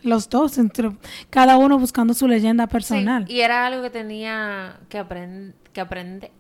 los 0.02 0.30
dos, 0.30 0.58
entre 0.58 0.92
cada 1.30 1.58
uno 1.58 1.78
buscando 1.78 2.14
su 2.14 2.26
leyenda 2.26 2.68
personal. 2.68 3.26
Sí, 3.28 3.34
y 3.34 3.42
era 3.42 3.66
algo 3.66 3.82
que 3.84 3.90
tenía 3.90 4.80
que, 4.88 4.98
aprend 4.98 5.56
que 5.74 5.82
aprender. 5.82 6.32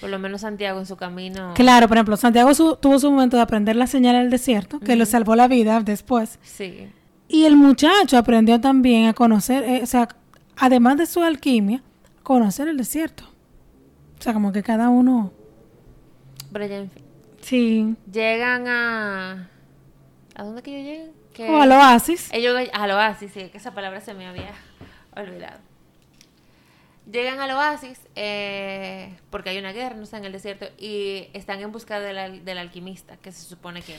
Por 0.00 0.10
lo 0.10 0.20
menos 0.20 0.42
Santiago 0.42 0.78
en 0.78 0.86
su 0.86 0.94
camino. 0.96 1.52
Claro, 1.54 1.88
por 1.88 1.96
ejemplo, 1.96 2.16
Santiago 2.16 2.54
su- 2.54 2.76
tuvo 2.76 3.00
su 3.00 3.10
momento 3.10 3.36
de 3.36 3.42
aprender 3.42 3.74
la 3.74 3.88
señal 3.88 4.14
del 4.16 4.30
desierto, 4.30 4.78
que 4.78 4.94
le 4.94 5.04
salvó 5.04 5.34
la 5.34 5.48
vida 5.48 5.80
después. 5.80 6.38
Sí. 6.42 6.86
Y 7.26 7.44
el 7.46 7.56
muchacho 7.56 8.16
aprendió 8.16 8.60
también 8.60 9.06
a 9.06 9.14
conocer, 9.14 9.64
eh, 9.64 9.80
o 9.82 9.86
sea, 9.86 10.08
además 10.56 10.96
de 10.98 11.06
su 11.06 11.22
alquimia, 11.24 11.82
conocer 12.22 12.68
el 12.68 12.76
desierto. 12.76 13.24
O 14.20 14.22
sea, 14.22 14.32
como 14.32 14.52
que 14.52 14.62
cada 14.62 14.90
uno... 14.90 15.32
Pero 16.52 16.66
ya, 16.66 16.76
en 16.76 16.90
fin. 16.90 17.03
Sí. 17.44 17.94
Llegan 18.10 18.66
a. 18.68 19.48
¿A 20.34 20.42
dónde 20.42 20.62
que 20.62 20.70
ellos 20.76 20.86
llegan? 20.90 21.10
Que 21.32 21.48
O 21.50 21.60
al 21.60 21.70
oasis. 21.72 22.28
Ellos 22.32 22.56
al 22.72 22.90
oasis, 22.92 23.30
sí, 23.32 23.48
que 23.50 23.58
esa 23.58 23.72
palabra 23.74 24.00
se 24.00 24.14
me 24.14 24.26
había 24.26 24.52
olvidado. 25.16 25.58
Llegan 27.10 27.38
al 27.40 27.50
oasis 27.50 28.00
eh, 28.16 29.14
porque 29.30 29.50
hay 29.50 29.58
una 29.58 29.72
guerra, 29.72 29.94
no 29.96 30.06
sé, 30.06 30.16
en 30.16 30.24
el 30.24 30.32
desierto, 30.32 30.66
y 30.78 31.26
están 31.34 31.60
en 31.60 31.70
busca 31.70 32.00
del, 32.00 32.16
al- 32.16 32.44
del 32.44 32.56
alquimista, 32.58 33.16
que 33.18 33.30
se 33.30 33.42
supone 33.42 33.82
que. 33.82 33.94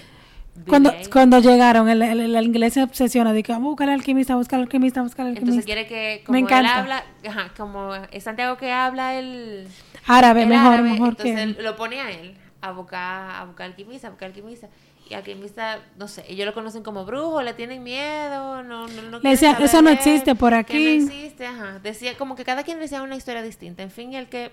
Cuando, 0.68 0.90
ahí. 0.90 1.06
cuando 1.12 1.40
llegaron, 1.40 1.88
el, 1.90 2.02
el- 2.02 2.36
el 2.36 2.46
inglés 2.46 2.74
se 2.74 2.82
obsesiona 2.82 3.32
de 3.34 3.44
que 3.44 3.52
"Ah, 3.54 3.60
busca 3.60 3.84
al 3.84 3.92
alquimista, 3.92 4.36
busca 4.36 4.56
al 4.56 4.64
alquimista, 4.64 5.02
busca 5.04 5.22
al 5.22 5.30
Entonces 5.38 5.58
alquimista. 5.60 5.66
quiere 5.66 5.88
que, 5.88 6.24
Me 6.32 6.44
como 6.46 6.58
él 6.60 6.66
habla, 6.66 7.04
ajá, 7.28 7.52
como 7.58 7.94
es 7.94 8.24
Santiago 8.24 8.58
que 8.58 8.72
habla 8.72 9.20
el, 9.20 9.68
Árabe, 10.08 10.44
el 10.44 10.50
mejor, 10.50 10.74
árabe, 10.74 10.90
mejor 10.90 11.10
entonces 11.10 11.36
que... 11.36 11.44
él 11.44 11.58
lo 11.62 11.76
pone 11.76 12.00
a 12.02 12.10
él 12.10 12.36
a 12.68 12.72
buscar, 12.72 13.32
a 13.42 13.46
buscar 13.46 13.68
alquimista, 13.68 14.08
a 14.08 14.10
buscar 14.12 14.28
alquimista. 14.28 14.68
Y 15.10 15.14
alquimista, 15.14 15.80
no 15.98 16.08
sé, 16.08 16.26
ellos 16.28 16.48
lo 16.48 16.54
conocen 16.56 16.82
como 16.82 17.06
brujo, 17.06 17.42
le 17.44 17.54
tienen 17.54 17.84
miedo, 17.84 18.64
no, 18.64 18.88
no, 18.88 19.02
no 19.04 19.20
Le 19.20 19.38
saber 19.38 19.62
"Eso 19.64 19.82
no 19.84 19.92
existe 19.92 20.34
por 20.34 20.54
aquí". 20.56 20.98
no 20.98 21.04
existe, 21.06 21.46
ajá. 21.46 21.78
Decía, 21.84 22.18
como 22.18 22.36
que 22.36 22.44
cada 22.44 22.64
quien 22.64 22.80
decía 22.80 23.04
una 23.04 23.16
historia 23.16 23.44
distinta. 23.44 23.84
En 23.84 23.92
fin, 23.92 24.14
el 24.16 24.28
que, 24.30 24.52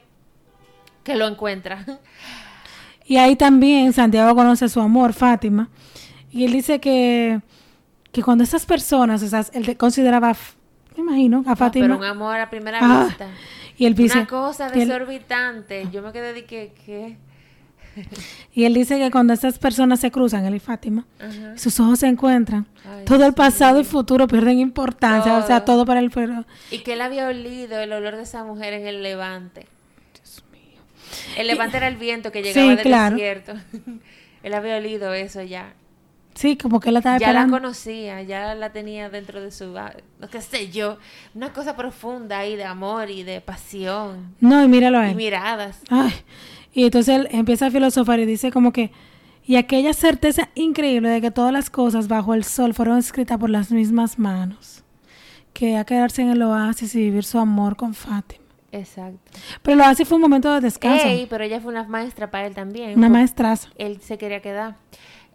que 1.04 1.16
lo 1.16 1.26
encuentra. 1.26 1.84
Y 3.04 3.16
ahí 3.16 3.34
también 3.34 3.92
Santiago 3.92 4.34
conoce 4.36 4.66
a 4.66 4.68
su 4.68 4.80
amor, 4.80 5.12
Fátima. 5.12 5.68
Y 6.30 6.44
él 6.44 6.52
dice 6.52 6.80
que, 6.80 7.40
que 8.12 8.22
cuando 8.22 8.44
esas 8.44 8.64
personas, 8.64 9.22
o 9.24 9.26
sea, 9.28 9.44
él 9.52 9.76
consideraba, 9.76 10.36
me 10.96 11.02
imagino, 11.02 11.42
a 11.46 11.56
Fátima. 11.56 11.86
Pero 11.86 11.98
un 11.98 12.04
amor 12.04 12.38
a 12.38 12.48
primera 12.48 12.78
Ah, 12.80 13.06
vista. 13.06 13.26
y 13.76 13.86
él 13.86 13.94
dice, 13.96 14.18
Una 14.18 14.26
cosa 14.28 14.70
y 14.72 14.80
él- 14.80 14.88
desorbitante. 14.88 15.88
Yo 15.90 16.00
me 16.00 16.12
quedé 16.12 16.32
de 16.32 16.44
que, 16.44 16.72
¿qué? 16.86 17.16
y 18.54 18.64
él 18.64 18.74
dice 18.74 18.98
que 18.98 19.10
cuando 19.10 19.32
estas 19.32 19.58
personas 19.58 20.00
se 20.00 20.10
cruzan, 20.10 20.44
él 20.44 20.54
y 20.54 20.58
Fátima, 20.60 21.04
Ajá. 21.18 21.56
sus 21.58 21.78
ojos 21.80 21.98
se 22.00 22.06
encuentran. 22.08 22.66
Ay, 22.84 23.04
todo 23.04 23.24
el 23.24 23.32
sí. 23.32 23.36
pasado 23.36 23.80
y 23.80 23.84
futuro 23.84 24.26
pierden 24.28 24.58
importancia, 24.58 25.36
o 25.38 25.46
sea, 25.46 25.64
Todo. 25.64 25.76
todo 25.76 25.86
para 25.86 26.00
el 26.00 26.10
pero 26.10 26.44
Y 26.70 26.78
que 26.78 26.94
él 26.94 27.00
había 27.00 27.26
olido 27.28 27.78
el 27.80 27.92
olor 27.92 28.16
de 28.16 28.22
esa 28.22 28.44
mujer 28.44 28.72
en 28.74 28.86
el 28.86 29.02
levante. 29.02 29.66
El 31.36 31.46
levante 31.46 31.76
era 31.76 31.88
el 31.88 31.96
viento 31.96 32.32
que 32.32 32.42
llegaba 32.42 32.70
Sí, 32.70 32.74
del 32.76 32.82
claro. 32.84 33.16
desierto. 33.16 33.52
él 34.42 34.54
había 34.54 34.76
olido 34.76 35.12
eso 35.14 35.42
ya. 35.42 35.74
Sí, 36.34 36.56
como 36.56 36.80
que 36.80 36.90
la 36.90 37.00
estaba 37.00 37.18
Ya 37.18 37.32
la 37.34 37.46
conocía, 37.46 38.22
ya 38.22 38.54
la 38.54 38.72
tenía 38.72 39.10
dentro 39.10 39.42
de 39.42 39.50
su... 39.50 39.76
ah, 39.76 39.92
No 40.18 40.30
qué 40.30 40.40
sé 40.40 40.70
yo. 40.70 40.96
Una 41.34 41.52
cosa 41.52 41.76
profunda 41.76 42.38
ahí 42.38 42.56
de 42.56 42.64
amor 42.64 43.10
y 43.10 43.22
de 43.22 43.42
pasión. 43.42 44.34
No, 44.40 44.64
y 44.64 44.68
míralo 44.68 44.98
a 44.98 45.08
Y 45.08 45.10
él. 45.10 45.16
miradas. 45.16 45.80
Ay, 45.90 46.12
y 46.72 46.84
entonces 46.84 47.16
él 47.16 47.28
empieza 47.30 47.66
a 47.66 47.70
filosofar 47.70 48.20
y 48.20 48.26
dice 48.26 48.50
como 48.50 48.72
que, 48.72 48.92
y 49.44 49.56
aquella 49.56 49.92
certeza 49.92 50.48
increíble 50.54 51.08
de 51.08 51.20
que 51.20 51.30
todas 51.30 51.52
las 51.52 51.68
cosas 51.68 52.08
bajo 52.08 52.34
el 52.34 52.44
sol 52.44 52.74
fueron 52.74 52.98
escritas 52.98 53.38
por 53.38 53.50
las 53.50 53.70
mismas 53.72 54.18
manos, 54.18 54.84
que 55.52 55.76
a 55.76 55.84
quedarse 55.84 56.22
en 56.22 56.30
el 56.30 56.42
oasis 56.42 56.94
y 56.94 57.00
vivir 57.00 57.24
su 57.24 57.38
amor 57.38 57.76
con 57.76 57.94
Fátima. 57.94 58.42
Exacto. 58.70 59.20
Pero 59.62 59.74
el 59.74 59.80
oasis 59.80 60.08
fue 60.08 60.16
un 60.16 60.22
momento 60.22 60.52
de 60.52 60.60
descanso, 60.60 61.06
Ey, 61.06 61.26
pero 61.28 61.44
ella 61.44 61.60
fue 61.60 61.72
una 61.72 61.84
maestra 61.84 62.30
para 62.30 62.46
él 62.46 62.54
también. 62.54 62.96
una 62.96 63.10
maestraza. 63.10 63.68
Él 63.76 64.00
se 64.00 64.16
quería 64.16 64.40
quedar. 64.40 64.76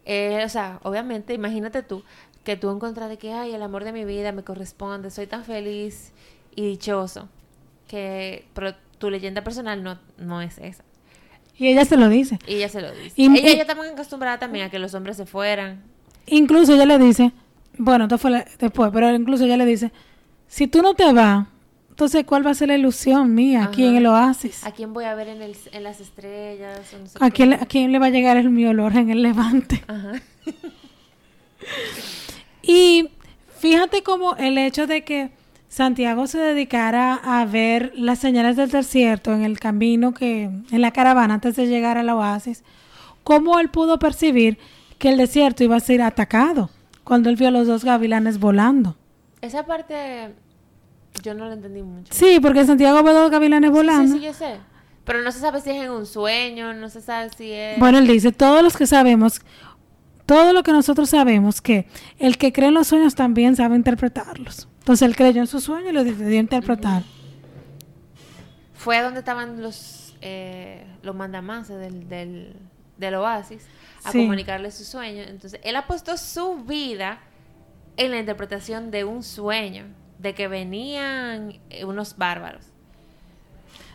Eh, 0.05 0.41
o 0.43 0.49
sea, 0.49 0.79
obviamente, 0.83 1.33
imagínate 1.33 1.83
tú, 1.83 2.03
que 2.43 2.55
tú 2.55 2.71
encuentras 2.71 3.09
de 3.09 3.17
que, 3.17 3.33
ay, 3.33 3.53
el 3.53 3.61
amor 3.61 3.83
de 3.83 3.91
mi 3.91 4.05
vida 4.05 4.31
me 4.31 4.43
corresponde, 4.43 5.11
soy 5.11 5.27
tan 5.27 5.43
feliz 5.43 6.13
y 6.55 6.65
dichoso, 6.65 7.27
que 7.87 8.45
pero 8.53 8.73
tu 8.97 9.09
leyenda 9.11 9.43
personal 9.43 9.83
no, 9.83 9.99
no 10.17 10.41
es 10.41 10.57
esa. 10.57 10.83
Y 11.57 11.67
ella 11.67 11.85
se 11.85 11.97
lo 11.97 12.07
dice. 12.09 12.39
Y 12.47 12.55
ella 12.55 12.69
se 12.69 12.81
lo 12.81 12.91
dice. 12.93 13.13
Y- 13.15 13.25
ella 13.37 13.55
ya 13.55 13.61
estaba 13.61 13.83
acostumbrada 13.85 14.37
también 14.39 14.65
a 14.65 14.69
que 14.69 14.79
los 14.79 14.93
hombres 14.93 15.17
se 15.17 15.25
fueran. 15.25 15.81
Incluso 16.27 16.73
ella 16.75 16.85
le 16.85 16.99
dice, 16.99 17.31
bueno, 17.77 18.05
esto 18.05 18.17
fue 18.17 18.31
la- 18.31 18.45
después, 18.59 18.91
pero 18.93 19.13
incluso 19.13 19.45
ella 19.45 19.57
le 19.57 19.65
dice, 19.65 19.91
si 20.47 20.67
tú 20.67 20.81
no 20.81 20.93
te 20.93 21.11
vas, 21.13 21.47
entonces 21.89 22.25
¿cuál 22.25 22.45
va 22.45 22.51
a 22.51 22.53
ser 22.53 22.67
la 22.67 22.75
ilusión 22.75 23.33
mía 23.33 23.63
aquí 23.63 23.81
Ajá. 23.83 23.91
en 23.91 23.97
el 23.97 24.05
oasis? 24.05 24.63
¿A 24.65 24.71
quién 24.71 24.93
voy 24.93 25.05
a 25.05 25.15
ver 25.15 25.29
en, 25.29 25.41
el, 25.41 25.55
en 25.71 25.83
las 25.83 25.99
estrellas? 25.99 26.79
o 26.93 26.99
no 26.99 27.07
sé 27.07 27.17
¿A 27.19 27.31
quién, 27.31 27.53
¿A 27.53 27.65
quién 27.65 27.91
le 27.91 27.97
va 27.97 28.05
a 28.07 28.09
llegar 28.09 28.37
el, 28.37 28.49
mi 28.51 28.65
olor 28.67 28.95
en 28.95 29.09
el 29.09 29.23
levante? 29.23 29.83
Ajá. 29.87 30.11
Y 32.61 33.09
fíjate 33.59 34.03
como 34.03 34.35
el 34.35 34.57
hecho 34.57 34.87
de 34.87 35.03
que 35.03 35.31
Santiago 35.69 36.27
se 36.27 36.39
dedicara 36.39 37.15
a 37.15 37.45
ver 37.45 37.91
las 37.95 38.19
señales 38.19 38.55
del 38.55 38.71
desierto 38.71 39.33
en 39.33 39.43
el 39.43 39.59
camino 39.59 40.13
que, 40.13 40.43
en 40.43 40.81
la 40.81 40.91
caravana 40.91 41.35
antes 41.35 41.55
de 41.55 41.67
llegar 41.67 41.97
al 41.97 42.09
oasis, 42.09 42.63
cómo 43.23 43.59
él 43.59 43.69
pudo 43.69 43.99
percibir 43.99 44.57
que 44.97 45.09
el 45.09 45.17
desierto 45.17 45.63
iba 45.63 45.75
a 45.75 45.81
ser 45.81 46.01
atacado 46.01 46.69
cuando 47.03 47.29
él 47.29 47.35
vio 47.35 47.49
a 47.49 47.51
los 47.51 47.67
dos 47.67 47.83
gavilanes 47.83 48.39
volando. 48.39 48.95
Esa 49.41 49.65
parte 49.65 50.33
yo 51.23 51.33
no 51.33 51.47
la 51.47 51.53
entendí 51.53 51.81
mucho. 51.81 52.13
Sí, 52.13 52.39
porque 52.41 52.65
Santiago 52.65 53.03
ve 53.03 53.13
dos 53.13 53.29
gavilanes 53.29 53.71
volando. 53.71 54.13
Sí, 54.13 54.19
sí, 54.19 54.25
yo 54.25 54.33
sé. 54.33 54.57
Pero 55.03 55.21
no 55.21 55.31
se 55.31 55.39
sabe 55.39 55.61
si 55.61 55.69
es 55.69 55.83
en 55.83 55.91
un 55.91 56.05
sueño, 56.05 56.73
no 56.73 56.89
se 56.89 57.01
sabe 57.01 57.29
si 57.37 57.51
es... 57.51 57.79
Bueno, 57.79 57.97
él 57.97 58.07
dice, 58.07 58.33
todos 58.33 58.61
los 58.61 58.75
que 58.75 58.85
sabemos, 58.85 59.41
todo 60.27 60.53
lo 60.53 60.61
que 60.61 60.71
nosotros 60.71 61.09
sabemos, 61.09 61.61
que 61.61 61.87
el 62.19 62.37
que 62.37 62.53
cree 62.53 62.67
en 62.67 62.75
los 62.75 62.87
sueños 62.87 63.15
también 63.15 63.55
sabe 63.55 63.75
interpretarlos. 63.75 64.67
Entonces 64.79 65.07
él 65.07 65.15
creyó 65.15 65.41
en 65.41 65.47
su 65.47 65.59
sueño 65.59 65.89
y 65.89 65.93
lo 65.93 66.03
decidió 66.03 66.39
interpretar. 66.39 67.01
fue 68.75 69.01
donde 69.01 69.19
estaban 69.19 69.61
los 69.61 70.15
eh, 70.21 70.85
los 71.03 71.15
mandamases 71.15 71.77
del, 71.79 72.07
del, 72.09 72.55
del 72.97 73.15
oasis 73.15 73.65
a 74.03 74.11
Sí. 74.11 74.19
comunicarle 74.19 74.71
su 74.71 74.83
sueño. 74.83 75.23
Entonces, 75.23 75.59
él 75.63 75.75
apostó 75.75 76.17
su 76.17 76.63
vida 76.63 77.19
en 77.97 78.11
la 78.11 78.19
interpretación 78.19 78.89
de 78.91 79.03
un 79.03 79.21
sueño, 79.23 79.85
de 80.19 80.33
que 80.33 80.47
venían 80.47 81.59
eh, 81.69 81.85
unos 81.85 82.17
bárbaros. 82.17 82.65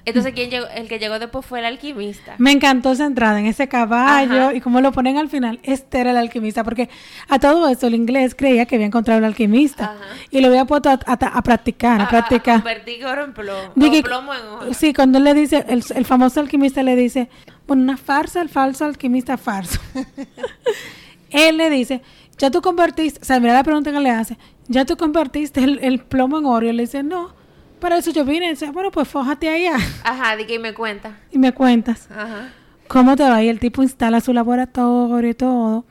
Entonces, 0.04 0.32
¿quién 0.34 0.50
llegó? 0.50 0.66
el 0.74 0.88
que 0.88 0.98
llegó 0.98 1.18
después 1.20 1.46
fue 1.46 1.60
el 1.60 1.64
alquimista. 1.64 2.34
Me 2.38 2.50
encantó 2.50 2.90
esa 2.92 3.06
entrada 3.06 3.38
en 3.38 3.46
ese 3.46 3.68
caballo 3.68 4.42
Ajá. 4.48 4.54
y 4.54 4.60
cómo 4.60 4.80
lo 4.80 4.90
ponen 4.90 5.16
al 5.16 5.28
final. 5.28 5.60
Este 5.62 6.00
era 6.00 6.10
el 6.10 6.16
alquimista, 6.16 6.64
porque 6.64 6.88
a 7.28 7.38
todo 7.38 7.68
esto 7.68 7.86
el 7.86 7.94
inglés 7.94 8.34
creía 8.34 8.66
que 8.66 8.74
había 8.74 8.86
encontrado 8.88 9.18
el 9.20 9.24
alquimista 9.24 9.84
Ajá. 9.92 9.98
y 10.30 10.40
lo 10.40 10.48
había 10.48 10.64
puesto 10.64 10.90
a, 10.90 10.98
a- 11.06 11.12
a 11.38 11.42
practicar, 11.42 12.00
a, 12.00 12.04
A- 12.04 12.08
practicar. 12.08 12.56
Convertir 12.56 13.04
oro 13.06 13.24
en 13.24 13.32
plomo. 13.32 13.72
Dije- 13.76 14.02
plomo 14.02 14.34
en 14.34 14.42
oro. 14.44 14.74
Sí, 14.74 14.92
cuando 14.92 15.18
él 15.18 15.24
le 15.24 15.34
dice, 15.34 15.64
el, 15.68 15.84
el 15.94 16.04
famoso 16.04 16.40
alquimista 16.40 16.82
le 16.82 16.96
dice, 16.96 17.28
bueno, 17.68 17.84
una 17.84 17.96
farsa, 17.96 18.42
el 18.42 18.48
falso 18.48 18.84
alquimista 18.84 19.36
farso. 19.36 19.78
él 21.30 21.56
le 21.56 21.70
dice, 21.70 22.02
ya 22.38 22.50
tú 22.50 22.60
convertiste, 22.60 23.20
o 23.22 23.24
sea, 23.24 23.40
mira 23.40 23.54
la 23.54 23.62
pregunta 23.64 23.92
que 23.92 24.00
le 24.00 24.10
hace, 24.10 24.36
ya 24.68 24.84
tú 24.84 24.96
convertiste 24.96 25.62
el, 25.62 25.78
el 25.82 26.00
plomo 26.00 26.38
en 26.38 26.46
oro. 26.46 26.66
Y 26.66 26.70
él 26.70 26.76
le 26.76 26.82
dice, 26.84 27.02
no, 27.02 27.34
para 27.82 27.98
eso 27.98 28.10
yo 28.12 28.24
vine. 28.24 28.46
Y 28.46 28.50
dice, 28.50 28.70
bueno, 28.70 28.90
pues 28.90 29.06
fójate 29.08 29.50
allá 29.50 29.76
Ajá, 30.04 30.36
di 30.36 30.46
que 30.46 30.58
me 30.58 30.72
cuenta. 30.72 31.18
y 31.30 31.36
me 31.38 31.52
cuentas. 31.52 32.08
Ajá. 32.10 32.48
cómo 32.88 33.14
te 33.16 33.24
va 33.24 33.42
y 33.42 33.48
el 33.50 33.58
tipo 33.58 33.82
instala 33.82 34.20
su 34.22 34.32
laboratorio 34.32 35.28
y 35.28 35.34
todo. 35.34 35.84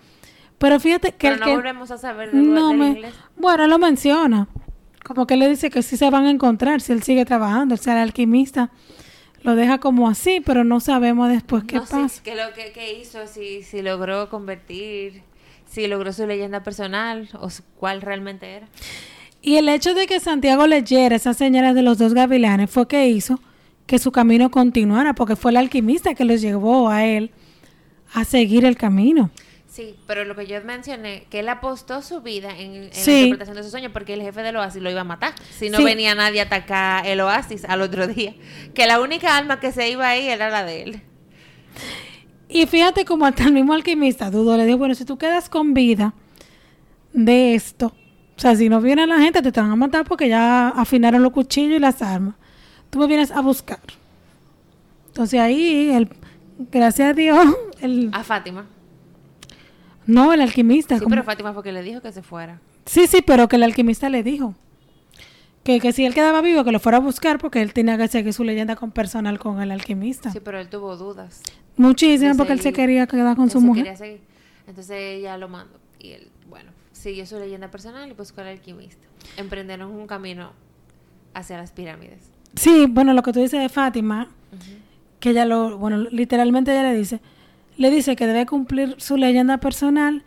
Pero 0.57 0.79
fíjate 0.79 1.11
que 1.11 1.17
Pero 1.29 1.33
el 1.35 1.39
no 1.41 1.45
que 1.47 1.55
volvemos 1.55 1.91
a 1.91 1.97
saber 1.97 2.31
del, 2.31 2.51
no 2.53 2.73
me- 2.73 2.87
inglés. 2.89 3.13
bueno, 3.35 3.67
lo 3.67 3.77
menciona. 3.79 4.47
Como 5.03 5.25
que 5.27 5.35
le 5.35 5.49
dice 5.49 5.69
que 5.71 5.81
sí 5.81 5.97
se 5.97 6.09
van 6.11 6.25
a 6.25 6.29
encontrar 6.31 6.79
si 6.81 6.93
él 6.93 7.01
sigue 7.03 7.25
trabajando, 7.25 7.73
o 7.75 7.77
sea, 7.77 7.93
el 7.93 7.99
alquimista 7.99 8.69
lo 9.41 9.55
deja 9.55 9.79
como 9.79 10.07
así, 10.07 10.39
pero 10.45 10.63
no 10.63 10.79
sabemos 10.79 11.27
después 11.29 11.63
qué 11.63 11.77
no 11.77 11.85
pasa. 11.85 12.21
qué 12.23 12.35
lo 12.35 12.53
que, 12.53 12.71
que 12.71 12.93
hizo, 12.93 13.25
si, 13.25 13.63
si 13.63 13.81
logró 13.81 14.29
convertir, 14.29 15.23
si 15.67 15.87
logró 15.87 16.13
su 16.13 16.27
leyenda 16.27 16.61
personal 16.61 17.27
o 17.39 17.49
cuál 17.77 18.03
realmente 18.03 18.45
era. 18.57 18.67
Y 19.41 19.55
el 19.55 19.69
hecho 19.69 19.93
de 19.95 20.05
que 20.07 20.19
Santiago 20.19 20.67
leyera 20.67 21.15
esas 21.15 21.37
señales 21.37 21.73
de 21.75 21.81
los 21.81 21.97
dos 21.97 22.13
gavilanes 22.13 22.69
fue 22.69 22.87
que 22.87 23.07
hizo 23.09 23.39
que 23.87 23.97
su 23.99 24.11
camino 24.11 24.51
continuara, 24.51 25.13
porque 25.13 25.35
fue 25.35 25.51
el 25.51 25.57
alquimista 25.57 26.13
que 26.13 26.25
los 26.25 26.41
llevó 26.41 26.89
a 26.89 27.05
él 27.05 27.31
a 28.13 28.23
seguir 28.23 28.65
el 28.65 28.77
camino. 28.77 29.31
Sí, 29.67 29.95
pero 30.05 30.25
lo 30.25 30.35
que 30.35 30.45
yo 30.45 30.61
mencioné, 30.63 31.25
que 31.29 31.39
él 31.39 31.49
apostó 31.49 32.01
su 32.01 32.21
vida 32.21 32.49
en, 32.57 32.73
en 32.83 32.93
Sí. 32.93 33.11
la 33.11 33.17
interpretación 33.19 33.55
de 33.57 33.63
su 33.63 33.69
sueño 33.71 33.89
porque 33.93 34.13
el 34.13 34.21
jefe 34.21 34.41
del 34.43 34.57
oasis 34.57 34.81
lo 34.81 34.91
iba 34.91 35.01
a 35.01 35.05
matar. 35.05 35.33
Si 35.57 35.69
no 35.69 35.77
Sí. 35.77 35.83
venía 35.85 36.13
nadie 36.13 36.41
a 36.41 36.43
atacar 36.43 37.07
el 37.07 37.21
oasis 37.21 37.63
al 37.65 37.81
otro 37.81 38.05
día. 38.07 38.35
Que 38.73 38.85
la 38.85 38.99
única 38.99 39.37
alma 39.37 39.59
que 39.61 39.71
se 39.71 39.89
iba 39.89 40.07
ahí 40.09 40.27
era 40.27 40.49
la 40.49 40.63
de 40.65 40.83
él. 40.83 41.01
Y 42.49 42.65
fíjate 42.65 43.05
como 43.05 43.25
hasta 43.25 43.45
el 43.45 43.53
mismo 43.53 43.73
alquimista 43.73 44.29
dudó, 44.29 44.57
le 44.57 44.65
dijo, 44.65 44.77
bueno, 44.77 44.93
si 44.93 45.05
tú 45.05 45.17
quedas 45.17 45.47
con 45.49 45.73
vida 45.73 46.13
de 47.13 47.55
esto, 47.55 47.93
o 48.41 48.43
sea, 48.43 48.55
si 48.55 48.69
no 48.69 48.81
viene 48.81 49.05
la 49.05 49.19
gente, 49.19 49.39
te 49.43 49.51
van 49.61 49.69
a 49.69 49.75
matar 49.75 50.03
porque 50.03 50.27
ya 50.27 50.69
afinaron 50.69 51.21
los 51.21 51.31
cuchillos 51.31 51.77
y 51.77 51.79
las 51.79 52.01
armas. 52.01 52.33
Tú 52.89 52.97
me 52.97 53.05
vienes 53.05 53.29
a 53.29 53.39
buscar. 53.41 53.77
Entonces 55.09 55.39
ahí, 55.39 55.91
el, 55.91 56.09
gracias 56.71 57.11
a 57.11 57.13
Dios, 57.13 57.55
el, 57.81 58.09
A 58.13 58.23
Fátima. 58.23 58.65
no, 60.07 60.33
el 60.33 60.41
alquimista. 60.41 60.95
Sí, 60.95 61.01
como- 61.03 61.11
pero 61.11 61.23
Fátima 61.23 61.53
fue 61.53 61.61
que 61.63 61.71
le 61.71 61.83
dijo 61.83 62.01
que 62.01 62.11
se 62.11 62.21
fuera. 62.23 62.59
sí, 62.87 63.05
sí, 63.07 63.21
pero 63.25 63.47
que 63.47 63.57
el 63.57 63.63
alquimista 63.63 64.09
le 64.09 64.23
dijo 64.23 64.55
que, 65.63 65.79
que 65.79 65.91
si 65.93 66.05
él 66.05 66.13
quedaba 66.15 66.41
vivo, 66.41 66.63
que 66.63 66.71
lo 66.71 66.79
fuera 66.79 66.97
a 66.97 67.01
buscar 67.01 67.37
porque 67.37 67.61
él 67.61 67.73
tenía 67.73 67.95
que 67.97 68.07
seguir 68.07 68.33
su 68.33 68.43
leyenda 68.43 68.75
con 68.75 68.89
personal 68.91 69.37
con 69.37 69.61
el 69.61 69.69
alquimista. 69.69 70.31
Sí, 70.31 70.39
pero 70.43 70.59
él 70.59 70.67
tuvo 70.69 70.97
dudas. 70.97 71.43
Muchísimo 71.77 72.31
de 72.31 72.37
porque 72.37 72.53
él 72.53 72.61
se 72.61 72.73
quería 72.73 73.05
quedar 73.05 73.35
con 73.35 73.45
Él 73.45 73.51
su 73.51 73.59
se 73.59 73.65
mujer. 73.67 73.83
quería 73.83 73.97
seguir. 73.97 74.21
Entonces 74.65 74.95
ella 74.97 75.37
lo 75.37 75.47
mandó. 75.47 75.79
Y 75.99 76.13
él, 76.13 76.29
bueno, 76.49 76.71
siguió 77.01 77.25
su 77.25 77.37
leyenda 77.39 77.69
personal 77.71 78.09
y 78.09 78.13
buscó 78.13 78.41
al 78.41 78.47
alquimista. 78.47 79.07
Emprendieron 79.37 79.91
un 79.91 80.07
camino 80.07 80.51
hacia 81.33 81.57
las 81.57 81.71
pirámides. 81.71 82.29
Sí, 82.55 82.85
bueno, 82.89 83.13
lo 83.13 83.23
que 83.23 83.33
tú 83.33 83.39
dices 83.39 83.59
de 83.59 83.69
Fátima, 83.69 84.27
que 85.19 85.31
ella 85.31 85.45
lo, 85.45 85.77
bueno, 85.77 85.97
literalmente 85.97 86.71
ella 86.71 86.83
le 86.91 86.97
dice, 86.97 87.21
le 87.77 87.89
dice 87.89 88.15
que 88.15 88.27
debe 88.27 88.45
cumplir 88.45 88.95
su 88.99 89.17
leyenda 89.17 89.57
personal 89.57 90.23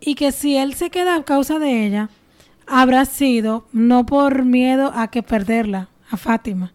y 0.00 0.14
que 0.14 0.32
si 0.32 0.56
él 0.56 0.74
se 0.74 0.90
queda 0.90 1.14
a 1.16 1.22
causa 1.24 1.58
de 1.58 1.86
ella, 1.86 2.08
habrá 2.66 3.04
sido 3.04 3.66
no 3.72 4.06
por 4.06 4.44
miedo 4.44 4.92
a 4.94 5.08
que 5.08 5.22
perderla, 5.22 5.88
a 6.10 6.16
Fátima, 6.16 6.72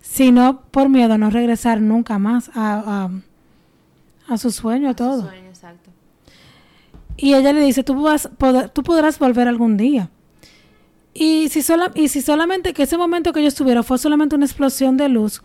sino 0.00 0.60
por 0.70 0.88
miedo 0.88 1.14
a 1.14 1.18
no 1.18 1.30
regresar 1.30 1.80
nunca 1.80 2.18
más 2.18 2.50
a, 2.54 3.08
a, 4.26 4.32
a 4.34 4.38
su 4.38 4.50
sueño, 4.50 4.88
a 4.88 4.92
Su 4.92 4.96
todo. 4.96 5.22
sueño, 5.22 5.36
exacto. 5.38 5.45
Y 7.16 7.34
ella 7.34 7.52
le 7.52 7.60
dice, 7.60 7.82
tú, 7.82 8.00
vas, 8.02 8.28
poder- 8.38 8.68
tú 8.70 8.82
podrás 8.82 9.18
volver 9.18 9.48
algún 9.48 9.76
día. 9.76 10.10
Y 11.14 11.48
si, 11.48 11.62
sola, 11.62 11.90
y 11.94 12.08
si 12.08 12.20
solamente 12.20 12.74
que 12.74 12.82
ese 12.82 12.98
momento 12.98 13.32
que 13.32 13.40
ellos 13.40 13.54
tuvieron 13.54 13.84
fue 13.84 13.96
solamente 13.98 14.34
una 14.36 14.44
explosión 14.44 14.96
de 14.98 15.08
luz, 15.08 15.42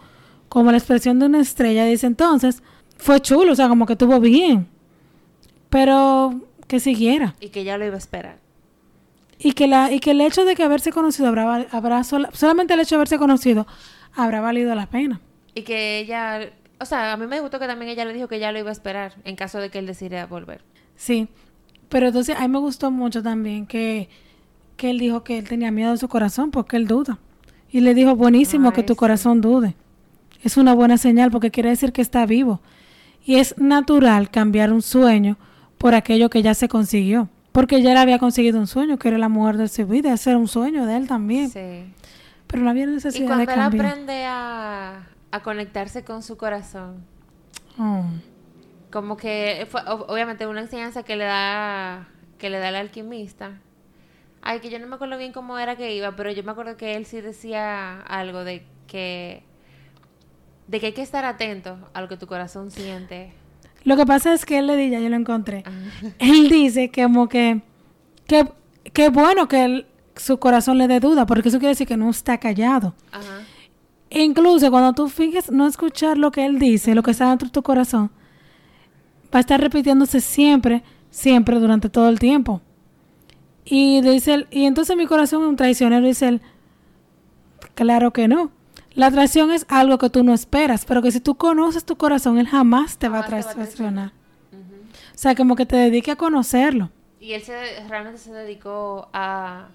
como 0.49 0.69
la 0.71 0.77
expresión 0.77 1.17
de 1.19 1.27
una 1.27 1.39
estrella, 1.39 1.85
dice 1.85 2.07
entonces, 2.07 2.61
fue 2.97 3.21
chulo, 3.21 3.53
o 3.53 3.55
sea, 3.55 3.69
como 3.69 3.85
que 3.85 3.93
estuvo 3.93 4.19
bien. 4.19 4.67
Pero 5.69 6.41
que 6.67 6.79
siguiera. 6.79 7.35
Y 7.39 7.49
que 7.49 7.63
ya 7.63 7.77
lo 7.77 7.85
iba 7.85 7.95
a 7.95 7.99
esperar. 7.99 8.37
Y 9.39 9.53
que, 9.53 9.67
la, 9.67 9.91
y 9.91 9.99
que 9.99 10.11
el 10.11 10.21
hecho 10.21 10.45
de 10.45 10.55
que 10.55 10.63
haberse 10.63 10.91
conocido, 10.91 11.27
habrá, 11.29 11.45
val- 11.45 11.67
habrá 11.71 12.03
sola- 12.03 12.29
solamente 12.33 12.73
el 12.73 12.81
hecho 12.81 12.95
de 12.95 12.97
haberse 12.97 13.17
conocido, 13.17 13.65
habrá 14.13 14.41
valido 14.41 14.75
la 14.75 14.87
pena. 14.87 15.19
Y 15.55 15.63
que 15.63 15.99
ella, 15.99 16.51
o 16.79 16.85
sea, 16.85 17.13
a 17.13 17.17
mí 17.17 17.25
me 17.27 17.39
gustó 17.39 17.59
que 17.59 17.67
también 17.67 17.89
ella 17.89 18.05
le 18.05 18.13
dijo 18.13 18.27
que 18.27 18.39
ya 18.39 18.51
lo 18.51 18.59
iba 18.59 18.69
a 18.69 18.73
esperar 18.73 19.13
en 19.23 19.35
caso 19.35 19.59
de 19.59 19.69
que 19.69 19.79
él 19.79 19.87
decidiera 19.87 20.25
volver. 20.27 20.61
Sí, 20.95 21.27
pero 21.91 22.07
entonces 22.07 22.35
a 22.37 22.41
mí 22.41 22.47
me 22.47 22.59
gustó 22.59 22.89
mucho 22.89 23.21
también 23.21 23.67
que, 23.67 24.09
que 24.77 24.89
él 24.89 24.97
dijo 24.99 25.23
que 25.23 25.37
él 25.37 25.47
tenía 25.47 25.71
miedo 25.71 25.91
de 25.91 25.97
su 25.97 26.07
corazón 26.07 26.49
porque 26.51 26.77
él 26.77 26.87
duda. 26.87 27.19
Y 27.69 27.81
le 27.81 27.93
dijo, 27.93 28.15
buenísimo 28.15 28.73
que 28.73 28.83
tu 28.83 28.93
sí. 28.93 28.97
corazón 28.97 29.41
dude. 29.41 29.75
Es 30.43 30.57
una 30.57 30.73
buena 30.73 30.97
señal 30.97 31.31
porque 31.31 31.51
quiere 31.51 31.69
decir 31.69 31.93
que 31.93 32.01
está 32.01 32.25
vivo. 32.25 32.61
Y 33.23 33.35
es 33.35 33.55
natural 33.57 34.31
cambiar 34.31 34.73
un 34.73 34.81
sueño 34.81 35.37
por 35.77 35.93
aquello 35.95 36.29
que 36.29 36.41
ya 36.41 36.53
se 36.55 36.67
consiguió. 36.67 37.29
Porque 37.51 37.81
ya 37.81 37.91
él 37.91 37.97
había 37.97 38.19
conseguido 38.19 38.59
un 38.59 38.67
sueño, 38.67 38.97
que 38.97 39.09
era 39.09 39.17
la 39.17 39.29
mujer 39.29 39.57
de 39.57 39.67
su 39.67 39.85
vida. 39.85 40.13
Ese 40.13 40.31
era 40.31 40.39
un 40.39 40.47
sueño 40.47 40.85
de 40.85 40.97
él 40.97 41.07
también. 41.07 41.49
Sí. 41.49 41.93
Pero 42.47 42.63
no 42.63 42.69
había 42.69 42.85
Y 42.85 42.87
necesidad 42.87 43.25
cuando 43.27 43.45
de 43.45 43.47
él 43.53 43.59
cambiar. 43.59 43.85
aprende 43.87 44.25
a, 44.25 45.07
a 45.31 45.43
conectarse 45.43 46.03
con 46.03 46.23
su 46.23 46.37
corazón, 46.37 47.05
Oh. 47.77 48.05
Como 48.91 49.17
que 49.17 49.67
fue 49.69 49.81
obviamente 49.87 50.47
una 50.47 50.61
enseñanza 50.61 51.03
que 51.03 51.15
le 51.15 51.25
da 51.25 52.07
que 52.37 52.49
le 52.49 52.59
da 52.59 52.69
el 52.69 52.75
alquimista. 52.75 53.59
Ay, 54.41 54.59
que 54.59 54.69
yo 54.71 54.79
no 54.79 54.87
me 54.87 54.95
acuerdo 54.95 55.17
bien 55.17 55.31
cómo 55.33 55.57
era 55.59 55.75
que 55.75 55.93
iba, 55.95 56.15
pero 56.15 56.31
yo 56.31 56.43
me 56.43 56.51
acuerdo 56.51 56.75
que 56.75 56.95
él 56.95 57.05
sí 57.05 57.21
decía 57.21 58.01
algo 58.01 58.43
de 58.43 58.65
que 58.87 59.43
de 60.67 60.79
que 60.79 60.87
hay 60.87 60.93
que 60.93 61.01
estar 61.01 61.25
atento 61.25 61.77
a 61.93 62.01
lo 62.01 62.07
que 62.07 62.17
tu 62.17 62.27
corazón 62.27 62.71
siente. 62.71 63.33
Lo 63.83 63.97
que 63.97 64.05
pasa 64.05 64.33
es 64.33 64.45
que 64.45 64.59
él 64.59 64.67
le 64.67 64.75
dice, 64.77 64.91
ya 64.91 64.99
yo 64.99 65.09
lo 65.09 65.15
encontré. 65.15 65.63
Ajá. 65.65 66.13
él 66.19 66.49
dice 66.49 66.89
que 66.89 67.03
como 67.03 67.27
que 67.29 67.61
que, 68.27 68.47
que 68.93 69.09
bueno 69.09 69.47
que 69.47 69.65
él- 69.65 69.85
su 70.15 70.37
corazón 70.39 70.77
le 70.77 70.87
dé 70.87 70.99
duda, 70.99 71.25
porque 71.25 71.49
eso 71.49 71.57
quiere 71.59 71.69
decir 71.73 71.87
que 71.87 71.97
no 71.97 72.09
está 72.09 72.37
callado. 72.37 72.93
Ajá. 73.11 73.41
E 74.09 74.23
incluso 74.23 74.69
cuando 74.71 74.93
tú 74.93 75.07
finges 75.07 75.49
no 75.51 75.67
escuchar 75.67 76.17
lo 76.17 76.31
que 76.31 76.45
él 76.45 76.59
dice, 76.59 76.93
lo 76.95 77.01
que 77.03 77.11
está 77.11 77.29
dentro 77.29 77.47
de 77.47 77.51
tu 77.53 77.63
corazón, 77.63 78.11
va 79.33 79.37
a 79.37 79.39
estar 79.39 79.59
repitiéndose 79.59 80.21
siempre, 80.21 80.83
siempre 81.09 81.59
durante 81.59 81.89
todo 81.89 82.09
el 82.09 82.19
tiempo. 82.19 82.61
Y 83.65 84.01
dice 84.01 84.33
él, 84.33 84.47
y 84.51 84.65
entonces 84.65 84.97
mi 84.97 85.05
corazón 85.05 85.43
es 85.43 85.49
un 85.49 85.55
traicionero, 85.55 86.05
dice 86.05 86.27
él, 86.27 86.41
claro 87.75 88.11
que 88.11 88.27
no. 88.27 88.51
La 88.93 89.09
traición 89.09 89.51
es 89.51 89.65
algo 89.69 89.97
que 89.97 90.09
tú 90.09 90.23
no 90.23 90.33
esperas, 90.33 90.85
pero 90.85 91.01
que 91.01 91.11
si 91.11 91.21
tú 91.21 91.35
conoces 91.35 91.85
tu 91.85 91.95
corazón, 91.95 92.37
él 92.37 92.47
jamás 92.47 92.97
te 92.97 93.07
va 93.07 93.19
a 93.19 93.23
Jamás 93.23 93.39
te 93.41 93.45
va 93.45 93.51
a 93.51 93.55
traicionar. 93.55 94.11
O 94.11 95.17
sea, 95.21 95.35
como 95.35 95.55
que 95.55 95.65
te 95.65 95.75
dedique 95.75 96.11
a 96.11 96.15
conocerlo. 96.15 96.89
Y 97.19 97.33
él 97.33 97.43
se, 97.43 97.53
realmente 97.87 98.17
se 98.17 98.33
dedicó 98.33 99.09
a, 99.13 99.67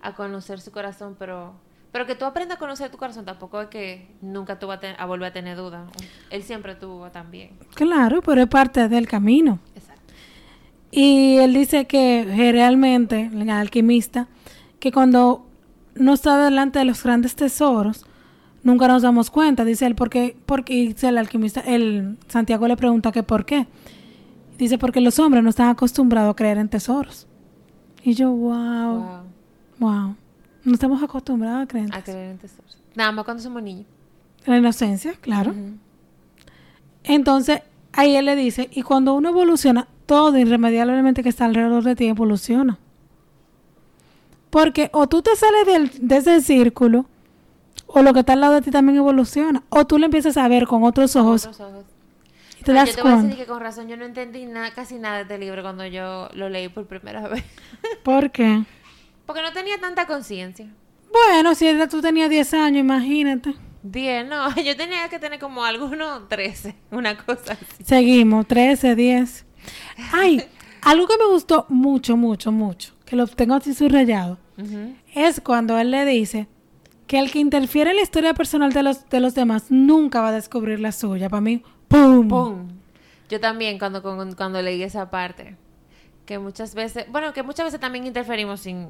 a 0.00 0.14
conocer 0.14 0.60
su 0.60 0.72
corazón, 0.72 1.14
pero 1.18 1.52
pero 1.96 2.06
que 2.06 2.14
tú 2.14 2.26
aprendas 2.26 2.56
a 2.56 2.58
conocer 2.58 2.90
tu 2.90 2.98
corazón 2.98 3.24
tampoco 3.24 3.58
es 3.58 3.68
que 3.68 4.06
nunca 4.20 4.58
tú 4.58 4.66
vas 4.66 4.80
a, 4.98 5.06
volver 5.06 5.30
a 5.30 5.32
tener 5.32 5.56
duda. 5.56 5.86
Él 6.28 6.42
siempre 6.42 6.74
tuvo 6.74 7.10
también. 7.10 7.52
Claro, 7.74 8.20
pero 8.20 8.42
es 8.42 8.48
parte 8.48 8.86
del 8.90 9.08
camino. 9.08 9.60
Exacto. 9.74 10.12
Y 10.90 11.38
él 11.38 11.54
dice 11.54 11.86
que 11.86 12.52
realmente, 12.52 13.30
el 13.32 13.48
alquimista, 13.48 14.28
que 14.78 14.92
cuando 14.92 15.46
no 15.94 16.12
está 16.12 16.44
delante 16.44 16.80
de 16.80 16.84
los 16.84 17.02
grandes 17.02 17.34
tesoros, 17.34 18.04
nunca 18.62 18.88
nos 18.88 19.00
damos 19.00 19.30
cuenta, 19.30 19.64
dice 19.64 19.86
él, 19.86 19.94
porque, 19.94 20.36
porque 20.44 20.74
y 20.74 20.88
dice 20.88 21.08
el 21.08 21.16
alquimista, 21.16 21.60
el 21.60 22.18
Santiago 22.28 22.68
le 22.68 22.76
pregunta 22.76 23.10
que 23.10 23.22
por 23.22 23.46
qué. 23.46 23.66
Dice, 24.58 24.76
porque 24.76 25.00
los 25.00 25.18
hombres 25.18 25.42
no 25.42 25.48
están 25.48 25.70
acostumbrados 25.70 26.32
a 26.32 26.36
creer 26.36 26.58
en 26.58 26.68
tesoros. 26.68 27.26
Y 28.02 28.12
yo, 28.12 28.32
wow, 28.32 28.98
Wow. 28.98 29.20
wow. 29.78 30.16
No 30.66 30.74
estamos 30.74 31.02
acostumbrados 31.02 31.62
a 31.62 31.66
creer 31.66 31.86
en 31.86 31.94
A 31.94 32.02
creer 32.02 32.30
en 32.32 32.38
tesoros. 32.38 32.76
Nada 32.94 33.12
más 33.12 33.24
cuando 33.24 33.42
somos 33.42 33.62
niños. 33.62 33.86
La 34.44 34.58
inocencia, 34.58 35.14
claro. 35.20 35.54
Entonces, 37.04 37.62
ahí 37.92 38.16
él 38.16 38.24
le 38.26 38.36
dice, 38.36 38.68
y 38.72 38.82
cuando 38.82 39.14
uno 39.14 39.28
evoluciona, 39.30 39.86
todo 40.06 40.36
irremediablemente 40.38 41.22
que 41.22 41.28
está 41.28 41.44
alrededor 41.44 41.82
de 41.84 41.96
ti 41.96 42.06
evoluciona. 42.06 42.78
Porque 44.50 44.90
o 44.92 45.06
tú 45.08 45.22
te 45.22 45.34
sales 45.36 45.66
del, 45.66 46.08
de 46.08 46.16
ese 46.16 46.40
círculo, 46.40 47.06
o 47.86 48.02
lo 48.02 48.12
que 48.12 48.20
está 48.20 48.32
al 48.34 48.40
lado 48.40 48.54
de 48.54 48.62
ti 48.62 48.70
también 48.70 48.98
evoluciona, 48.98 49.62
o 49.68 49.86
tú 49.86 49.98
le 49.98 50.06
empiezas 50.06 50.36
a 50.36 50.48
ver 50.48 50.66
con 50.66 50.82
otros 50.84 51.14
ojos 51.16 51.46
Otros 51.46 51.60
ojos. 51.60 51.84
y 52.60 52.64
te 52.64 52.72
das 52.72 52.88
yo 52.90 52.96
te 52.96 53.02
voy 53.02 53.10
a 53.10 53.14
cuenta. 53.14 53.28
decir 53.28 53.44
que 53.44 53.50
con 53.52 53.60
razón 53.60 53.88
yo 53.88 53.96
no 53.96 54.04
entendí 54.04 54.46
nada, 54.46 54.70
casi 54.72 54.96
nada 54.98 55.16
de 55.16 55.22
este 55.22 55.38
libro 55.38 55.62
cuando 55.62 55.86
yo 55.86 56.28
lo 56.34 56.48
leí 56.48 56.68
por 56.68 56.86
primera 56.86 57.28
vez. 57.28 57.44
¿Por 58.02 58.30
qué? 58.30 58.64
Porque 59.26 59.42
no 59.42 59.52
tenía 59.52 59.78
tanta 59.78 60.06
conciencia. 60.06 60.66
Bueno, 61.12 61.54
si 61.54 61.66
era- 61.66 61.88
tú 61.88 62.00
tenías 62.00 62.30
10 62.30 62.54
años, 62.54 62.80
imagínate. 62.80 63.54
Diez, 63.82 64.26
no, 64.26 64.54
yo 64.62 64.76
tenía 64.76 65.08
que 65.08 65.18
tener 65.18 65.38
como 65.38 65.64
algunos 65.64 66.28
13, 66.28 66.74
una 66.90 67.16
cosa 67.16 67.52
así. 67.54 67.84
Seguimos, 67.84 68.46
13, 68.46 68.94
10. 68.96 69.46
Ay, 70.12 70.42
algo 70.82 71.06
que 71.06 71.16
me 71.18 71.26
gustó 71.26 71.66
mucho, 71.68 72.16
mucho, 72.16 72.52
mucho, 72.52 72.94
que 73.04 73.16
lo 73.16 73.26
tengo 73.26 73.54
así 73.54 73.74
subrayado, 73.74 74.38
es 75.14 75.40
cuando 75.40 75.78
él 75.78 75.90
le 75.90 76.04
dice 76.06 76.48
que 77.06 77.18
el 77.18 77.30
que 77.30 77.38
interfiere 77.38 77.90
en 77.90 77.96
la 77.96 78.02
historia 78.02 78.34
personal 78.34 78.72
de 78.72 78.82
los, 78.82 79.08
de 79.08 79.20
los 79.20 79.34
demás 79.34 79.64
nunca 79.70 80.20
va 80.20 80.28
a 80.28 80.32
descubrir 80.32 80.80
la 80.80 80.90
suya. 80.92 81.28
Para 81.28 81.40
mí, 81.40 81.62
¡pum! 81.88 82.26
¡Pum! 82.28 82.68
Yo 83.28 83.38
también 83.40 83.78
cuando, 83.78 84.02
con- 84.02 84.34
cuando 84.34 84.60
leí 84.62 84.82
esa 84.82 85.10
parte, 85.10 85.56
que 86.24 86.38
muchas 86.40 86.74
veces, 86.74 87.06
bueno, 87.10 87.32
que 87.32 87.42
muchas 87.44 87.66
veces 87.66 87.78
también 87.80 88.06
interferimos 88.06 88.60
sin, 88.60 88.88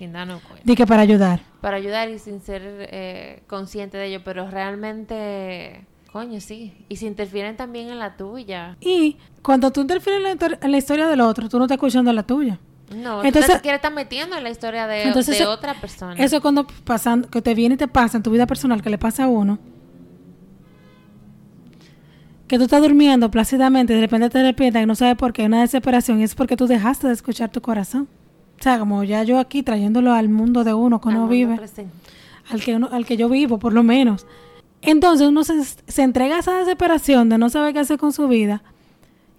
sin 0.00 0.12
darnos 0.12 0.40
cuenta, 0.42 0.62
Di 0.64 0.74
que 0.74 0.86
para 0.86 1.02
ayudar. 1.02 1.40
para 1.60 1.76
ayudar 1.76 2.08
y 2.08 2.18
sin 2.18 2.40
ser 2.40 2.62
eh, 2.90 3.42
consciente 3.46 3.98
de 3.98 4.06
ello, 4.06 4.22
pero 4.24 4.50
realmente, 4.50 5.84
coño, 6.12 6.40
sí, 6.40 6.72
y 6.88 6.96
si 6.96 7.06
interfieren 7.06 7.56
también 7.56 7.88
en 7.90 7.98
la 7.98 8.16
tuya. 8.16 8.76
Y 8.80 9.18
cuando 9.42 9.70
tú 9.70 9.82
interfieres 9.82 10.22
en 10.24 10.38
la, 10.38 10.58
en 10.60 10.72
la 10.72 10.78
historia 10.78 11.06
del 11.06 11.20
otro, 11.20 11.48
tú 11.48 11.58
no 11.58 11.66
estás 11.66 11.76
escuchando 11.76 12.12
la 12.12 12.22
tuya. 12.22 12.58
No, 12.96 13.22
Entonces- 13.22 13.56
tú 13.56 13.62
te 13.62 13.72
estar 13.74 13.92
metiendo 13.92 14.36
en 14.36 14.42
la 14.42 14.50
historia 14.50 14.86
de, 14.88 15.02
Entonces, 15.04 15.36
de 15.38 15.42
eso- 15.44 15.52
otra 15.52 15.74
persona. 15.74 16.14
Eso 16.14 16.36
es 16.36 16.42
cuando 16.42 16.66
pasan, 16.84 17.24
que 17.24 17.40
te 17.42 17.54
viene 17.54 17.74
y 17.74 17.78
te 17.78 17.86
pasa 17.86 18.16
en 18.16 18.22
tu 18.22 18.30
vida 18.30 18.46
personal, 18.46 18.82
que 18.82 18.90
le 18.90 18.98
pasa 18.98 19.24
a 19.24 19.28
uno. 19.28 19.58
Que 22.48 22.56
tú 22.58 22.64
estás 22.64 22.82
durmiendo 22.82 23.30
plácidamente 23.30 23.92
y 23.92 23.96
de 23.96 24.02
repente 24.02 24.28
te 24.30 24.38
despiertas 24.40 24.82
y 24.82 24.86
no 24.86 24.96
sabes 24.96 25.14
por 25.16 25.32
qué, 25.32 25.44
una 25.46 25.60
desesperación, 25.60 26.18
y 26.20 26.24
es 26.24 26.34
porque 26.34 26.56
tú 26.56 26.66
dejaste 26.66 27.06
de 27.06 27.12
escuchar 27.12 27.50
tu 27.50 27.60
corazón. 27.60 28.08
O 28.60 28.62
sea, 28.62 28.78
como 28.78 29.02
ya 29.04 29.22
yo 29.22 29.38
aquí 29.38 29.62
trayéndolo 29.62 30.12
al 30.12 30.28
mundo 30.28 30.64
de 30.64 30.74
uno 30.74 31.00
que 31.00 31.08
uno 31.08 31.26
vive, 31.28 31.56
presente. 31.56 31.92
al 32.50 32.62
que, 32.62 32.76
uno- 32.76 32.90
al 32.92 33.06
que 33.06 33.16
yo 33.16 33.28
vivo, 33.30 33.58
por 33.58 33.72
lo 33.72 33.82
menos. 33.82 34.26
Entonces 34.82 35.28
uno 35.28 35.44
se, 35.44 35.64
se 35.64 36.02
entrega 36.02 36.36
a 36.36 36.40
esa 36.40 36.58
desesperación 36.58 37.28
de 37.30 37.38
no 37.38 37.48
saber 37.50 37.72
qué 37.72 37.80
hacer 37.80 37.98
con 37.98 38.12
su 38.12 38.28
vida 38.28 38.62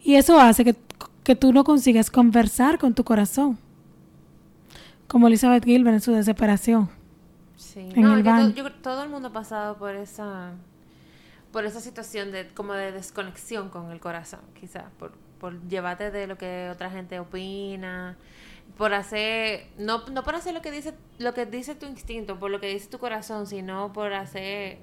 y 0.04 0.16
eso 0.16 0.40
hace 0.40 0.64
que, 0.66 0.76
que 1.24 1.36
tú 1.36 1.54
no 1.54 1.64
consigas 1.64 2.10
conversar 2.10 2.80
con 2.80 2.94
tu 2.96 3.04
corazón. 3.04 3.58
Como 5.08 5.28
Elizabeth 5.28 5.66
Gilbert 5.66 5.96
en 5.96 6.02
su 6.02 6.12
desesperación. 6.14 6.90
Sí. 7.58 7.90
en 7.94 8.02
No, 8.02 8.16
el 8.16 8.56
yo 8.56 8.72
todo 8.74 9.04
el 9.04 9.10
mundo 9.10 9.28
ha 9.28 9.34
pasado 9.34 9.78
por 9.78 9.96
esa 9.96 10.52
por 11.52 11.66
esa 11.66 11.80
situación 11.80 12.32
de 12.32 12.48
como 12.48 12.74
de 12.74 12.92
desconexión 12.92 13.70
con 13.70 13.92
el 13.92 14.00
corazón, 14.00 14.40
quizás, 14.60 14.86
por, 14.98 15.12
por 15.40 15.62
llevarte 15.68 16.10
de 16.10 16.26
lo 16.26 16.38
que 16.38 16.70
otra 16.72 16.90
gente 16.90 17.20
opina, 17.20 18.16
por 18.78 18.94
hacer 18.94 19.68
no, 19.78 20.08
no 20.08 20.24
por 20.24 20.36
hacer 20.36 20.54
lo 20.54 20.62
que 20.62 20.72
dice 20.72 20.94
lo 21.18 21.34
que 21.34 21.46
dice 21.46 21.76
tu 21.76 21.86
instinto, 21.86 22.40
por 22.40 22.52
lo 22.52 22.60
que 22.60 22.68
dice 22.68 22.90
tu 22.90 23.00
corazón, 23.00 23.48
sino 23.48 23.94
por 23.94 24.14
hacer 24.14 24.80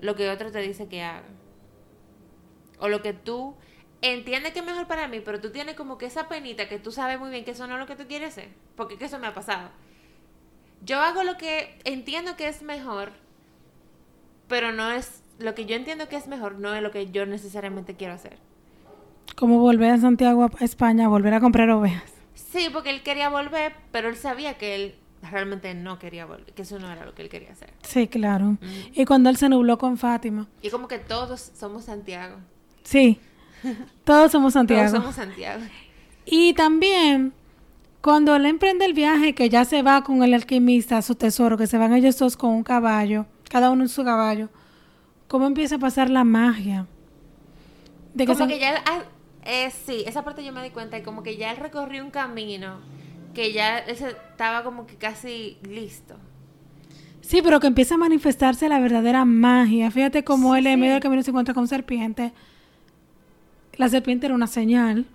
lo 0.00 0.14
que 0.16 0.30
otro 0.30 0.50
te 0.50 0.60
dice 0.60 0.88
que 0.88 1.02
haga. 1.02 1.24
O 2.78 2.88
lo 2.88 3.02
que 3.02 3.12
tú 3.12 3.54
entiendes 4.02 4.52
que 4.52 4.58
es 4.58 4.64
mejor 4.64 4.86
para 4.86 5.08
mí, 5.08 5.20
pero 5.20 5.40
tú 5.40 5.50
tienes 5.50 5.76
como 5.76 5.96
que 5.96 6.06
esa 6.06 6.28
penita 6.28 6.68
que 6.68 6.78
tú 6.78 6.90
sabes 6.90 7.18
muy 7.18 7.30
bien 7.30 7.44
que 7.44 7.52
eso 7.52 7.66
no 7.66 7.74
es 7.74 7.80
lo 7.80 7.86
que 7.86 7.96
tú 7.96 8.08
quieres 8.08 8.32
hacer, 8.32 8.48
porque 8.76 8.98
que 8.98 9.04
eso 9.04 9.18
me 9.18 9.28
ha 9.28 9.34
pasado. 9.34 9.70
Yo 10.84 11.00
hago 11.00 11.22
lo 11.22 11.36
que 11.36 11.78
entiendo 11.84 12.36
que 12.36 12.48
es 12.48 12.62
mejor, 12.62 13.12
pero 14.48 14.72
no 14.72 14.90
es 14.90 15.22
lo 15.38 15.54
que 15.54 15.64
yo 15.64 15.76
entiendo 15.76 16.08
que 16.08 16.16
es 16.16 16.26
mejor, 16.26 16.58
no 16.58 16.74
es 16.74 16.82
lo 16.82 16.90
que 16.90 17.10
yo 17.10 17.24
necesariamente 17.24 17.94
quiero 17.94 18.14
hacer. 18.14 18.38
Como 19.36 19.60
volver 19.60 19.92
a 19.92 19.98
Santiago, 19.98 20.50
a 20.58 20.64
España, 20.64 21.08
volver 21.08 21.34
a 21.34 21.40
comprar 21.40 21.70
ovejas. 21.70 22.21
Sí, 22.34 22.68
porque 22.72 22.90
él 22.90 23.02
quería 23.02 23.28
volver, 23.28 23.74
pero 23.90 24.08
él 24.08 24.16
sabía 24.16 24.54
que 24.54 24.74
él 24.74 24.94
realmente 25.30 25.74
no 25.74 25.98
quería 25.98 26.26
volver, 26.26 26.52
que 26.52 26.62
eso 26.62 26.78
no 26.78 26.90
era 26.90 27.04
lo 27.04 27.14
que 27.14 27.22
él 27.22 27.28
quería 27.28 27.52
hacer. 27.52 27.72
Sí, 27.82 28.08
claro. 28.08 28.58
Y 28.92 29.04
cuando 29.04 29.30
él 29.30 29.36
se 29.36 29.48
nubló 29.48 29.78
con 29.78 29.96
Fátima. 29.96 30.48
Y 30.60 30.70
como 30.70 30.88
que 30.88 30.98
todos 30.98 31.52
somos 31.54 31.84
Santiago. 31.84 32.36
Sí, 32.82 33.20
todos 34.04 34.32
somos 34.32 34.54
Santiago. 34.54 34.90
Todos 34.90 35.00
somos 35.00 35.14
Santiago. 35.14 35.62
Y 36.24 36.54
también, 36.54 37.32
cuando 38.00 38.34
él 38.34 38.46
emprende 38.46 38.84
el 38.84 38.94
viaje, 38.94 39.34
que 39.34 39.48
ya 39.48 39.64
se 39.64 39.82
va 39.82 40.02
con 40.02 40.22
el 40.22 40.34
alquimista 40.34 40.98
a 40.98 41.02
su 41.02 41.14
tesoro, 41.14 41.56
que 41.56 41.66
se 41.66 41.78
van 41.78 41.92
ellos 41.94 42.18
dos 42.18 42.36
con 42.36 42.50
un 42.50 42.62
caballo, 42.62 43.26
cada 43.48 43.70
uno 43.70 43.82
en 43.82 43.88
su 43.88 44.04
caballo, 44.04 44.48
¿cómo 45.28 45.46
empieza 45.46 45.76
a 45.76 45.78
pasar 45.78 46.10
la 46.10 46.24
magia? 46.24 46.86
De 48.14 48.26
como 48.26 48.46
que 48.46 48.58
ya 48.58 48.82
ah, 48.86 49.04
eh, 49.44 49.70
sí, 49.70 50.04
esa 50.06 50.24
parte 50.24 50.44
yo 50.44 50.52
me 50.52 50.62
di 50.62 50.70
cuenta 50.70 50.98
y 50.98 51.02
como 51.02 51.22
que 51.22 51.36
ya 51.36 51.50
él 51.50 51.56
recorrió 51.56 52.04
un 52.04 52.10
camino 52.10 52.78
que 53.34 53.52
ya 53.52 53.78
estaba 53.78 54.62
como 54.62 54.86
que 54.86 54.96
casi 54.96 55.58
listo. 55.68 56.16
Sí, 57.20 57.40
pero 57.42 57.60
que 57.60 57.68
empieza 57.68 57.94
a 57.94 57.98
manifestarse 57.98 58.68
la 58.68 58.80
verdadera 58.80 59.24
magia. 59.24 59.90
Fíjate 59.90 60.24
cómo 60.24 60.52
Sí, 60.52 60.60
él 60.60 60.66
en 60.66 60.80
medio 60.80 60.92
del 60.94 61.02
camino 61.02 61.22
se 61.22 61.30
encuentra 61.30 61.54
con 61.54 61.68
serpiente. 61.68 62.32
La 63.76 63.88
serpiente 63.88 64.26
era 64.26 64.34
una 64.34 64.48
señal 64.48 65.06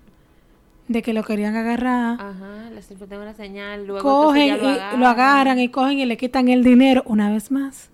de 0.87 1.01
que 1.01 1.13
lo 1.13 1.23
querían 1.23 1.55
agarrar. 1.55 2.19
Ajá, 2.19 2.69
la 2.73 2.81
serpiente 2.81 3.15
es 3.15 3.21
una 3.21 3.33
señal, 3.33 3.85
luego 3.85 4.01
cogen 4.01 4.53
entonces 4.53 4.83
y 4.93 4.97
lo 4.97 5.07
agarran 5.07 5.59
y 5.59 5.69
cogen 5.69 5.99
y 5.99 6.05
le 6.05 6.17
quitan 6.17 6.47
el 6.47 6.63
dinero 6.63 7.03
una 7.05 7.29
vez 7.31 7.51
más. 7.51 7.89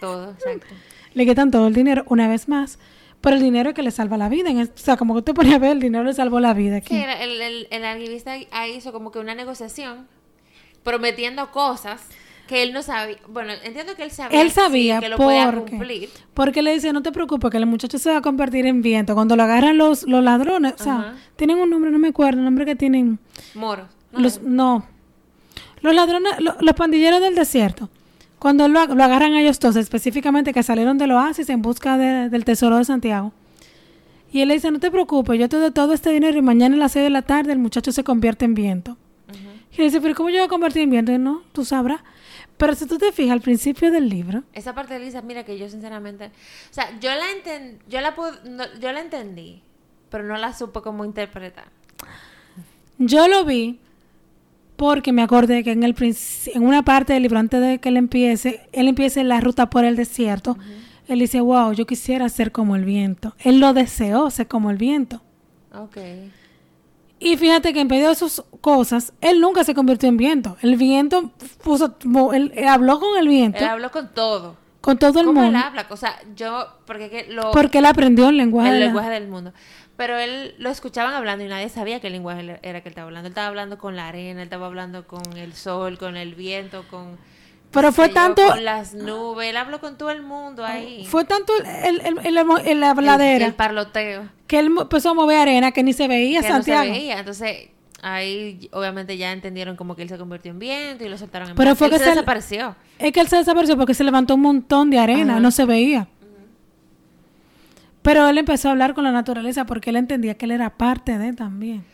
todo, 0.00 0.30
exacto. 0.30 0.66
Le 1.12 1.26
quitan 1.26 1.50
todo 1.50 1.66
el 1.66 1.74
dinero 1.74 2.04
una 2.06 2.28
vez 2.28 2.48
más. 2.48 2.78
Pero 3.20 3.36
el 3.36 3.42
dinero 3.42 3.70
es 3.70 3.74
que 3.74 3.82
le 3.82 3.90
salva 3.90 4.16
la 4.16 4.28
vida. 4.28 4.48
En 4.50 4.58
o 4.60 4.66
sea, 4.74 4.96
como 4.96 5.14
que 5.14 5.22
te 5.22 5.34
ponía 5.34 5.56
a 5.56 5.58
ver, 5.58 5.72
el 5.72 5.80
dinero 5.80 6.04
le 6.04 6.14
salvó 6.14 6.40
la 6.40 6.54
vida 6.54 6.76
aquí. 6.76 6.94
Sí, 6.96 7.02
el, 7.20 7.40
el, 7.40 7.68
el 7.70 7.84
alquimista 7.84 8.32
ahí 8.50 8.72
hizo 8.76 8.92
como 8.92 9.10
que 9.12 9.18
una 9.18 9.34
negociación 9.34 10.06
prometiendo 10.82 11.50
cosas 11.50 12.00
que 12.48 12.62
él 12.62 12.72
no 12.72 12.82
sabía. 12.82 13.18
Bueno, 13.28 13.52
entiendo 13.62 13.94
que 13.94 14.02
él 14.02 14.10
sabía, 14.10 14.40
Él 14.40 14.48
sí, 14.48 14.54
sabía 14.54 14.98
que 15.00 15.08
lo 15.08 15.16
podía 15.18 15.52
porque, 15.52 15.70
cumplir. 15.70 16.08
porque 16.34 16.62
le 16.62 16.72
dice, 16.72 16.92
no 16.92 17.02
te 17.02 17.12
preocupes, 17.12 17.50
que 17.50 17.58
el 17.58 17.66
muchacho 17.66 17.98
se 17.98 18.10
va 18.10 18.16
a 18.16 18.22
convertir 18.22 18.66
en 18.66 18.82
viento. 18.82 19.14
Cuando 19.14 19.36
lo 19.36 19.42
agarran 19.44 19.76
los, 19.78 20.02
los 20.04 20.24
ladrones, 20.24 20.74
o 20.80 20.82
sea, 20.82 21.14
tienen 21.36 21.58
un 21.58 21.70
nombre, 21.70 21.90
no 21.90 21.98
me 21.98 22.08
acuerdo, 22.08 22.38
el 22.38 22.44
nombre 22.44 22.64
que 22.64 22.74
tienen. 22.74 23.18
Moros. 23.54 23.86
¿no? 24.12 24.18
Los, 24.20 24.42
no. 24.42 24.86
Los 25.82 25.94
ladrones, 25.94 26.32
lo- 26.40 26.56
los 26.60 26.74
pandilleros 26.74 27.20
del 27.20 27.34
desierto. 27.36 27.88
Cuando 28.40 28.66
lo, 28.66 28.86
lo 28.86 29.04
agarran 29.04 29.34
a 29.34 29.40
ellos 29.42 29.60
dos, 29.60 29.76
específicamente 29.76 30.52
que 30.52 30.62
salieron 30.64 30.98
del 30.98 31.12
oasis 31.12 31.48
en 31.50 31.62
busca 31.62 31.96
de- 31.96 32.28
del 32.30 32.44
tesoro 32.44 32.78
de 32.78 32.84
Santiago. 32.84 33.32
Y 34.32 34.40
él 34.40 34.48
le 34.48 34.54
dice, 34.54 34.70
no 34.72 34.80
te 34.80 34.90
preocupes, 34.90 35.38
yo 35.38 35.48
te 35.48 35.56
doy 35.58 35.70
todo 35.70 35.92
este 35.92 36.10
dinero 36.10 36.36
y 36.38 36.42
mañana 36.42 36.74
a 36.74 36.78
las 36.78 36.92
6 36.92 37.04
de 37.04 37.10
la 37.10 37.22
tarde 37.22 37.52
el 37.52 37.58
muchacho 37.58 37.92
se 37.92 38.02
convierte 38.02 38.44
en 38.46 38.54
viento. 38.54 38.96
Y 39.72 39.76
le 39.76 39.84
dice, 39.84 40.00
pero 40.00 40.14
¿cómo 40.16 40.30
yo 40.30 40.36
voy 40.38 40.46
a 40.46 40.48
convertir 40.48 40.82
en 40.82 40.90
viento? 40.90 41.12
Y 41.12 41.18
no, 41.18 41.42
tú 41.52 41.64
sabrás. 41.64 42.00
Pero 42.56 42.74
si 42.74 42.86
tú 42.86 42.98
te 42.98 43.12
fijas 43.12 43.32
al 43.32 43.40
principio 43.40 43.90
del 43.90 44.08
libro, 44.08 44.42
Esa 44.52 44.74
parte 44.74 44.94
de 44.94 45.00
Lisa, 45.00 45.22
mira 45.22 45.44
que 45.44 45.58
yo 45.58 45.68
sinceramente, 45.68 46.26
o 46.26 46.72
sea, 46.74 46.98
yo 47.00 47.08
la 47.10 47.30
enten, 47.32 47.78
yo 47.88 48.00
la 48.00 48.14
pude- 48.14 48.38
no- 48.50 48.72
yo 48.80 48.92
la 48.92 49.00
entendí, 49.00 49.62
pero 50.10 50.24
no 50.24 50.36
la 50.36 50.52
supe 50.52 50.80
cómo 50.82 51.04
interpretar. 51.04 51.66
yo 52.98 53.28
lo 53.28 53.44
vi 53.44 53.80
porque 54.80 55.12
me 55.12 55.20
acordé 55.20 55.62
que 55.62 55.72
en, 55.72 55.82
el, 55.82 55.94
en 56.54 56.62
una 56.62 56.82
parte 56.82 57.12
del 57.12 57.22
libro, 57.24 57.38
antes 57.38 57.60
de 57.60 57.78
que 57.80 57.90
él 57.90 57.98
empiece, 57.98 58.62
él 58.72 58.88
empiece 58.88 59.22
la 59.24 59.38
ruta 59.38 59.68
por 59.68 59.84
el 59.84 59.94
desierto, 59.94 60.56
él 61.06 61.18
dice, 61.18 61.42
wow, 61.42 61.72
yo 61.74 61.84
quisiera 61.86 62.26
ser 62.30 62.50
como 62.50 62.76
el 62.76 62.86
viento. 62.86 63.34
Él 63.40 63.60
lo 63.60 63.74
deseó 63.74 64.30
ser 64.30 64.48
como 64.48 64.70
el 64.70 64.78
viento. 64.78 65.20
Ok. 65.74 65.98
Y 67.18 67.36
fíjate 67.36 67.74
que 67.74 67.80
en 67.80 67.88
medio 67.88 68.08
de 68.08 68.14
sus 68.14 68.42
cosas, 68.62 69.12
él 69.20 69.38
nunca 69.42 69.64
se 69.64 69.74
convirtió 69.74 70.08
en 70.08 70.16
viento. 70.16 70.56
El 70.62 70.76
viento 70.76 71.30
puso, 71.62 71.94
él, 72.32 72.50
él 72.56 72.66
habló 72.66 72.98
con 73.00 73.18
el 73.18 73.28
viento, 73.28 73.58
Él 73.58 73.64
habló 73.66 73.90
con 73.90 74.08
todo. 74.14 74.56
con 74.80 74.96
todo 74.96 75.20
el 75.20 75.26
¿Cómo 75.26 75.40
él 75.42 75.52
mundo, 75.52 75.58
habla? 75.66 75.86
O 75.90 75.96
sea, 75.98 76.14
yo, 76.34 76.66
porque 76.86 77.10
que 77.10 77.26
lo, 77.30 77.50
porque 77.50 77.78
él 77.80 77.84
aprendió 77.84 78.30
el 78.30 78.38
lenguaje. 78.38 78.70
el 78.70 78.80
la- 78.80 78.86
lenguaje 78.86 79.10
del 79.10 79.28
mundo. 79.28 79.52
Pero 80.00 80.18
él 80.18 80.54
lo 80.56 80.70
escuchaban 80.70 81.12
hablando 81.12 81.44
y 81.44 81.48
nadie 81.48 81.68
sabía 81.68 82.00
qué 82.00 82.08
lenguaje 82.08 82.58
era 82.62 82.80
que 82.80 82.88
él 82.88 82.92
estaba 82.92 83.08
hablando. 83.08 83.26
Él 83.26 83.32
estaba 83.32 83.48
hablando 83.48 83.76
con 83.76 83.96
la 83.96 84.08
arena, 84.08 84.40
él 84.40 84.46
estaba 84.46 84.64
hablando 84.64 85.06
con 85.06 85.20
el 85.36 85.52
sol, 85.52 85.98
con 85.98 86.16
el 86.16 86.34
viento, 86.34 86.86
con... 86.90 87.18
Pero 87.70 87.92
fue 87.92 88.08
yo, 88.08 88.14
tanto- 88.14 88.46
Con 88.48 88.64
las 88.64 88.94
nubes. 88.94 89.50
Él 89.50 89.58
habló 89.58 89.78
con 89.78 89.98
todo 89.98 90.10
el 90.10 90.22
mundo 90.22 90.64
ahí. 90.64 91.04
Fue 91.04 91.26
tanto 91.26 91.52
el, 91.54 92.00
el, 92.00 92.18
el, 92.24 92.38
el- 92.66 92.82
habladera 92.82 93.44
El, 93.44 93.52
parloteo. 93.52 94.22
que 94.46 94.58
él 94.58 94.72
empezó 94.80 95.10
a 95.10 95.14
mover 95.14 95.36
arena 95.36 95.70
que 95.70 95.82
ni 95.82 95.92
se 95.92 96.08
veía 96.08 96.40
que 96.40 96.48
no 96.48 96.54
Santiago. 96.54 96.84
se 96.84 96.90
veía. 96.92 97.18
Entonces, 97.18 97.68
ahí 98.00 98.70
obviamente 98.72 99.18
ya 99.18 99.32
entendieron 99.32 99.76
como 99.76 99.96
que 99.96 100.02
él 100.02 100.08
se 100.08 100.16
convirtió 100.16 100.50
en 100.50 100.58
viento 100.60 101.04
y 101.04 101.10
lo 101.10 101.18
soltaron 101.18 101.50
en 101.50 101.56
Pero 101.56 101.72
mar. 101.72 101.76
fue 101.76 101.88
Él 101.88 101.92
que 101.92 101.98
se 101.98 102.04
se- 102.04 102.10
desapareció. 102.12 102.74
Es 102.98 103.12
que 103.12 103.20
él 103.20 103.28
se 103.28 103.36
desapareció 103.36 103.76
porque 103.76 103.92
se 103.92 104.02
levantó 104.02 104.34
un 104.36 104.40
montón 104.40 104.88
de 104.88 104.98
arena, 104.98 105.34
Ajá. 105.34 105.40
no 105.40 105.50
se 105.50 105.66
veía. 105.66 106.08
Pero 108.02 108.28
él 108.28 108.38
empezó 108.38 108.68
a 108.68 108.72
hablar 108.72 108.94
con 108.94 109.04
la 109.04 109.12
naturaleza 109.12 109.66
porque 109.66 109.90
él 109.90 109.96
entendía 109.96 110.36
que 110.36 110.46
él 110.46 110.52
era 110.52 110.70
parte 110.70 111.18
de 111.18 111.32
también. 111.32 111.84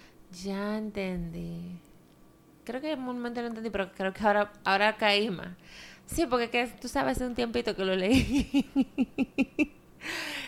Ya 0.45 0.79
entendí. 0.79 1.81
Creo 2.65 2.81
que 2.81 2.93
en 2.93 3.01
un 3.01 3.05
momento 3.07 3.41
lo 3.41 3.49
entendí, 3.49 3.71
pero 3.71 3.91
creo 3.93 4.13
que 4.13 4.25
ahora, 4.25 4.53
ahora 4.65 4.97
caí 4.97 5.31
más. 5.31 5.49
Sí, 6.07 6.27
porque 6.27 6.51
que, 6.51 6.67
tú 6.81 6.89
sabes, 6.89 7.17
hace 7.17 7.27
un 7.27 7.35
tiempito 7.35 7.75
que 7.75 7.85
lo 7.85 7.97
leí. 7.97 8.67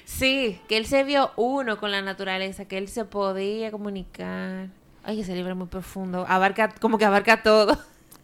sí, 0.04 0.60
que 0.68 0.76
él 0.76 0.86
se 0.86 1.04
vio 1.04 1.32
uno 1.36 1.78
con 1.78 1.90
la 1.90 2.02
naturaleza, 2.02 2.64
que 2.64 2.78
él 2.78 2.88
se 2.88 3.04
podía 3.04 3.70
comunicar. 3.70 4.68
Ay, 5.02 5.20
ese 5.20 5.34
libro 5.34 5.52
es 5.52 5.58
muy 5.58 5.66
profundo. 5.66 6.24
Abarca, 6.28 6.74
como 6.80 6.98
que 6.98 7.04
abarca 7.04 7.42
todo. 7.42 7.78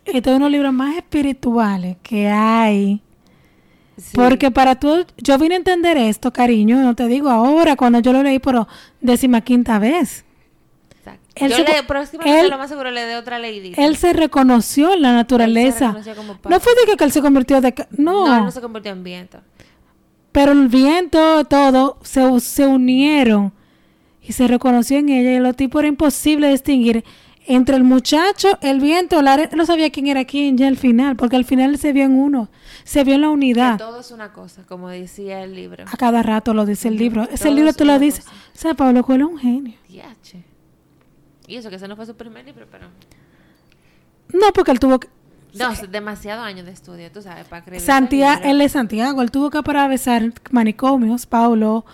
Este 0.04 0.30
es 0.30 0.36
uno 0.36 0.46
de 0.46 0.50
los 0.50 0.50
libros 0.50 0.72
más 0.72 0.96
espirituales 0.96 1.96
que 2.02 2.28
hay. 2.28 3.00
Sí. 3.96 4.10
Porque 4.14 4.50
para 4.50 4.74
tú, 4.74 5.06
yo 5.18 5.38
vine 5.38 5.54
a 5.54 5.58
entender 5.58 5.96
esto, 5.96 6.32
cariño, 6.32 6.82
no 6.82 6.94
te 6.96 7.06
digo 7.06 7.30
ahora, 7.30 7.76
cuando 7.76 8.00
yo 8.00 8.12
lo 8.12 8.22
leí 8.22 8.38
por 8.40 8.66
décima 9.00 9.40
quinta 9.40 9.78
vez. 9.78 10.24
Él 11.36 11.50
Yo 11.50 11.56
se- 11.56 11.64
le, 11.64 11.82
próximamente 11.82 12.40
él- 12.40 12.50
lo 12.50 12.58
más 12.58 12.68
seguro 12.70 12.90
le 12.92 13.04
dé 13.06 13.16
otra 13.16 13.38
leidita. 13.40 13.84
Él 13.84 13.96
se 13.96 14.12
reconoció 14.12 14.94
en 14.94 15.02
la 15.02 15.12
naturaleza. 15.12 15.88
reconoció 15.88 16.14
No 16.48 16.60
fue 16.60 16.72
de 16.86 16.96
que, 16.96 17.04
él 17.04 17.10
se 17.12 17.20
convirtió 17.20 17.60
de... 17.60 17.74
No, 17.96 18.28
no, 18.28 18.36
él 18.36 18.44
no 18.44 18.50
se 18.52 18.60
convirtió 18.60 18.92
en 18.92 19.02
viento. 19.02 19.38
pero 20.30 20.52
el 20.52 20.68
viento, 20.68 21.44
todo, 21.44 21.98
se, 22.02 22.38
se 22.40 22.66
unieron 22.66 23.52
y 24.22 24.32
se 24.32 24.46
reconoció 24.46 24.96
en 24.98 25.08
ella 25.08 25.32
y 25.34 25.40
los 25.40 25.56
tipos 25.56 25.80
era 25.80 25.88
imposible 25.88 26.48
distinguir 26.48 27.04
entre 27.46 27.76
el 27.76 27.84
muchacho, 27.84 28.58
el 28.62 28.80
viento, 28.80 29.20
la 29.22 29.34
arena. 29.34 29.50
No 29.56 29.66
sabía 29.66 29.90
quién 29.90 30.06
era 30.06 30.24
quién 30.24 30.56
ya 30.56 30.68
al 30.68 30.76
final, 30.76 31.16
porque 31.16 31.36
al 31.36 31.44
final 31.44 31.76
se 31.78 31.92
vio 31.92 32.04
en 32.04 32.12
uno, 32.12 32.48
se 32.84 33.04
vio 33.04 33.14
en 33.14 33.20
la 33.22 33.26
Que 33.28 33.32
unidad. 33.32 33.78
todo 33.78 34.00
es 34.00 34.10
una 34.10 34.32
cosa, 34.32 34.62
como 34.66 34.88
decía 34.88 35.42
el 35.42 35.54
libro. 35.54 35.84
A 35.90 35.96
cada 35.96 36.22
rato 36.22 36.54
lo 36.54 36.64
dice 36.66 36.88
el 36.88 36.96
libro. 36.96 37.28
Ese 37.30 37.50
libro 37.50 37.72
tú 37.72 37.84
lo 37.84 37.98
dices. 37.98 38.24
cosa. 38.24 38.36
O 38.54 38.58
sea, 38.58 38.74
Pablo 38.74 39.02
Coelho 39.04 39.26
es 39.26 39.32
un 39.32 39.38
genio. 39.38 39.74
Diache. 39.88 40.42
Y 41.46 41.56
eso 41.56 41.68
que 41.70 41.76
ese 41.76 41.88
no 41.88 41.96
fue 41.96 42.06
su 42.06 42.14
primer 42.16 42.44
libro, 42.44 42.66
pero... 42.70 42.86
No, 44.32 44.52
porque 44.54 44.70
él 44.70 44.80
tuvo 44.80 44.98
que... 44.98 45.08
No, 45.52 45.68
demasiado 45.88 46.42
años 46.42 46.64
de 46.66 46.72
estudio, 46.72 47.12
tú 47.12 47.22
sabes, 47.22 47.46
para 47.46 47.64
ese 47.76 47.86
Santiago, 47.86 48.40
él 48.44 48.60
es 48.60 48.72
Santiago, 48.72 49.22
él 49.22 49.30
tuvo 49.30 49.50
que 49.50 49.58
atravesar 49.58 50.32
manicomios, 50.50 51.26
Paulo, 51.26 51.84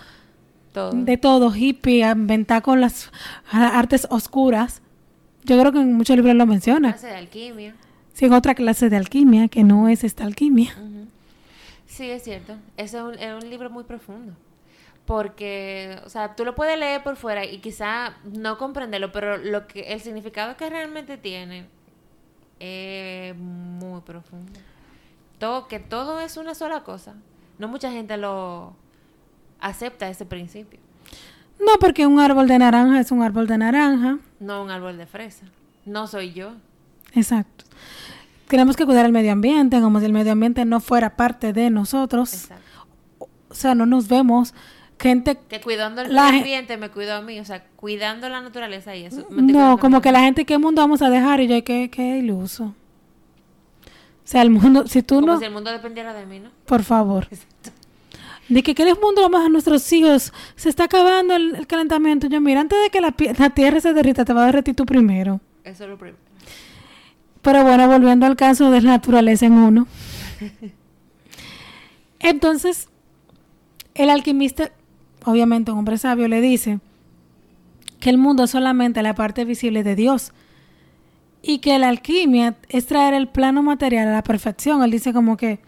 Todo. 0.73 0.91
de 0.93 1.17
todo, 1.17 1.53
hippie, 1.55 2.09
inventar 2.09 2.63
con 2.63 2.81
las 2.81 3.11
artes 3.51 4.07
oscuras. 4.09 4.81
Yo 5.43 5.59
creo 5.59 5.71
que 5.71 5.79
en 5.79 5.93
muchos 5.93 6.15
libros 6.15 6.35
lo 6.35 6.45
menciona. 6.45 6.89
Clase 6.89 7.07
de 7.07 7.15
alquimia. 7.15 7.75
Sí, 8.13 8.25
en 8.25 8.33
otra 8.33 8.55
clase 8.55 8.89
de 8.89 8.97
alquimia, 8.97 9.47
que 9.47 9.63
no 9.63 9.87
es 9.87 10.03
esta 10.03 10.23
alquimia. 10.23 10.75
Sí, 11.87 12.09
es 12.09 12.23
cierto. 12.23 12.55
Es 12.77 12.93
un, 12.93 13.15
es 13.15 13.43
un 13.43 13.49
libro 13.49 13.69
muy 13.69 13.83
profundo. 13.83 14.33
Porque, 15.05 15.99
o 16.05 16.09
sea, 16.09 16.35
tú 16.35 16.45
lo 16.45 16.55
puedes 16.55 16.77
leer 16.77 17.03
por 17.03 17.15
fuera 17.15 17.45
y 17.45 17.59
quizá 17.59 18.17
no 18.23 18.57
comprenderlo, 18.57 19.11
pero 19.11 19.37
lo 19.37 19.67
que 19.67 19.93
el 19.93 19.99
significado 19.99 20.55
que 20.57 20.69
realmente 20.69 21.17
tiene 21.17 21.65
es 22.59 23.35
muy 23.35 24.01
profundo. 24.01 24.59
Todo, 25.39 25.67
que 25.67 25.79
todo 25.79 26.19
es 26.19 26.37
una 26.37 26.53
sola 26.53 26.83
cosa. 26.83 27.15
No 27.57 27.67
mucha 27.67 27.91
gente 27.91 28.15
lo 28.17 28.75
acepta 29.59 30.07
ese 30.07 30.25
principio. 30.25 30.79
No, 31.65 31.77
porque 31.79 32.07
un 32.07 32.19
árbol 32.19 32.47
de 32.47 32.59
naranja 32.59 32.99
es 32.99 33.11
un 33.11 33.21
árbol 33.21 33.47
de 33.47 33.57
naranja. 33.57 34.17
No 34.39 34.63
un 34.63 34.71
árbol 34.71 34.97
de 34.97 35.05
fresa. 35.05 35.45
No 35.85 36.07
soy 36.07 36.33
yo. 36.33 36.53
Exacto. 37.13 37.65
Tenemos 38.47 38.75
que 38.75 38.85
cuidar 38.85 39.05
el 39.05 39.11
medio 39.11 39.31
ambiente, 39.31 39.79
como 39.79 39.99
si 39.99 40.05
el 40.05 40.13
medio 40.13 40.31
ambiente 40.31 40.65
no 40.65 40.79
fuera 40.79 41.15
parte 41.15 41.53
de 41.53 41.69
nosotros. 41.69 42.33
Exacto. 42.33 42.87
O 43.49 43.53
sea, 43.53 43.75
no 43.75 43.85
nos 43.85 44.07
vemos 44.07 44.53
gente... 44.99 45.37
Que 45.49 45.61
cuidando 45.61 46.01
el 46.01 46.13
La 46.13 46.29
ambiente 46.29 46.77
me 46.77 46.89
cuido 46.89 47.13
a 47.13 47.21
mí. 47.21 47.39
O 47.39 47.45
sea, 47.45 47.63
cuidando 47.75 48.27
la 48.29 48.41
naturaleza 48.41 48.95
y 48.95 49.05
eso. 49.05 49.27
me 49.29 49.41
No, 49.41 49.77
como 49.77 50.01
que 50.01 50.11
la 50.11 50.21
gente, 50.21 50.45
¿qué 50.45 50.57
mundo 50.57 50.81
vamos 50.81 51.01
a 51.01 51.09
dejar? 51.09 51.41
Y 51.41 51.47
yo, 51.47 51.63
¿qué, 51.63 51.89
qué 51.89 52.17
iluso? 52.17 52.65
O 52.65 54.27
sea, 54.31 54.41
el 54.41 54.49
mundo, 54.49 54.87
si 54.87 55.03
tú 55.03 55.15
Como 55.15 55.27
no... 55.27 55.39
si 55.39 55.45
el 55.45 55.51
mundo 55.51 55.71
dependiera 55.71 56.13
de 56.13 56.25
mí, 56.25 56.39
¿no? 56.39 56.49
Por 56.65 56.83
favor. 56.83 57.27
Exacto. 57.29 57.71
De 58.51 58.63
que, 58.63 58.75
¿qué 58.75 58.83
les 58.83 58.99
mundo 58.99 59.21
vamos 59.21 59.45
a 59.45 59.47
nuestros 59.47 59.89
hijos? 59.93 60.33
Se 60.57 60.67
está 60.67 60.83
acabando 60.83 61.33
el, 61.33 61.55
el 61.55 61.67
calentamiento. 61.67 62.27
Yo, 62.27 62.41
mira, 62.41 62.59
antes 62.59 62.77
de 62.83 62.89
que 62.89 62.99
la, 62.99 63.15
la 63.39 63.49
tierra 63.51 63.79
se 63.79 63.93
derrita, 63.93 64.25
te 64.25 64.33
va 64.33 64.43
a 64.43 64.45
derretir 64.47 64.75
tú 64.75 64.85
primero. 64.85 65.39
Eso 65.63 65.85
es 65.85 65.89
lo 65.89 65.97
primero. 65.97 66.21
Pero 67.41 67.63
bueno, 67.63 67.87
volviendo 67.87 68.25
al 68.25 68.35
caso 68.35 68.69
de 68.69 68.81
la 68.81 68.91
naturaleza 68.91 69.45
en 69.45 69.53
uno. 69.53 69.87
Entonces, 72.19 72.89
el 73.95 74.09
alquimista, 74.09 74.73
obviamente 75.23 75.71
un 75.71 75.77
hombre 75.77 75.97
sabio, 75.97 76.27
le 76.27 76.41
dice 76.41 76.81
que 78.01 78.09
el 78.09 78.17
mundo 78.17 78.43
es 78.43 78.51
solamente 78.51 79.01
la 79.01 79.15
parte 79.15 79.45
visible 79.45 79.81
de 79.81 79.95
Dios 79.95 80.33
y 81.41 81.59
que 81.59 81.79
la 81.79 81.87
alquimia 81.87 82.57
es 82.67 82.85
traer 82.85 83.13
el 83.13 83.29
plano 83.29 83.63
material 83.63 84.09
a 84.09 84.11
la 84.11 84.23
perfección. 84.23 84.83
Él 84.83 84.91
dice 84.91 85.13
como 85.13 85.37
que 85.37 85.59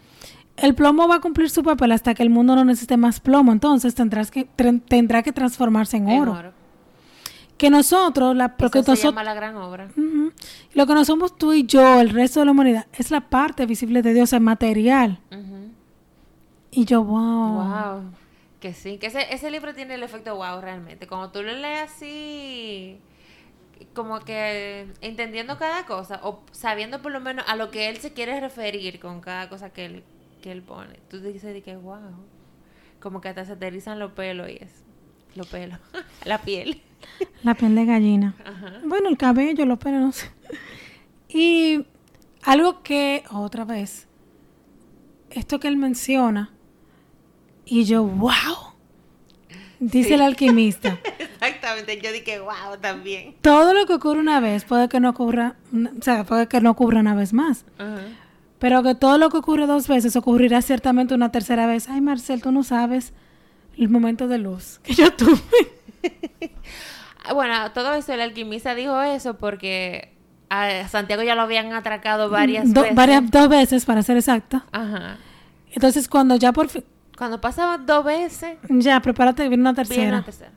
el 0.56 0.74
plomo 0.74 1.08
va 1.08 1.16
a 1.16 1.20
cumplir 1.20 1.50
su 1.50 1.62
papel 1.62 1.92
hasta 1.92 2.14
que 2.14 2.22
el 2.22 2.30
mundo 2.30 2.54
no 2.54 2.64
necesite 2.64 2.96
más 2.96 3.20
plomo, 3.20 3.52
entonces 3.52 3.94
tendrás 3.94 4.30
que, 4.30 4.44
tendrá 4.44 5.22
que 5.22 5.32
transformarse 5.32 5.96
en 5.96 6.08
En 6.08 6.28
oro. 6.28 6.52
Que 7.56 7.70
nosotros, 7.70 8.34
la, 8.34 8.56
porque 8.56 8.80
Eso 8.80 8.86
se 8.86 8.90
nosotros, 8.92 9.12
llama 9.12 9.24
la 9.24 9.34
gran 9.34 9.56
obra. 9.56 9.88
Lo 10.74 10.86
que 10.86 10.94
no 10.94 11.04
somos 11.04 11.36
tú 11.36 11.52
y 11.52 11.64
yo, 11.64 12.00
el 12.00 12.10
resto 12.10 12.40
de 12.40 12.46
la 12.46 12.52
humanidad, 12.52 12.86
es 12.92 13.12
la 13.12 13.20
parte 13.20 13.64
visible 13.64 14.02
de 14.02 14.12
Dios, 14.12 14.32
el 14.32 14.40
material. 14.40 15.20
Y 16.72 16.84
yo, 16.84 17.04
wow. 17.04 17.62
Wow. 17.62 18.02
Que 18.58 18.74
sí, 18.74 18.98
que 18.98 19.06
ese, 19.06 19.32
ese 19.32 19.50
libro 19.50 19.72
tiene 19.72 19.94
el 19.94 20.02
efecto 20.02 20.34
wow 20.34 20.60
realmente. 20.60 21.06
Cuando 21.06 21.30
tú 21.30 21.42
lo 21.42 21.52
lees 21.52 21.90
así, 21.92 22.98
como 23.94 24.20
que 24.20 24.88
entendiendo 25.00 25.56
cada 25.56 25.86
cosa, 25.86 26.20
o 26.22 26.42
sabiendo 26.50 27.02
por 27.02 27.12
lo 27.12 27.20
menos 27.20 27.44
a 27.46 27.54
lo 27.54 27.70
que 27.70 27.88
él 27.88 27.98
se 27.98 28.12
quiere 28.12 28.40
referir 28.40 28.98
con 28.98 29.20
cada 29.20 29.48
cosa 29.48 29.70
que 29.70 29.84
él, 29.86 30.04
que 30.44 30.52
él 30.52 30.60
pone, 30.62 31.00
tú 31.08 31.20
dices 31.20 31.54
de 31.54 31.62
que 31.62 31.74
wow. 31.74 31.98
Como 33.00 33.22
que 33.22 33.30
hasta 33.30 33.46
se 33.46 33.56
te 33.56 33.66
erizan 33.66 33.98
los 33.98 34.12
pelos 34.12 34.50
y 34.50 34.56
es. 34.62 34.82
Los 35.34 35.46
pelos. 35.48 35.78
la 36.26 36.42
piel. 36.42 36.82
La 37.42 37.54
piel 37.54 37.74
de 37.74 37.86
gallina. 37.86 38.34
Ajá. 38.44 38.80
Bueno, 38.84 39.08
el 39.08 39.16
cabello, 39.16 39.64
los 39.64 39.78
pelos, 39.78 40.00
no 40.02 40.12
sé. 40.12 40.30
Y 41.30 41.86
algo 42.42 42.82
que, 42.82 43.24
otra 43.32 43.64
vez, 43.64 44.06
esto 45.30 45.58
que 45.60 45.68
él 45.68 45.78
menciona, 45.78 46.52
y 47.64 47.84
yo, 47.84 48.04
wow. 48.04 48.74
Dice 49.80 50.08
Sí. 50.08 50.14
el 50.14 50.20
alquimista. 50.20 50.98
Exactamente, 51.18 51.98
yo 52.02 52.12
dije 52.12 52.38
wow 52.40 52.78
también. 52.82 53.34
Todo 53.40 53.72
lo 53.72 53.86
que 53.86 53.94
ocurre 53.94 54.20
una 54.20 54.40
vez 54.40 54.64
puede 54.64 54.90
que 54.90 55.00
no 55.00 55.08
ocurra, 55.10 55.56
o 55.72 56.02
sea, 56.02 56.24
puede 56.24 56.48
que 56.48 56.60
no 56.60 56.70
ocurra 56.70 57.00
una 57.00 57.14
vez 57.14 57.32
más. 57.32 57.64
Ajá. 57.78 58.02
Pero 58.64 58.82
que 58.82 58.94
todo 58.94 59.18
lo 59.18 59.28
que 59.28 59.36
ocurre 59.36 59.66
dos 59.66 59.86
veces 59.88 60.16
ocurrirá 60.16 60.62
ciertamente 60.62 61.12
una 61.14 61.30
tercera 61.30 61.66
vez. 61.66 61.90
Ay, 61.90 62.00
Marcel, 62.00 62.40
tú 62.40 62.50
no 62.50 62.62
sabes 62.62 63.12
el 63.76 63.90
momento 63.90 64.26
de 64.26 64.38
luz 64.38 64.80
que 64.82 64.94
yo 64.94 65.12
tuve. 65.12 65.38
Bueno, 67.34 67.72
todo 67.72 67.94
eso, 67.94 68.12
el 68.12 68.20
alquimista 68.20 68.74
dijo 68.74 69.00
eso 69.02 69.34
porque 69.38 70.12
a 70.50 70.86
Santiago 70.88 71.22
ya 71.22 71.34
lo 71.34 71.42
habían 71.42 71.72
atracado 71.72 72.28
varias 72.28 72.72
Do- 72.72 72.82
veces. 72.82 72.96
varias- 72.96 73.30
dos 73.30 73.48
veces, 73.48 73.84
para 73.86 74.02
ser 74.02 74.16
exacta. 74.18 74.64
Ajá. 74.72 75.16
Entonces, 75.72 76.08
cuando 76.08 76.36
ya 76.36 76.52
por 76.52 76.68
fin, 76.68 76.84
Cuando 77.16 77.40
pasaban 77.40 77.86
dos 77.86 78.04
veces, 78.04 78.58
ya, 78.68 79.00
prepárate, 79.00 79.48
viene 79.48 79.62
una 79.62 79.72
viene 79.72 79.88
tercera. 79.88 80.16
la 80.18 80.22
tercera. 80.24 80.50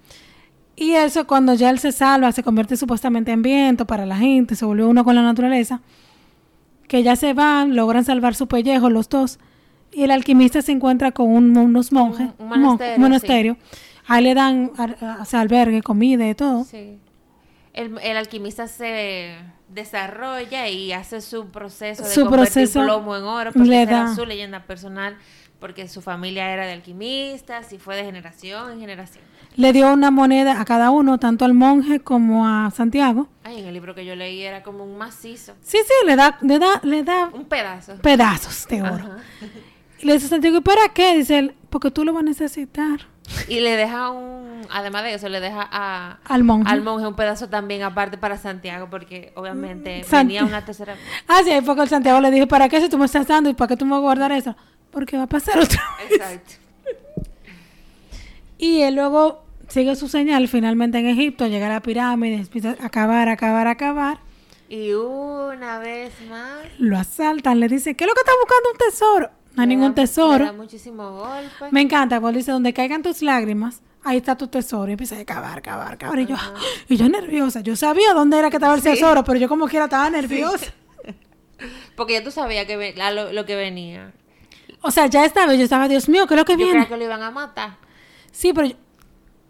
Y 0.76 0.92
eso, 0.92 1.26
cuando 1.28 1.54
ya 1.54 1.70
él 1.70 1.80
se 1.80 1.92
salva, 1.92 2.32
se 2.32 2.44
convierte 2.44 2.76
supuestamente 2.78 3.32
en 3.32 3.42
viento 3.42 3.86
para 3.86 4.06
la 4.06 4.18
gente, 4.18 4.56
se 4.56 4.66
volvió 4.66 4.88
uno 4.90 5.04
con 5.06 5.16
la 5.16 5.22
naturaleza, 5.22 5.82
que 6.88 7.04
ya 7.04 7.16
se 7.16 7.34
van, 7.34 7.76
logran 7.76 8.04
salvar 8.06 8.36
su 8.36 8.48
pellejo 8.48 8.90
los 8.90 9.10
dos, 9.10 9.40
y 9.92 10.04
el 10.04 10.12
alquimista 10.12 10.62
se 10.62 10.72
encuentra 10.72 11.12
con 11.12 11.28
un- 11.30 11.58
unos 11.58 11.92
monjes, 11.92 12.28
Un- 12.38 12.44
un 12.44 12.50
mon- 12.50 12.60
monasterio, 12.62 13.00
monasterio. 13.00 13.58
Ahí 14.08 14.24
le 14.24 14.34
dan 14.34 14.72
a- 14.78 15.26
albergue, 15.40 15.82
comida 15.82 16.28
y 16.30 16.36
todo. 16.36 16.64
Sí. 16.64 16.98
El, 17.74 17.98
el 18.02 18.18
alquimista 18.18 18.68
se 18.68 19.36
desarrolla 19.70 20.68
y 20.70 20.94
hace 20.94 21.22
su 21.22 21.48
proceso 21.50 22.04
de 22.04 22.10
Su 22.10 22.24
convertir 22.24 22.54
proceso 22.54 22.84
plomo 22.84 23.16
en 23.16 23.24
oro 23.24 23.52
porque 23.52 23.68
le 23.70 23.82
era 23.82 24.04
da- 24.06 24.16
su 24.16 24.26
leyenda 24.26 24.64
personal 24.64 25.18
porque 25.60 25.88
su 25.88 26.02
familia 26.02 26.52
era 26.54 26.66
de 26.66 26.74
alquimistas 26.74 27.74
y 27.74 27.78
fue 27.80 27.96
de 27.96 28.04
generación 28.06 28.72
en 28.74 28.80
generación. 28.80 29.24
Le 29.58 29.74
dio 29.74 29.92
una 29.92 30.12
moneda 30.12 30.62
a 30.62 30.66
cada 30.66 30.92
uno, 30.92 31.18
tanto 31.18 31.44
al 31.44 31.54
monje 31.56 32.00
como 32.00 32.48
a 32.48 32.70
Santiago. 32.72 33.28
Ay, 33.44 33.60
en 33.60 33.66
el 33.66 33.74
libro 33.74 33.96
que 33.96 34.06
yo 34.06 34.16
leí 34.16 34.44
era 34.44 34.62
como 34.64 34.84
un 34.86 34.98
macizo, 34.98 35.54
Sí, 35.62 35.78
sí, 35.86 35.94
le 36.06 36.16
da, 36.16 36.38
le 36.42 36.60
da, 36.60 36.80
le 36.84 37.04
da 37.04 37.30
un 37.34 37.46
pedazo. 37.46 37.96
pedazos 37.98 38.68
de 38.68 38.82
oro. 38.84 38.94
Ajá. 38.94 39.18
Y 40.00 40.06
le 40.06 40.14
dice 40.14 40.28
a 40.28 40.30
Santiago, 40.30 40.58
¿y 40.58 40.62
para 40.62 40.90
qué? 40.94 41.18
Dice 41.18 41.40
él, 41.40 41.56
porque 41.72 41.90
tú 41.90 42.06
lo 42.06 42.14
vas 42.14 42.22
a 42.22 42.26
necesitar. 42.26 43.00
Y 43.50 43.60
le 43.60 43.76
deja 43.76 44.12
un, 44.12 44.62
además 44.70 45.02
de 45.04 45.16
eso, 45.16 45.28
le 45.28 45.40
deja 45.40 45.68
a, 45.72 46.20
Al 46.26 46.44
monje. 46.44 46.72
al 46.72 46.84
monje 46.84 47.08
un 47.08 47.16
pedazo 47.16 47.50
también 47.50 47.82
aparte 47.82 48.18
para 48.20 48.38
Santiago, 48.38 48.90
porque 48.92 49.34
obviamente 49.36 50.04
Santi- 50.04 50.36
venía 50.36 50.46
una 50.46 50.64
tercera. 50.64 50.96
Ah, 51.28 51.42
sí, 51.44 51.52
ahí 51.52 51.62
fue 51.62 51.76
que 51.76 51.82
el 51.82 51.90
Santiago 51.90 52.22
le 52.22 52.30
dijo, 52.30 52.48
¿para 52.48 52.70
qué 52.70 52.80
si 52.80 52.90
tú 52.90 52.98
me 53.00 53.06
estás 53.06 53.26
dando 53.28 53.50
y 53.50 53.56
para 53.56 53.70
qué 53.70 53.76
tú 53.78 53.86
me 53.86 53.92
vas 53.92 53.98
a 53.98 54.02
guardar 54.02 54.32
eso? 54.34 54.56
Porque 54.92 55.18
va 55.18 55.24
a 55.24 55.28
pasar 55.28 55.58
otra 55.58 55.82
vez. 55.98 56.12
Exacto. 56.12 56.54
Y 58.60 58.82
él 58.82 58.96
luego 58.96 59.44
sigue 59.78 59.96
su 59.96 60.08
señal 60.08 60.48
finalmente 60.48 60.98
en 60.98 61.06
Egipto, 61.08 61.46
llega 61.48 61.68
a 61.68 61.70
la 61.70 61.82
pirámide, 61.82 62.36
empieza 62.36 62.76
a 62.82 62.86
acabar, 62.88 63.30
acabar, 63.30 63.68
acabar. 63.68 64.20
Y 64.70 64.92
una 64.94 65.80
vez 65.80 66.12
más. 66.30 66.60
Lo 66.80 66.98
asaltan, 66.98 67.60
le 67.60 67.68
dicen, 67.68 67.96
¿qué 67.96 68.04
es 68.04 68.08
lo 68.08 68.14
que 68.14 68.22
está 68.22 68.32
buscando 68.42 68.72
un 68.72 68.78
tesoro? 68.78 69.30
No 69.56 69.62
hay 69.62 69.68
ningún 69.68 69.90
da- 69.96 70.02
tesoro. 70.02 70.46
da 70.46 70.52
muchísimo 70.54 71.12
golpe. 71.12 71.66
Me 71.72 71.82
encanta, 71.82 72.20
porque 72.20 72.38
dice, 72.38 72.52
donde 72.52 72.74
caigan 72.74 73.02
tus 73.04 73.22
lágrimas, 73.22 73.82
ahí 74.04 74.18
está 74.18 74.36
tu 74.36 74.48
tesoro. 74.48 74.90
Y 74.90 74.94
empieza 74.94 75.18
a 75.20 75.26
cavar, 75.26 75.62
cavar, 75.62 75.98
cavar. 75.98 76.20
Y 76.20 76.26
yo, 76.26 76.36
y 76.90 76.98
yo 76.98 77.08
nerviosa. 77.08 77.62
Yo 77.62 77.76
sabía 77.76 78.14
dónde 78.14 78.38
era 78.40 78.50
que 78.50 78.58
estaba 78.58 78.76
el 78.76 78.82
Sí. 78.82 78.90
tesoro, 78.90 79.24
pero 79.24 79.40
yo 79.40 79.48
como 79.48 79.68
quiera 79.68 79.86
estaba 79.86 80.10
nerviosa. 80.10 80.74
Porque 81.96 82.14
ya 82.14 82.24
tú 82.24 82.32
sabías 82.32 82.66
que 82.66 82.94
la- 82.96 83.12
lo, 83.12 83.32
lo 83.32 83.46
que 83.46 83.56
venía. 83.56 84.12
O 84.82 84.92
sea, 84.92 85.08
ya 85.08 85.24
esta 85.26 85.46
vez 85.48 85.58
yo 85.58 85.64
estaba, 85.64 85.88
Dios 85.88 86.08
mío, 86.10 86.28
¿qué 86.28 86.34
es 86.34 86.40
lo 86.40 86.46
que 86.46 86.54
Yo 86.54 86.58
viene? 86.58 86.72
creía 86.74 86.88
que 86.90 86.98
lo 86.98 87.04
iban 87.06 87.24
a 87.24 87.32
matar. 87.32 87.78
Sí, 88.32 88.54
pero 88.54 88.68
yo- 88.68 88.76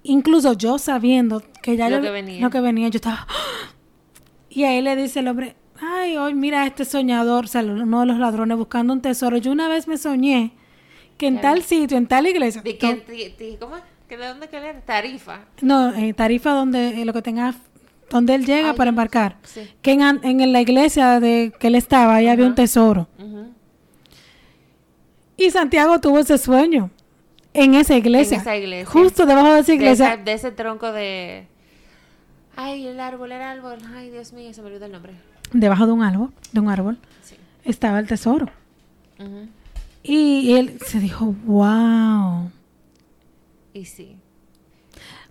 incluso 0.04 0.54
yo 0.54 0.78
sabiendo 0.78 1.42
que 1.62 1.76
ya 1.78 1.90
Lo 1.90 1.98
yo- 1.98 2.02
que 2.04 2.10
venía. 2.12 2.42
lo 2.42 2.50
que 2.50 2.62
venía, 2.62 2.88
yo 2.90 2.98
estaba... 2.98 3.28
Y 4.50 4.64
ahí 4.64 4.82
le 4.82 4.96
dice 4.96 5.20
el 5.20 5.28
hombre, 5.28 5.56
ay, 5.80 6.18
hoy 6.18 6.34
mira 6.34 6.66
este 6.66 6.84
soñador, 6.86 7.46
o 7.46 7.48
sea, 7.48 7.62
uno 7.62 8.00
de 8.00 8.06
los 8.08 8.18
ladrones 8.18 8.58
buscando 8.58 8.92
un 8.94 9.02
tesoro. 9.02 9.38
Yo 9.38 9.52
una 9.52 9.68
vez 9.68 9.88
me 9.88 9.98
soñé 9.98 10.54
que 11.18 11.28
en 11.28 11.38
Claro. 11.38 11.56
tal 11.56 11.64
sitio, 11.64 11.98
en 11.98 12.08
tal 12.08 12.26
iglesia... 12.26 12.62
¿De 12.64 12.76
qué, 12.78 12.96
ti- 12.96 13.30
ti- 13.38 13.58
¿Cómo 13.60 13.76
es? 13.78 13.84
¿Que 14.08 14.18
¿De 14.18 14.26
dónde 14.28 14.48
que? 14.48 14.58
Tarifa. 14.86 15.42
No, 15.62 15.94
eh, 15.94 16.14
Tarifa 16.14 16.52
donde 16.54 17.02
eh, 17.02 17.06
lo 17.06 17.14
que 17.14 17.22
tenga, 17.22 17.54
donde 18.10 18.34
él 18.36 18.46
llega 18.46 18.72
Ay, 18.72 18.78
para 18.78 18.90
embarcar. 18.90 19.38
Sí. 19.44 19.62
Que 19.82 19.92
en, 19.92 20.54
la 20.54 20.62
iglesia 20.62 21.20
de 21.20 21.52
que 21.60 21.68
él 21.68 21.76
estaba, 21.76 22.16
ahí 22.16 22.28
había 22.28 22.48
un 22.48 22.56
tesoro. 22.56 23.08
Y 25.36 25.52
Santiago 25.52 26.00
tuvo 26.00 26.20
ese 26.20 26.38
sueño 26.38 26.90
en 27.58 27.76
esa 27.76 27.96
iglesia. 27.98 28.36
En 28.36 28.42
esa 28.42 28.56
iglesia. 28.58 28.86
Justo 28.92 29.26
debajo 29.26 29.54
de 29.54 29.60
esa 29.60 29.72
De, 29.72 29.76
iglesia. 29.76 30.14
esa- 30.14 30.24
de 30.24 30.34
ese 30.34 30.52
tronco 30.52 30.92
de... 30.92 31.48
Ay, 32.56 32.88
el 32.88 33.00
árbol, 33.00 33.32
el 33.32 33.42
árbol. 33.42 33.78
Ay, 33.96 34.10
Dios 34.10 34.34
mío, 34.34 34.54
se 34.54 34.62
me 34.62 34.68
olvidó 34.68 34.86
el 34.86 34.92
nombre. 34.92 35.14
debajo 35.54 35.86
de 35.86 35.92
un 35.92 36.04
árbol, 36.04 36.32
de 36.52 36.60
un 36.60 36.70
árbol, 36.70 36.98
Sí. 37.22 37.36
estaba 37.64 38.00
el 38.00 38.08
tesoro. 38.08 38.50
Y 40.04 40.54
él 40.54 40.78
se 40.86 41.00
dijo, 41.00 41.36
wow. 41.46 42.50
Y 43.74 43.86
sí. 43.86 44.16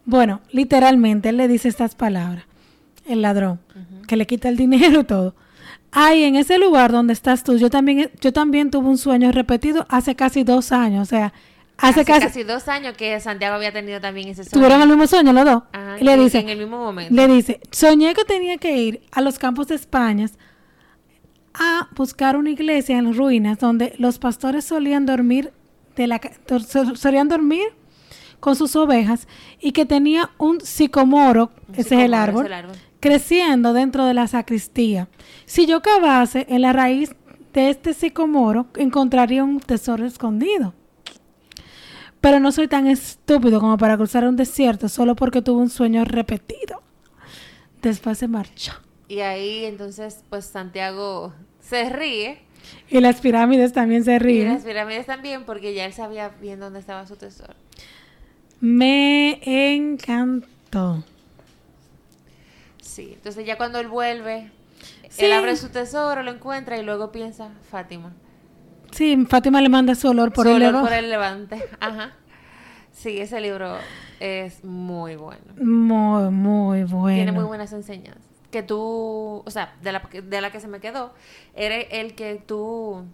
Bueno, 0.04 0.40
literalmente 0.52 1.30
él 1.30 1.36
le 1.36 1.48
dice 1.48 1.68
estas 1.68 1.94
palabras, 1.94 2.44
el 3.06 3.22
ladrón, 3.22 3.60
que 4.06 4.16
le 4.16 4.26
quita 4.26 4.48
el 4.48 4.56
dinero 4.56 5.00
y 5.00 5.04
todo. 5.04 5.34
Ay, 5.90 6.24
en 6.24 6.36
ese 6.36 6.58
lugar 6.58 6.92
donde 6.92 7.12
estás 7.12 7.42
tú, 7.42 7.56
yo 7.56 7.70
también, 7.70 8.10
yo 8.20 8.32
también 8.32 8.70
tuve 8.70 8.88
un 8.88 8.98
sueño 8.98 9.32
repetido 9.32 9.86
hace 9.88 10.14
casi 10.14 10.44
dos 10.44 10.70
años, 10.72 11.02
o 11.02 11.10
sea, 11.10 11.32
hace, 11.78 12.00
Hace 12.00 12.04
casi, 12.04 12.26
casi 12.26 12.42
dos 12.42 12.68
años 12.68 12.96
que 12.96 13.18
Santiago 13.20 13.54
había 13.56 13.72
tenido 13.72 14.00
también 14.00 14.28
ese 14.28 14.44
sueño. 14.44 14.52
tuvieron 14.52 14.82
el 14.82 14.88
mismo 14.88 15.06
sueño 15.06 15.32
los 15.32 15.44
dos. 15.44 15.62
Ajá, 15.72 15.96
y 16.00 16.04
le 16.04 16.16
dice, 16.16 16.38
en 16.38 16.48
el 16.48 16.58
mismo 16.58 16.78
momento. 16.78 17.14
le 17.14 17.28
dice, 17.28 17.60
soñé 17.70 18.14
que 18.14 18.24
tenía 18.24 18.56
que 18.58 18.76
ir 18.76 19.02
a 19.12 19.20
los 19.20 19.38
campos 19.38 19.68
de 19.68 19.74
España 19.74 20.26
a 21.54 21.88
buscar 21.94 22.36
una 22.36 22.50
iglesia 22.50 22.98
en 22.98 23.14
ruinas 23.14 23.58
donde 23.58 23.94
los 23.98 24.18
pastores 24.18 24.64
solían 24.64 25.06
dormir 25.06 25.52
de 25.96 26.06
la 26.06 26.20
solían 26.94 27.28
dormir 27.28 27.64
con 28.40 28.54
sus 28.56 28.76
ovejas 28.76 29.26
y 29.60 29.72
que 29.72 29.86
tenía 29.86 30.30
un 30.36 30.60
sicomoro, 30.60 31.50
Un 31.68 31.74
ese 31.76 31.94
es 31.94 32.00
el 32.02 32.12
árbol, 32.14 32.44
es 32.44 32.46
el 32.48 32.52
árbol. 32.52 32.76
creciendo 33.00 33.72
dentro 33.72 34.04
de 34.04 34.12
la 34.12 34.26
sacristía. 34.26 35.08
Si 35.46 35.66
yo 35.66 35.80
cavase 35.80 36.46
en 36.50 36.60
la 36.60 36.74
raíz 36.74 37.14
de 37.54 37.70
este 37.70 37.94
sicomoro, 37.94 38.66
encontraría 38.76 39.42
un 39.42 39.60
tesoro 39.60 40.04
escondido. 40.04 40.74
Pero 42.26 42.40
no 42.40 42.50
soy 42.50 42.66
tan 42.66 42.88
estúpido 42.88 43.60
como 43.60 43.78
para 43.78 43.96
cruzar 43.96 44.26
un 44.26 44.34
desierto 44.34 44.88
solo 44.88 45.14
porque 45.14 45.42
tuve 45.42 45.60
un 45.62 45.70
sueño 45.70 46.04
repetido. 46.04 46.82
Después 47.82 48.18
se 48.18 48.26
marchó. 48.26 48.72
Y 49.06 49.20
ahí 49.20 49.64
entonces, 49.64 50.24
pues 50.28 50.44
Santiago 50.44 51.32
se 51.60 51.88
ríe. 51.88 52.40
Y 52.90 52.98
las 52.98 53.20
pirámides 53.20 53.72
también 53.72 54.02
se 54.02 54.14
Y 54.14 54.18
ríen. 54.18 54.48
las 54.54 54.64
pirámides 54.64 55.06
también, 55.06 55.44
porque 55.44 55.72
ya 55.72 55.84
él 55.84 55.92
sabía 55.92 56.30
bien 56.40 56.58
dónde 56.58 56.80
estaba 56.80 57.06
su 57.06 57.14
tesoro. 57.14 57.54
Me 58.60 59.38
encantó. 59.76 61.04
Sí, 62.82 63.10
entonces 63.12 63.46
ya 63.46 63.56
cuando 63.56 63.78
él 63.78 63.86
vuelve, 63.86 64.50
Sí. 65.10 65.26
él 65.26 65.32
abre 65.32 65.54
su 65.54 65.68
tesoro, 65.68 66.24
lo 66.24 66.32
encuentra 66.32 66.76
y 66.76 66.82
luego 66.82 67.12
piensa, 67.12 67.50
Fátima. 67.70 68.12
Sí, 68.96 69.26
Fátima 69.28 69.60
le 69.60 69.68
manda 69.68 69.94
su 69.94 70.08
olor 70.08 70.32
por 70.32 70.46
Su 70.46 70.50
el 70.52 70.56
olor 70.62 70.72
lado. 70.72 70.84
por 70.84 70.92
el 70.94 71.10
levante. 71.10 71.62
Ajá. 71.80 72.12
Sí, 72.92 73.18
ese 73.20 73.40
libro 73.40 73.76
es 74.20 74.64
muy 74.64 75.16
bueno. 75.16 75.42
Muy, 75.60 76.30
muy 76.30 76.84
bueno. 76.84 77.14
Tiene 77.16 77.32
muy 77.32 77.44
buenas 77.44 77.72
enseñanzas. 77.72 78.22
Que 78.50 78.62
tú, 78.62 79.42
o 79.44 79.50
sea, 79.50 79.74
de 79.82 79.92
la, 79.92 80.00
de 80.22 80.40
la 80.40 80.50
que 80.50 80.60
se 80.60 80.68
me 80.68 80.80
quedó, 80.80 81.12
eres 81.54 81.86
el 81.90 82.14
que 82.14 82.42
tú... 82.46 83.04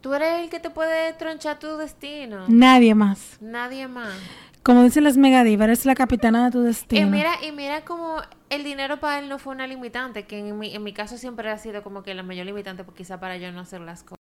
Tú 0.00 0.14
eres 0.14 0.42
el 0.44 0.48
que 0.50 0.60
te 0.60 0.70
puede 0.70 1.12
tronchar 1.14 1.58
tu 1.58 1.76
destino. 1.76 2.44
Nadie 2.48 2.94
más. 2.94 3.36
Nadie 3.40 3.88
más. 3.88 4.14
Como 4.62 4.82
dicen 4.82 5.04
las 5.04 5.16
megadivas, 5.16 5.64
eres 5.66 5.86
la 5.86 5.94
capitana 5.94 6.46
de 6.46 6.50
tu 6.52 6.60
Y 6.62 6.66
destino. 6.66 7.06
mira, 7.08 7.32
y 7.46 7.52
mira 7.52 7.84
como 7.84 8.16
el 8.50 8.64
dinero 8.64 8.98
para 9.00 9.18
él 9.18 9.28
no 9.28 9.38
fue 9.38 9.54
una 9.54 9.66
limitante, 9.66 10.24
que 10.24 10.38
en 10.38 10.58
mi, 10.58 10.74
en 10.74 10.82
mi 10.82 10.92
caso 10.92 11.18
siempre 11.18 11.50
ha 11.50 11.58
sido 11.58 11.82
como 11.82 12.02
que 12.02 12.14
la 12.14 12.22
mayor 12.22 12.46
limitante, 12.46 12.84
porque 12.84 12.98
quizá 12.98 13.20
para 13.20 13.36
yo 13.36 13.52
no 13.52 13.60
hacer 13.60 13.80
las 13.80 14.02
cosas. 14.02 14.18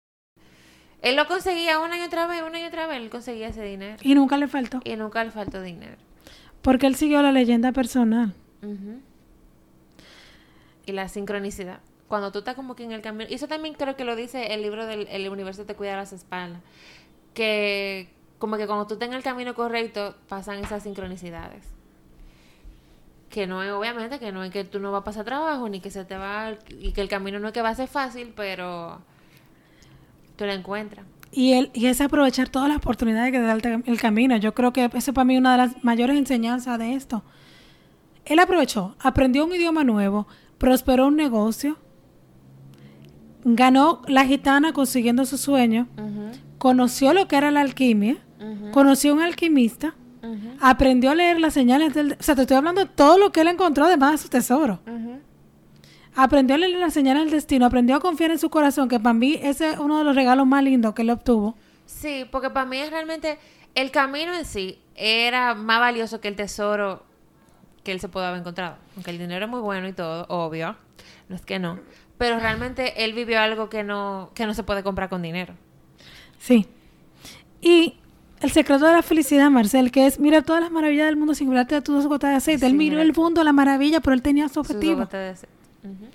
Él 1.02 1.16
lo 1.16 1.26
conseguía 1.26 1.80
una 1.80 1.98
y 1.98 2.00
otra 2.00 2.26
vez, 2.26 2.42
una 2.42 2.58
y 2.58 2.64
otra 2.64 2.86
vez, 2.86 2.96
él 2.96 3.10
conseguía 3.10 3.48
ese 3.48 3.62
dinero. 3.62 3.98
Y 4.00 4.14
nunca 4.14 4.38
le 4.38 4.48
faltó. 4.48 4.80
Y 4.84 4.96
nunca 4.96 5.22
le 5.22 5.30
faltó 5.30 5.60
dinero. 5.60 5.96
Porque 6.62 6.86
él 6.86 6.94
siguió 6.94 7.20
la 7.20 7.30
leyenda 7.30 7.72
personal. 7.72 8.32
Y 10.86 10.92
la 10.92 11.08
sincronicidad. 11.08 11.80
Cuando 12.08 12.32
tú 12.32 12.38
estás 12.38 12.54
como 12.54 12.74
que 12.74 12.84
en 12.84 12.92
el 12.92 13.02
camino. 13.02 13.28
Y 13.28 13.34
eso 13.34 13.48
también 13.48 13.74
creo 13.74 13.96
que 13.96 14.04
lo 14.04 14.16
dice 14.16 14.54
el 14.54 14.62
libro 14.62 14.86
del 14.86 15.06
el 15.08 15.28
universo 15.28 15.66
te 15.66 15.74
cuida 15.74 15.94
las 15.94 16.14
espaldas. 16.14 16.62
Que 17.34 18.08
como 18.38 18.56
que 18.56 18.66
cuando 18.66 18.86
tú 18.86 18.94
estás 18.94 19.08
en 19.08 19.14
el 19.14 19.22
camino 19.22 19.54
correcto, 19.54 20.14
pasan 20.26 20.64
esas 20.64 20.84
sincronicidades. 20.84 21.73
Que 23.34 23.48
no 23.48 23.64
es, 23.64 23.72
obviamente, 23.72 24.20
que 24.20 24.30
no 24.30 24.44
es 24.44 24.52
que 24.52 24.62
tú 24.62 24.78
no 24.78 24.92
vas 24.92 25.00
a 25.00 25.04
pasar 25.04 25.24
trabajo, 25.24 25.68
ni 25.68 25.80
que 25.80 25.90
se 25.90 26.04
te 26.04 26.16
va. 26.16 26.52
Y 26.78 26.92
que 26.92 27.00
el 27.00 27.08
camino 27.08 27.40
no 27.40 27.48
es 27.48 27.52
que 27.52 27.62
va 27.62 27.70
a 27.70 27.74
ser 27.74 27.88
fácil, 27.88 28.32
pero. 28.36 29.00
Tú 30.36 30.46
la 30.46 30.54
encuentras. 30.54 31.04
Y, 31.32 31.54
él, 31.54 31.72
y 31.74 31.86
es 31.86 32.00
aprovechar 32.00 32.48
todas 32.48 32.68
las 32.68 32.76
oportunidades 32.76 33.32
que 33.32 33.38
te 33.38 33.44
da 33.44 33.80
el, 33.86 34.00
camino. 34.00 34.36
Yo 34.36 34.54
creo 34.54 34.72
que 34.72 34.88
eso 34.94 35.12
para 35.12 35.24
mí 35.24 35.34
es 35.34 35.40
una 35.40 35.50
de 35.50 35.58
las 35.58 35.82
mayores 35.82 36.16
enseñanzas 36.16 36.78
de 36.78 36.94
esto. 36.94 37.24
Él 38.24 38.38
aprovechó, 38.38 38.94
aprendió 39.00 39.44
un 39.44 39.52
idioma 39.52 39.82
nuevo, 39.82 40.28
prosperó 40.58 41.08
un 41.08 41.16
negocio, 41.16 41.76
ganó 43.42 44.02
la 44.06 44.24
gitana 44.26 44.72
consiguiendo 44.72 45.26
su 45.26 45.38
sueño, 45.38 45.88
conoció 46.58 47.12
lo 47.12 47.26
que 47.26 47.34
era 47.34 47.50
la 47.50 47.62
alquimia, 47.62 48.18
conoció 48.70 49.10
a 49.10 49.14
un 49.14 49.22
alquimista, 49.22 49.96
aprendió 50.60 51.10
a 51.10 51.14
leer 51.14 51.40
las 51.40 51.54
señales 51.54 51.94
del... 51.94 52.16
O 52.18 52.22
sea, 52.22 52.34
te 52.34 52.42
estoy 52.42 52.56
hablando 52.56 52.82
de 52.82 52.90
todo 52.90 53.18
lo 53.18 53.32
que 53.32 53.40
él 53.40 53.48
encontró 53.48 53.84
además 53.84 54.12
de 54.12 54.18
su 54.18 54.28
tesoro. 54.28 54.80
Aprendió 56.16 56.54
a 56.54 56.58
leer 56.58 56.78
las 56.78 56.94
señales 56.94 57.24
del 57.24 57.32
destino, 57.32 57.66
aprendió 57.66 57.96
a 57.96 58.00
confiar 58.00 58.30
en 58.30 58.38
su 58.38 58.48
corazón, 58.50 58.88
que 58.88 59.00
para 59.00 59.14
mí 59.14 59.38
ese 59.42 59.70
es 59.70 59.78
uno 59.78 59.98
de 59.98 60.04
los 60.04 60.14
regalos 60.14 60.46
más 60.46 60.62
lindos 60.62 60.94
que 60.94 61.02
él 61.02 61.10
obtuvo. 61.10 61.56
Sí, 61.86 62.24
porque 62.30 62.50
para 62.50 62.66
mí 62.66 62.78
es 62.78 62.90
realmente 62.90 63.38
el 63.74 63.90
camino 63.90 64.34
en 64.34 64.44
sí 64.44 64.78
era 64.94 65.54
más 65.54 65.80
valioso 65.80 66.20
que 66.20 66.28
el 66.28 66.36
tesoro 66.36 67.04
que 67.82 67.92
él 67.92 68.00
se 68.00 68.08
pudo 68.08 68.24
haber 68.24 68.40
encontrado. 68.40 68.76
Aunque 68.94 69.10
el 69.10 69.18
dinero 69.18 69.44
es 69.44 69.50
muy 69.50 69.60
bueno 69.60 69.88
y 69.88 69.92
todo, 69.92 70.26
obvio, 70.28 70.76
no 71.28 71.36
es 71.36 71.42
que 71.42 71.58
no, 71.58 71.78
pero 72.16 72.38
realmente 72.38 73.04
él 73.04 73.12
vivió 73.12 73.40
algo 73.40 73.68
que 73.68 73.82
no 73.82 74.30
que 74.34 74.46
no 74.46 74.54
se 74.54 74.62
puede 74.62 74.82
comprar 74.82 75.08
con 75.08 75.20
dinero. 75.20 75.54
Sí. 76.38 76.66
Y 77.60 77.98
el 78.40 78.50
secreto 78.50 78.84
de 78.86 78.92
la 78.92 79.02
felicidad, 79.02 79.50
Marcel, 79.50 79.90
que 79.90 80.06
es 80.06 80.18
mira 80.18 80.42
todas 80.42 80.60
las 80.62 80.70
maravillas 80.70 81.06
del 81.06 81.16
mundo 81.16 81.34
sin 81.34 81.48
mirarte 81.48 81.76
de 81.76 81.82
tus 81.82 81.94
dos 81.96 82.06
gotas 82.06 82.30
de 82.30 82.36
aceite. 82.36 82.66
él 82.66 82.74
miró 82.74 82.92
mira. 82.96 83.02
el 83.02 83.12
mundo, 83.14 83.42
la 83.44 83.52
maravilla, 83.52 84.00
pero 84.00 84.14
él 84.14 84.22
tenía 84.22 84.48
su 84.48 84.60
objetivo. 84.60 85.00
gotas 85.00 85.42
de 85.42 85.48
Ujú. 85.88 86.06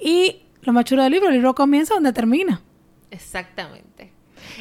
Y 0.00 0.42
lo 0.62 0.72
más 0.72 0.84
chulo 0.84 1.02
del 1.02 1.12
libro, 1.12 1.28
el 1.28 1.34
libro 1.34 1.54
comienza 1.54 1.94
donde 1.94 2.12
termina. 2.12 2.60
Exactamente. 3.10 4.12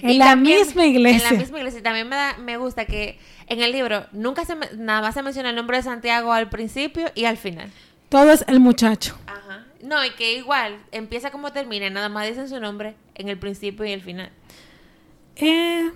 En 0.02 0.10
Y 0.12 0.18
la 0.18 0.26
también- 0.26 0.60
misma 0.60 0.86
iglesia. 0.86 1.28
En 1.30 1.34
la 1.36 1.40
misma 1.42 1.58
iglesia. 1.60 1.80
Y 1.80 1.84
también 1.84 2.08
me, 2.10 2.16
da- 2.16 2.38
me 2.38 2.58
gusta 2.58 2.86
que 2.86 3.20
en 3.48 3.62
el 3.62 3.72
libro 3.72 4.06
nunca 4.12 4.46
se 4.46 4.56
me- 4.56 4.70
nada 4.78 5.02
más 5.02 5.14
se 5.14 5.22
menciona 5.24 5.50
el 5.52 5.56
nombre 5.56 5.78
de 5.78 5.84
Santiago 5.84 6.32
al 6.34 6.50
principio 6.50 7.06
y 7.16 7.26
al 7.26 7.38
final. 7.38 7.70
Todo 8.10 8.32
es 8.32 8.46
el 8.48 8.60
muchacho. 8.60 9.18
Ajá. 9.28 9.66
No, 9.84 10.04
y 10.06 10.12
que 10.12 10.38
igual 10.38 10.78
empieza 10.92 11.32
como 11.32 11.52
termina, 11.52 11.90
nada 11.90 12.10
más 12.10 12.28
dicen 12.28 12.50
su 12.50 12.60
nombre 12.60 12.96
en 13.16 13.30
el 13.30 13.38
principio 13.38 13.86
y 13.86 13.92
el 13.92 14.02
final. 14.02 14.32
Eh, 15.36 15.92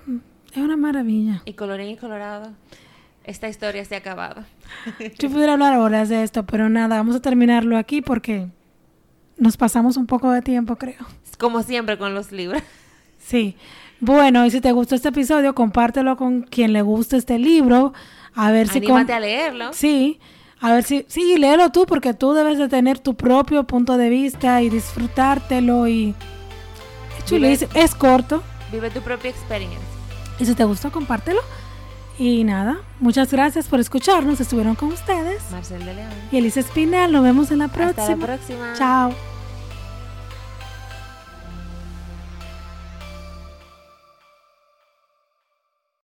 es 0.51 0.57
una 0.57 0.77
maravilla. 0.77 1.41
Y 1.45 1.53
colorín 1.53 1.89
y 1.89 1.97
colorado, 1.97 2.51
esta 3.23 3.47
historia 3.49 3.85
se 3.85 3.95
ha 3.95 3.99
acabado. 3.99 4.43
Yo 5.19 5.29
pudiera 5.29 5.53
hablar 5.53 5.77
horas 5.77 6.09
de 6.09 6.23
esto, 6.23 6.45
pero 6.45 6.69
nada, 6.69 6.97
vamos 6.97 7.15
a 7.15 7.21
terminarlo 7.21 7.77
aquí 7.77 8.01
porque 8.01 8.47
nos 9.37 9.57
pasamos 9.57 9.97
un 9.97 10.05
poco 10.07 10.31
de 10.31 10.41
tiempo, 10.41 10.75
creo. 10.75 11.05
Como 11.37 11.63
siempre 11.63 11.97
con 11.97 12.13
los 12.13 12.31
libros. 12.31 12.61
Sí. 13.19 13.55
Bueno, 14.01 14.45
y 14.45 14.51
si 14.51 14.61
te 14.61 14.71
gustó 14.71 14.95
este 14.95 15.09
episodio, 15.09 15.53
compártelo 15.53 16.15
con 16.17 16.41
quien 16.43 16.73
le 16.73 16.81
guste 16.81 17.17
este 17.17 17.37
libro. 17.37 17.93
A 18.33 18.51
ver 18.51 18.67
si... 18.67 18.81
con- 18.81 18.91
Anímate 18.91 19.13
a 19.13 19.19
leerlo. 19.19 19.73
Sí, 19.73 20.19
a 20.61 20.73
ver 20.73 20.83
si... 20.83 21.05
Sí, 21.07 21.37
léelo 21.37 21.69
tú 21.71 21.85
porque 21.85 22.13
tú 22.13 22.33
debes 22.33 22.57
de 22.57 22.69
tener 22.69 22.99
tu 22.99 23.15
propio 23.15 23.65
punto 23.65 23.97
de 23.97 24.09
vista 24.09 24.61
y 24.61 24.69
disfrutártelo 24.69 25.87
y... 25.87 26.15
Es 27.17 27.25
chulísimo. 27.25 27.71
Es 27.75 27.93
corto. 27.93 28.41
Vive 28.71 28.89
tu 28.89 29.01
propia 29.01 29.29
experiencia. 29.31 29.79
Y 30.39 30.45
si 30.45 30.55
te 30.55 30.63
gustó, 30.63 30.91
compártelo. 30.91 31.41
Y 32.17 32.43
nada, 32.43 32.79
muchas 32.99 33.31
gracias 33.31 33.67
por 33.67 33.79
escucharnos. 33.79 34.39
Estuvieron 34.41 34.75
con 34.75 34.89
ustedes. 34.91 35.41
Marcel 35.51 35.85
de 35.85 35.93
León. 35.93 36.09
Y 36.31 36.37
Elisa 36.37 36.59
Espinal, 36.59 37.11
nos 37.11 37.23
vemos 37.23 37.51
en 37.51 37.59
la 37.59 37.65
Hasta 37.65 37.77
próxima. 37.93 38.17
la 38.17 38.25
próxima. 38.25 38.73
Chao. 38.77 39.13